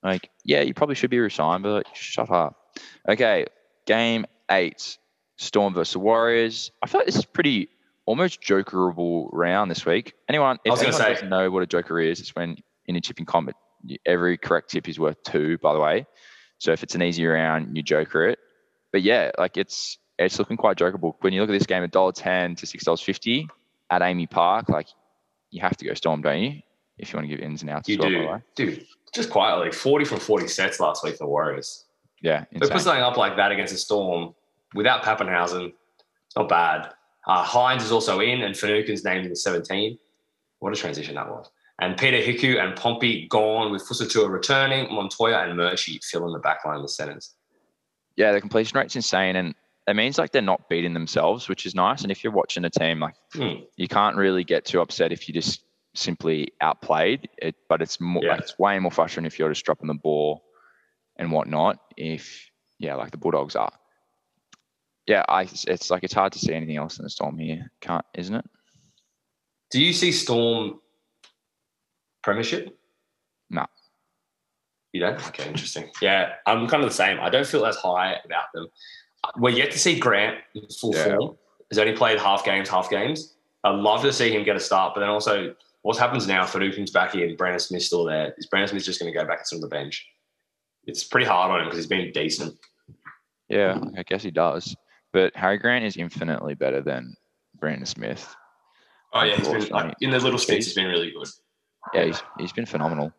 Like, 0.03 0.31
yeah, 0.45 0.61
you 0.63 0.75
probably 0.75 0.95
should 0.95 1.11
be 1.11 1.19
resigned, 1.19 1.65
but 1.65 1.73
like, 1.73 1.95
shut 1.95 2.31
up. 2.31 2.57
Okay, 3.09 3.47
game 3.87 4.27
eight, 4.51 4.97
Storm 5.39 5.73
versus 5.75 5.93
the 5.95 5.99
Warriors. 6.01 6.71
I 6.83 6.87
feel 6.87 7.01
like 7.01 7.07
this 7.07 7.17
is 7.17 7.25
pretty 7.25 7.69
almost 8.07 8.41
jokerable 8.43 9.29
round 9.33 9.71
this 9.71 9.87
week. 9.87 10.15
Anyone, 10.29 10.59
if 10.65 10.71
I 10.71 10.73
was 10.73 10.81
gonna 10.81 10.89
anyone 10.95 11.03
say- 11.07 11.15
doesn't 11.15 11.29
know 11.29 11.51
what 11.51 11.63
a 11.63 11.67
joker 11.67 12.01
is, 12.01 12.21
it's 12.21 12.35
when 12.35 12.57
in 12.87 12.97
a 12.97 13.01
tipping 13.01 13.25
comp, 13.27 13.51
every 14.05 14.37
correct 14.37 14.71
tip 14.71 14.89
is 14.89 14.99
worth 14.99 15.23
two. 15.23 15.57
By 15.59 15.73
the 15.73 15.81
way, 15.81 16.07
so 16.59 16.73
if 16.73 16.83
it's 16.83 16.95
an 16.95 17.03
easy 17.03 17.25
round, 17.25 17.77
you 17.77 17.83
joker 17.83 18.27
it. 18.27 18.39
But 18.93 19.03
yeah, 19.03 19.31
like 19.39 19.57
it's 19.57 19.99
it's 20.19 20.39
looking 20.39 20.57
quite 20.57 20.77
jokerable. 20.77 21.15
When 21.21 21.33
you 21.33 21.41
look 21.41 21.51
at 21.51 21.53
this 21.53 21.67
game, 21.67 21.83
a 21.85 21.89
dollar 21.89 22.13
ten 22.13 22.57
to 22.57 22.67
six 22.67 22.85
dollars 22.85 23.01
fifty 23.01 23.49
at 23.91 24.03
Amy 24.03 24.27
Park, 24.27 24.69
like 24.69 24.89
you 25.51 25.61
have 25.61 25.77
to 25.77 25.85
go 25.85 25.95
Storm, 25.95 26.21
don't 26.23 26.41
you? 26.41 26.61
If 26.99 27.13
you 27.13 27.17
want 27.17 27.29
to 27.31 27.37
give 27.37 27.45
ins 27.45 27.63
and 27.63 27.71
outs 27.71 27.89
You 27.89 27.97
well, 27.99 28.09
by 28.09 28.15
do. 28.19 28.27
way. 28.29 28.43
Dude, 28.57 28.87
just 29.15 29.31
quietly, 29.31 29.71
40 29.71 30.05
from 30.05 30.19
40 30.19 30.49
sets 30.49 30.81
last 30.81 31.05
week 31.05 31.13
for 31.15 31.19
the 31.25 31.29
Warriors. 31.29 31.85
Yeah, 32.21 32.45
They 32.51 32.59
put 32.59 32.81
something 32.81 33.01
up 33.03 33.17
like 33.17 33.37
that 33.37 33.53
against 33.53 33.73
the 33.73 33.79
Storm 33.79 34.35
without 34.75 35.03
Papenhuyzen. 35.03 35.73
It's 36.27 36.37
not 36.37 36.49
bad. 36.49 36.93
Uh, 37.27 37.43
Hines 37.43 37.83
is 37.85 37.93
also 37.93 38.21
in, 38.21 38.43
and 38.43 38.57
Finucane's 38.57 39.05
named 39.05 39.25
in 39.25 39.31
the 39.31 39.37
17. 39.37 39.99
What 40.61 40.73
a 40.73 40.77
transition 40.77 41.15
that 41.17 41.29
was. 41.29 41.51
And 41.81 41.97
Peta 41.97 42.17
Hiku 42.19 42.61
and 42.63 42.75
Pompey 42.77 43.29
gone 43.29 43.71
with 43.71 43.87
Fusitu'a 43.87 44.29
returning, 44.29 44.93
Montoya 44.93 45.39
and 45.45 45.57
Murchie 45.59 46.03
filling 46.05 46.33
the 46.33 46.39
back 46.41 46.65
line 46.65 46.77
of 46.77 46.83
the 46.83 46.89
centers. 46.89 47.35
yeah, 48.17 48.33
the 48.33 48.41
completion 48.41 48.77
rate's 48.79 48.97
insane, 48.97 49.37
and 49.37 49.55
it 49.87 49.95
means 49.95 50.19
like 50.19 50.33
they're 50.33 50.43
not 50.43 50.69
beating 50.69 50.93
themselves, 50.93 51.49
which 51.49 51.65
is 51.67 51.75
nice. 51.77 52.03
And 52.03 52.11
if 52.11 52.25
you're 52.25 52.33
watching 52.33 52.65
a 52.65 52.71
team, 52.71 52.99
like 52.99 53.15
Hmm. 53.33 53.61
you 53.77 53.87
can't 53.87 54.17
really 54.17 54.43
get 54.43 54.65
too 54.65 54.81
upset 54.81 55.13
if 55.13 55.29
you 55.29 55.35
just 55.35 55.63
simply 55.95 56.53
outplayed 56.61 57.29
it. 57.39 57.55
But 57.69 57.81
it's 57.81 58.01
more, 58.01 58.25
Yeah. 58.25 58.33
like, 58.33 58.41
it's 58.41 58.59
way 58.59 58.77
more 58.81 58.91
frustrating 58.91 59.27
if 59.27 59.39
you're 59.39 59.49
just 59.51 59.65
dropping 59.65 59.87
the 59.87 59.95
ball 59.95 60.43
and 61.17 61.31
whatnot. 61.31 61.79
If 61.97 62.51
yeah, 62.81 62.97
like 62.97 63.13
the 63.13 63.17
Bulldogs 63.19 63.55
are. 63.55 63.73
Yeah, 65.09 65.25
I 65.27 65.49
it's 65.67 65.91
like 65.91 66.05
it's 66.05 66.13
hard 66.13 66.35
to 66.35 66.39
see 66.39 66.53
anything 66.53 66.77
else 66.77 66.99
in 66.99 67.03
the 67.03 67.09
storm 67.11 67.39
here, 67.39 67.73
can't 67.81 68.05
isn't 68.15 68.35
it? 68.35 68.45
Do 69.71 69.81
you 69.83 69.95
see 69.95 70.13
Storm 70.13 70.81
premiership? 72.23 72.79
No. 73.49 73.67
You 74.93 75.01
don't? 75.01 75.27
Okay, 75.29 75.49
interesting. 75.49 75.91
Yeah, 76.03 76.35
I'm 76.47 76.69
kind 76.69 76.83
of 76.85 76.91
the 76.91 76.95
same. 76.95 77.19
I 77.21 77.31
don't 77.31 77.47
feel 77.47 77.65
as 77.65 77.77
high 77.77 78.17
about 78.25 78.53
them. 78.53 78.69
We're 79.39 79.51
yet 79.57 79.71
to 79.73 79.79
see 79.79 79.99
Grant 79.99 80.39
in 80.55 80.67
full 80.69 80.95
Yeah. 80.95 81.17
form. 81.17 81.39
He's 81.71 81.79
only 81.79 81.95
played 81.97 82.19
half 82.19 82.45
games, 82.45 82.69
half 82.69 82.91
games. 82.91 83.35
I'd 83.65 83.77
love 83.77 84.03
to 84.03 84.13
see 84.13 84.31
him 84.31 84.45
get 84.45 84.57
a 84.57 84.61
start, 84.61 84.95
but 84.95 85.01
then 85.01 85.09
also 85.09 85.55
what 85.83 85.97
happens 85.97 86.27
now? 86.27 86.45
Fadukin's 86.45 86.91
back 86.91 87.15
in, 87.15 87.35
Brandon 87.37 87.61
Smith's 87.61 87.87
still 87.87 88.05
there. 88.05 88.35
Is 88.37 88.47
Brandon 88.47 88.69
Smith 88.69 88.85
just 88.85 89.01
going 89.01 89.11
to 89.13 89.19
go 89.19 89.27
back 89.27 89.39
and 89.39 89.47
sit 89.47 89.57
on 89.57 89.61
the 89.63 89.69
bench? 89.69 90.07
It's 90.87 91.05
pretty 91.05 91.27
hard 91.27 91.51
on 91.51 91.61
him 91.61 91.67
because 91.67 91.79
he's 91.79 91.87
been 91.87 92.13
decent. 92.13 92.59
Yeah, 93.49 93.81
I 93.97 94.03
guess 94.03 94.23
he 94.23 94.31
does. 94.31 94.77
But 95.13 95.35
Harry 95.37 95.59
Grant 95.59 95.85
is 95.85 95.97
infinitely 95.97 96.55
better 96.55 96.83
than 96.83 97.17
Brandon 97.59 97.87
Smith. 97.87 98.35
Oh 99.13 99.23
yeah, 99.23 99.37
he's 99.37 99.49
been 99.49 99.69
like 99.69 99.95
in 100.01 100.11
the 100.11 100.19
little 100.19 100.39
stints. 100.39 100.67
He's 100.67 100.75
been 100.75 100.87
really 100.87 101.11
good. 101.11 101.29
Yeah, 101.95 102.05
he's, 102.05 102.23
he's 102.39 102.53
been 102.53 102.67
phenomenal. 102.67 103.13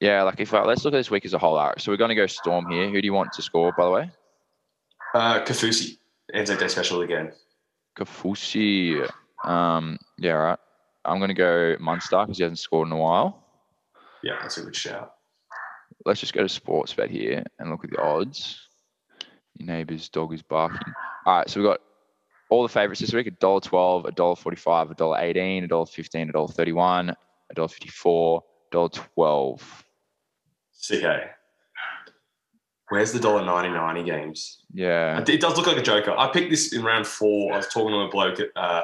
Yeah, 0.00 0.22
like 0.22 0.40
if 0.40 0.52
uh, 0.52 0.64
let's 0.64 0.84
look 0.84 0.94
at 0.94 0.98
this 0.98 1.10
week 1.10 1.24
as 1.24 1.34
a 1.34 1.38
whole. 1.38 1.56
Art. 1.56 1.80
So 1.80 1.92
we're 1.92 1.96
going 1.96 2.08
to 2.10 2.14
go 2.14 2.26
Storm 2.26 2.70
here. 2.70 2.88
Who 2.88 3.00
do 3.00 3.06
you 3.06 3.12
want 3.12 3.32
to 3.32 3.42
score, 3.42 3.72
by 3.76 3.84
the 3.84 3.90
way? 3.90 4.10
Uh, 5.14 5.44
Kaufusi 5.44 5.98
Anzac 6.32 6.58
Day 6.58 6.68
special 6.68 7.02
again. 7.02 7.32
Kaufusi. 7.98 9.08
Um, 9.44 9.98
yeah, 10.18 10.32
right. 10.32 10.58
I'm 11.04 11.18
going 11.18 11.28
to 11.28 11.34
go 11.34 11.76
Munster 11.80 12.20
because 12.22 12.36
he 12.36 12.42
hasn't 12.42 12.58
scored 12.58 12.88
in 12.88 12.92
a 12.92 12.96
while. 12.96 13.44
Yeah, 14.22 14.36
that's 14.40 14.58
a 14.58 14.62
good 14.62 14.76
shout. 14.76 15.14
Let's 16.04 16.20
just 16.20 16.32
go 16.32 16.46
to 16.46 16.60
Sportsbet 16.60 17.10
here 17.10 17.44
and 17.58 17.70
look 17.70 17.84
at 17.84 17.90
the 17.90 18.00
odds. 18.00 18.68
Your 19.58 19.66
neighbour's 19.66 20.08
dog 20.08 20.32
is 20.32 20.42
barking. 20.42 20.80
All 21.26 21.38
right, 21.38 21.50
so 21.50 21.60
we've 21.60 21.68
got 21.68 21.80
all 22.48 22.62
the 22.62 22.68
favourites 22.68 23.00
this 23.00 23.12
week: 23.12 23.26
a 23.26 23.32
dollar 23.32 23.60
twelve, 23.60 24.06
a 24.06 24.12
dollar 24.12 24.36
forty-five, 24.36 24.90
a 24.90 24.94
dollar 24.94 25.18
eighteen, 25.18 25.64
a 25.64 25.68
dollar 25.68 25.86
fifteen, 25.86 26.28
a 26.28 26.32
dollar 26.32 26.48
thirty-one, 26.48 27.10
a 27.10 27.54
dollar 27.54 27.68
fifty-four, 27.68 28.42
dollar 28.72 28.88
twelve. 28.88 29.84
CK. 30.88 31.04
Where's 32.88 33.12
the 33.12 33.20
dollar 33.20 33.44
ninety 33.44 33.68
ninety 33.68 34.02
games? 34.02 34.64
Yeah. 34.72 35.22
It 35.26 35.40
does 35.40 35.56
look 35.56 35.66
like 35.66 35.76
a 35.76 35.82
joker. 35.82 36.12
I 36.16 36.28
picked 36.28 36.50
this 36.50 36.72
in 36.72 36.82
round 36.82 37.06
four. 37.06 37.52
I 37.52 37.58
was 37.58 37.68
talking 37.68 37.90
to 37.90 38.00
a 38.00 38.08
bloke 38.08 38.40
uh, 38.56 38.82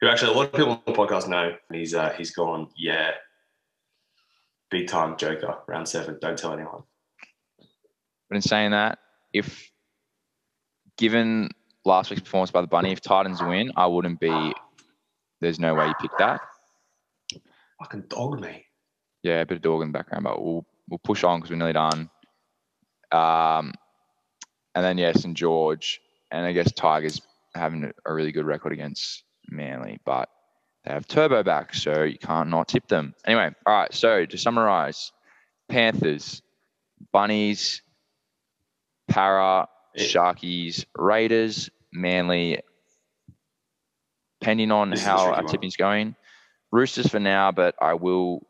who 0.00 0.08
actually 0.08 0.32
a 0.32 0.36
lot 0.36 0.46
of 0.46 0.52
people 0.52 0.72
on 0.72 0.82
the 0.84 0.92
podcast 0.92 1.28
know. 1.28 1.56
And 1.68 1.78
he's 1.78 1.94
uh, 1.94 2.10
he's 2.18 2.32
gone, 2.32 2.68
yeah, 2.76 3.12
big 4.70 4.88
time 4.88 5.16
joker. 5.16 5.56
Round 5.66 5.88
seven. 5.88 6.18
Don't 6.20 6.38
tell 6.38 6.52
anyone. 6.52 6.82
But 8.28 8.36
in 8.36 8.42
saying 8.42 8.72
that, 8.72 8.98
if 9.32 9.70
given 10.98 11.50
last 11.84 12.10
week's 12.10 12.22
performance 12.22 12.50
by 12.50 12.60
the 12.60 12.66
Bunny, 12.66 12.92
if 12.92 13.00
Titans 13.00 13.42
win, 13.42 13.72
I 13.76 13.86
wouldn't 13.86 14.20
be. 14.20 14.52
There's 15.40 15.60
no 15.60 15.74
way 15.74 15.86
you 15.86 15.94
pick 16.00 16.10
that. 16.18 16.40
Fucking 17.78 18.04
dog 18.08 18.40
me. 18.40 18.64
Yeah, 19.22 19.40
a 19.40 19.46
bit 19.46 19.56
of 19.56 19.62
dog 19.62 19.82
in 19.82 19.88
the 19.88 19.98
background, 19.98 20.24
but 20.24 20.42
we'll 20.42 20.64
we'll 20.88 20.98
push 20.98 21.24
on 21.24 21.38
because 21.38 21.50
we're 21.50 21.56
nearly 21.56 21.72
done. 21.72 22.10
Um, 23.12 23.74
and 24.74 24.84
then 24.84 24.98
yeah, 24.98 25.12
St 25.12 25.36
George, 25.36 26.00
and 26.30 26.46
I 26.46 26.52
guess 26.52 26.72
Tigers 26.72 27.20
having 27.54 27.92
a 28.04 28.12
really 28.12 28.32
good 28.32 28.46
record 28.46 28.72
against 28.72 29.24
Manly, 29.48 29.98
but 30.04 30.28
they 30.86 30.92
have 30.92 31.06
Turbo 31.08 31.42
back, 31.42 31.74
so 31.74 32.04
you 32.04 32.16
can't 32.16 32.48
not 32.48 32.68
tip 32.68 32.86
them. 32.86 33.14
Anyway, 33.26 33.50
all 33.66 33.74
right. 33.74 33.92
So 33.92 34.24
to 34.24 34.38
summarize, 34.38 35.10
Panthers, 35.68 36.42
Bunnies, 37.12 37.82
Para, 39.08 39.68
Sharkies, 39.98 40.84
Raiders, 40.96 41.70
Manly. 41.92 42.60
Depending 44.40 44.70
on 44.70 44.90
This 44.90 45.02
how 45.02 45.32
our 45.32 45.42
tipping's 45.42 45.76
going, 45.76 46.14
Roosters 46.70 47.08
for 47.08 47.18
now, 47.18 47.50
but 47.50 47.74
I 47.80 47.94
will 47.94 48.46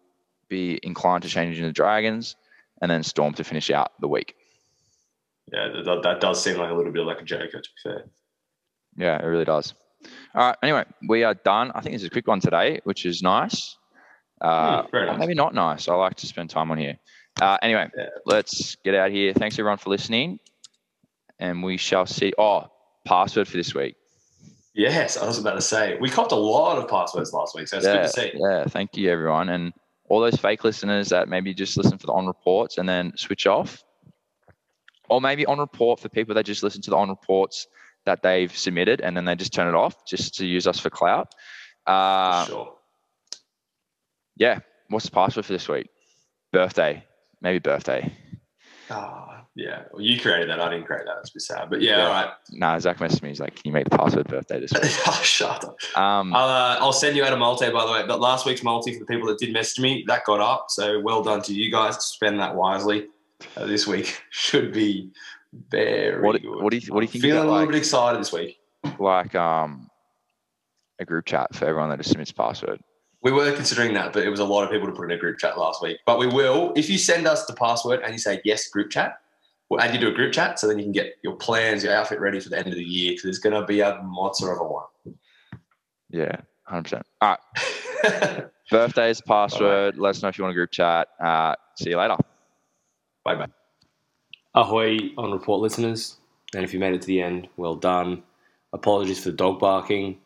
be 0.48 0.78
inclined 0.82 1.22
to 1.22 1.28
change 1.28 1.58
into 1.58 1.72
Dragons, 1.72 2.36
and 2.82 2.90
then 2.90 3.02
Storm 3.02 3.32
to 3.34 3.44
finish 3.44 3.70
out 3.70 3.92
the 4.00 4.08
week. 4.08 4.34
Yeah, 5.50 5.68
that, 5.84 6.02
that 6.02 6.20
does 6.20 6.42
seem 6.42 6.58
like 6.58 6.70
a 6.70 6.74
little 6.74 6.92
bit 6.92 7.04
like 7.06 7.20
a 7.20 7.24
joker. 7.24 7.46
To 7.46 7.58
be 7.60 7.90
fair. 7.90 8.04
Yeah, 8.96 9.22
it 9.22 9.26
really 9.26 9.44
does. 9.44 9.74
All 10.34 10.46
right. 10.48 10.56
Anyway, 10.62 10.84
we 11.08 11.24
are 11.24 11.34
done. 11.34 11.72
I 11.74 11.80
think 11.80 11.94
this 11.94 12.02
is 12.02 12.08
a 12.08 12.10
quick 12.10 12.26
one 12.26 12.40
today, 12.40 12.80
which 12.84 13.06
is 13.06 13.22
nice. 13.22 13.76
Uh, 14.40 14.82
Hmm, 14.82 14.96
nice. 15.06 15.18
Maybe 15.18 15.34
not 15.34 15.54
nice. 15.54 15.88
I 15.88 15.94
like 15.94 16.14
to 16.16 16.26
spend 16.26 16.50
time 16.50 16.70
on 16.70 16.78
here. 16.78 16.98
Uh, 17.40 17.58
anyway, 17.62 17.88
Yeah. 17.96 18.06
let's 18.26 18.76
get 18.84 18.94
out 18.94 19.10
here. 19.10 19.32
Thanks 19.34 19.58
everyone 19.58 19.78
for 19.78 19.90
listening, 19.90 20.38
and 21.38 21.62
we 21.62 21.76
shall 21.76 22.06
see. 22.06 22.32
Oh, 22.38 22.66
password 23.06 23.48
for 23.48 23.56
this 23.56 23.74
week. 23.74 23.94
Yes, 24.74 25.16
I 25.16 25.24
was 25.26 25.38
about 25.38 25.54
to 25.54 25.62
say 25.62 25.96
we 26.00 26.10
copped 26.10 26.32
a 26.32 26.36
lot 26.36 26.76
of 26.78 26.88
passwords 26.88 27.32
last 27.32 27.54
week, 27.54 27.66
so 27.68 27.78
it's 27.78 27.86
yeah, 27.86 27.92
good 27.96 28.02
to 28.02 28.08
see. 28.08 28.30
yeah. 28.34 28.64
Thank 28.66 28.96
you 28.96 29.10
everyone, 29.10 29.48
and 29.48 29.72
all 30.08 30.20
those 30.20 30.36
fake 30.36 30.64
listeners 30.64 31.08
that 31.08 31.28
maybe 31.28 31.52
just 31.54 31.76
listen 31.78 31.96
for 31.98 32.06
the 32.06 32.12
on 32.12 32.26
reports 32.26 32.76
and 32.78 32.86
then 32.88 33.12
switch 33.16 33.46
off, 33.46 33.82
or 35.08 35.20
maybe 35.20 35.46
on 35.46 35.58
report 35.58 35.98
for 36.00 36.08
people 36.10 36.34
that 36.34 36.44
just 36.44 36.62
listen 36.62 36.82
to 36.82 36.90
the 36.90 36.96
on 36.96 37.08
reports 37.08 37.66
that 38.06 38.22
they've 38.22 38.56
submitted 38.56 39.00
and 39.00 39.16
then 39.16 39.24
they 39.24 39.34
just 39.34 39.52
turn 39.52 39.68
it 39.68 39.76
off 39.76 40.06
just 40.06 40.34
to 40.36 40.46
use 40.46 40.66
us 40.66 40.78
for 40.80 40.90
clout. 40.90 41.34
Uh, 41.86 42.46
sure. 42.46 42.72
Yeah. 44.36 44.60
What's 44.88 45.04
the 45.06 45.10
password 45.12 45.44
for 45.44 45.52
this 45.52 45.68
week? 45.68 45.88
Birthday. 46.52 47.04
Maybe 47.42 47.58
birthday. 47.58 48.12
Ah, 48.88 49.44
yeah. 49.56 49.82
Well, 49.92 50.00
you 50.00 50.20
created 50.20 50.48
that. 50.48 50.60
I 50.60 50.70
didn't 50.70 50.86
create 50.86 51.04
that. 51.06 51.16
It's 51.20 51.30
a 51.30 51.34
bit 51.34 51.42
sad. 51.42 51.70
But 51.70 51.82
yeah, 51.82 51.96
Yeah. 51.98 52.04
all 52.06 52.10
right. 52.12 52.30
Nah, 52.52 52.78
Zach 52.78 52.98
messaged 52.98 53.22
me. 53.22 53.30
He's 53.30 53.40
like, 53.40 53.54
"Can 53.56 53.62
you 53.64 53.72
make 53.72 53.88
the 53.90 53.98
password 53.98 54.28
birthday 54.28 54.60
this 54.60 54.72
week?" 54.72 54.82
oh, 55.08 55.20
shut 55.24 55.64
up. 55.64 55.76
Um, 55.98 56.32
I'll, 56.34 56.48
uh, 56.48 56.76
I'll 56.80 56.92
send 56.92 57.16
you 57.16 57.24
out 57.24 57.32
a 57.32 57.36
multi, 57.36 57.68
by 57.70 57.84
the 57.84 57.90
way. 57.92 58.04
But 58.06 58.20
last 58.20 58.46
week's 58.46 58.62
multi 58.62 58.92
for 58.92 59.00
the 59.00 59.06
people 59.06 59.26
that 59.28 59.38
did 59.38 59.52
message 59.52 59.80
me, 59.82 60.04
that 60.06 60.24
got 60.24 60.40
up. 60.40 60.66
So 60.68 61.00
well 61.00 61.22
done 61.22 61.42
to 61.42 61.52
you 61.54 61.70
guys 61.72 61.96
to 61.96 62.02
spend 62.02 62.38
that 62.38 62.54
wisely. 62.54 63.06
Uh, 63.56 63.66
this 63.66 63.86
week 63.86 64.22
should 64.30 64.72
be 64.72 65.10
very 65.70 66.20
What- 66.22 66.40
good. 66.42 66.62
what 66.62 66.70
do 66.70 66.78
you- 66.78 66.92
what 66.92 67.00
do 67.00 67.04
you 67.06 67.10
think 67.12 67.22
Feeling 67.22 67.38
about, 67.38 67.46
a 67.46 67.50
little 67.50 67.60
like- 67.66 67.68
bit 67.72 67.78
excited 67.78 68.20
this 68.20 68.32
week. 68.32 68.58
like 68.98 69.34
um, 69.34 69.90
a 70.98 71.04
group 71.04 71.24
chat 71.26 71.54
for 71.54 71.64
everyone 71.66 71.90
that 71.90 71.98
just 71.98 72.10
submits 72.10 72.32
password. 72.32 72.80
We 73.22 73.32
were 73.32 73.50
considering 73.52 73.94
that, 73.94 74.12
but 74.12 74.22
it 74.22 74.28
was 74.28 74.40
a 74.40 74.44
lot 74.44 74.62
of 74.64 74.70
people 74.70 74.86
to 74.86 74.92
put 74.92 75.04
in 75.04 75.10
a 75.10 75.16
group 75.18 75.38
chat 75.38 75.58
last 75.58 75.82
week. 75.82 75.98
But 76.06 76.18
we 76.18 76.26
will, 76.28 76.72
if 76.76 76.88
you 76.88 76.96
send 76.98 77.26
us 77.26 77.44
the 77.46 77.54
password 77.54 78.00
and 78.02 78.12
you 78.12 78.18
say 78.18 78.40
yes, 78.44 78.68
group 78.68 78.90
chat, 78.90 79.18
we'll 79.68 79.80
add 79.80 79.92
you 79.92 79.98
to 80.00 80.08
a 80.08 80.12
group 80.12 80.32
chat 80.32 80.58
so 80.60 80.68
then 80.68 80.78
you 80.78 80.84
can 80.84 80.92
get 80.92 81.14
your 81.24 81.34
plans, 81.36 81.82
your 81.82 81.92
outfit 81.92 82.20
ready 82.20 82.38
for 82.38 82.50
the 82.50 82.58
end 82.58 82.68
of 82.68 82.74
the 82.74 82.84
year 82.84 83.12
because 83.12 83.24
it's 83.24 83.38
going 83.38 83.58
to 83.60 83.66
be 83.66 83.80
a 83.80 84.00
monster 84.04 84.52
of 84.52 84.60
a 84.60 84.64
one. 84.64 84.84
Yeah, 86.10 86.36
hundred 86.64 86.82
percent. 86.84 87.06
All 87.20 87.36
right, 88.04 88.44
birthday's 88.70 89.20
password. 89.20 89.98
Let 89.98 90.10
us 90.10 90.22
know 90.22 90.28
if 90.28 90.38
you 90.38 90.44
want 90.44 90.52
a 90.52 90.54
group 90.54 90.70
chat. 90.70 91.08
Uh, 91.20 91.56
see 91.76 91.90
you 91.90 91.96
later. 91.98 92.16
bye 93.24 93.34
bye. 93.34 93.46
Ahoy 94.56 95.10
on 95.18 95.32
report 95.32 95.60
listeners. 95.60 96.16
And 96.54 96.64
if 96.64 96.72
you 96.72 96.80
made 96.80 96.94
it 96.94 97.02
to 97.02 97.06
the 97.06 97.20
end, 97.20 97.48
well 97.56 97.74
done. 97.76 98.22
Apologies 98.72 99.22
for 99.22 99.30
the 99.30 99.36
dog 99.36 99.60
barking. 99.60 100.18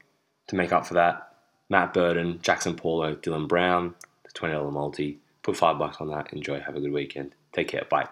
To 0.49 0.57
make 0.57 0.73
up 0.73 0.85
for 0.85 0.95
that, 0.95 1.35
Matt 1.69 1.95
Burton, 1.95 2.41
Jaxson 2.43 2.77
Paulo, 2.77 3.15
Dylan 3.15 3.47
Brown, 3.47 3.95
the 4.25 4.31
$20 4.31 4.73
multi. 4.73 5.19
Put 5.43 5.57
five 5.57 5.79
bucks 5.79 5.99
on 6.01 6.09
that. 6.09 6.33
Enjoy. 6.33 6.59
Have 6.59 6.77
a 6.77 6.81
good 6.81 6.93
weekend. 6.93 7.35
Take 7.53 7.69
care. 7.69 7.87
Bye. 7.89 8.09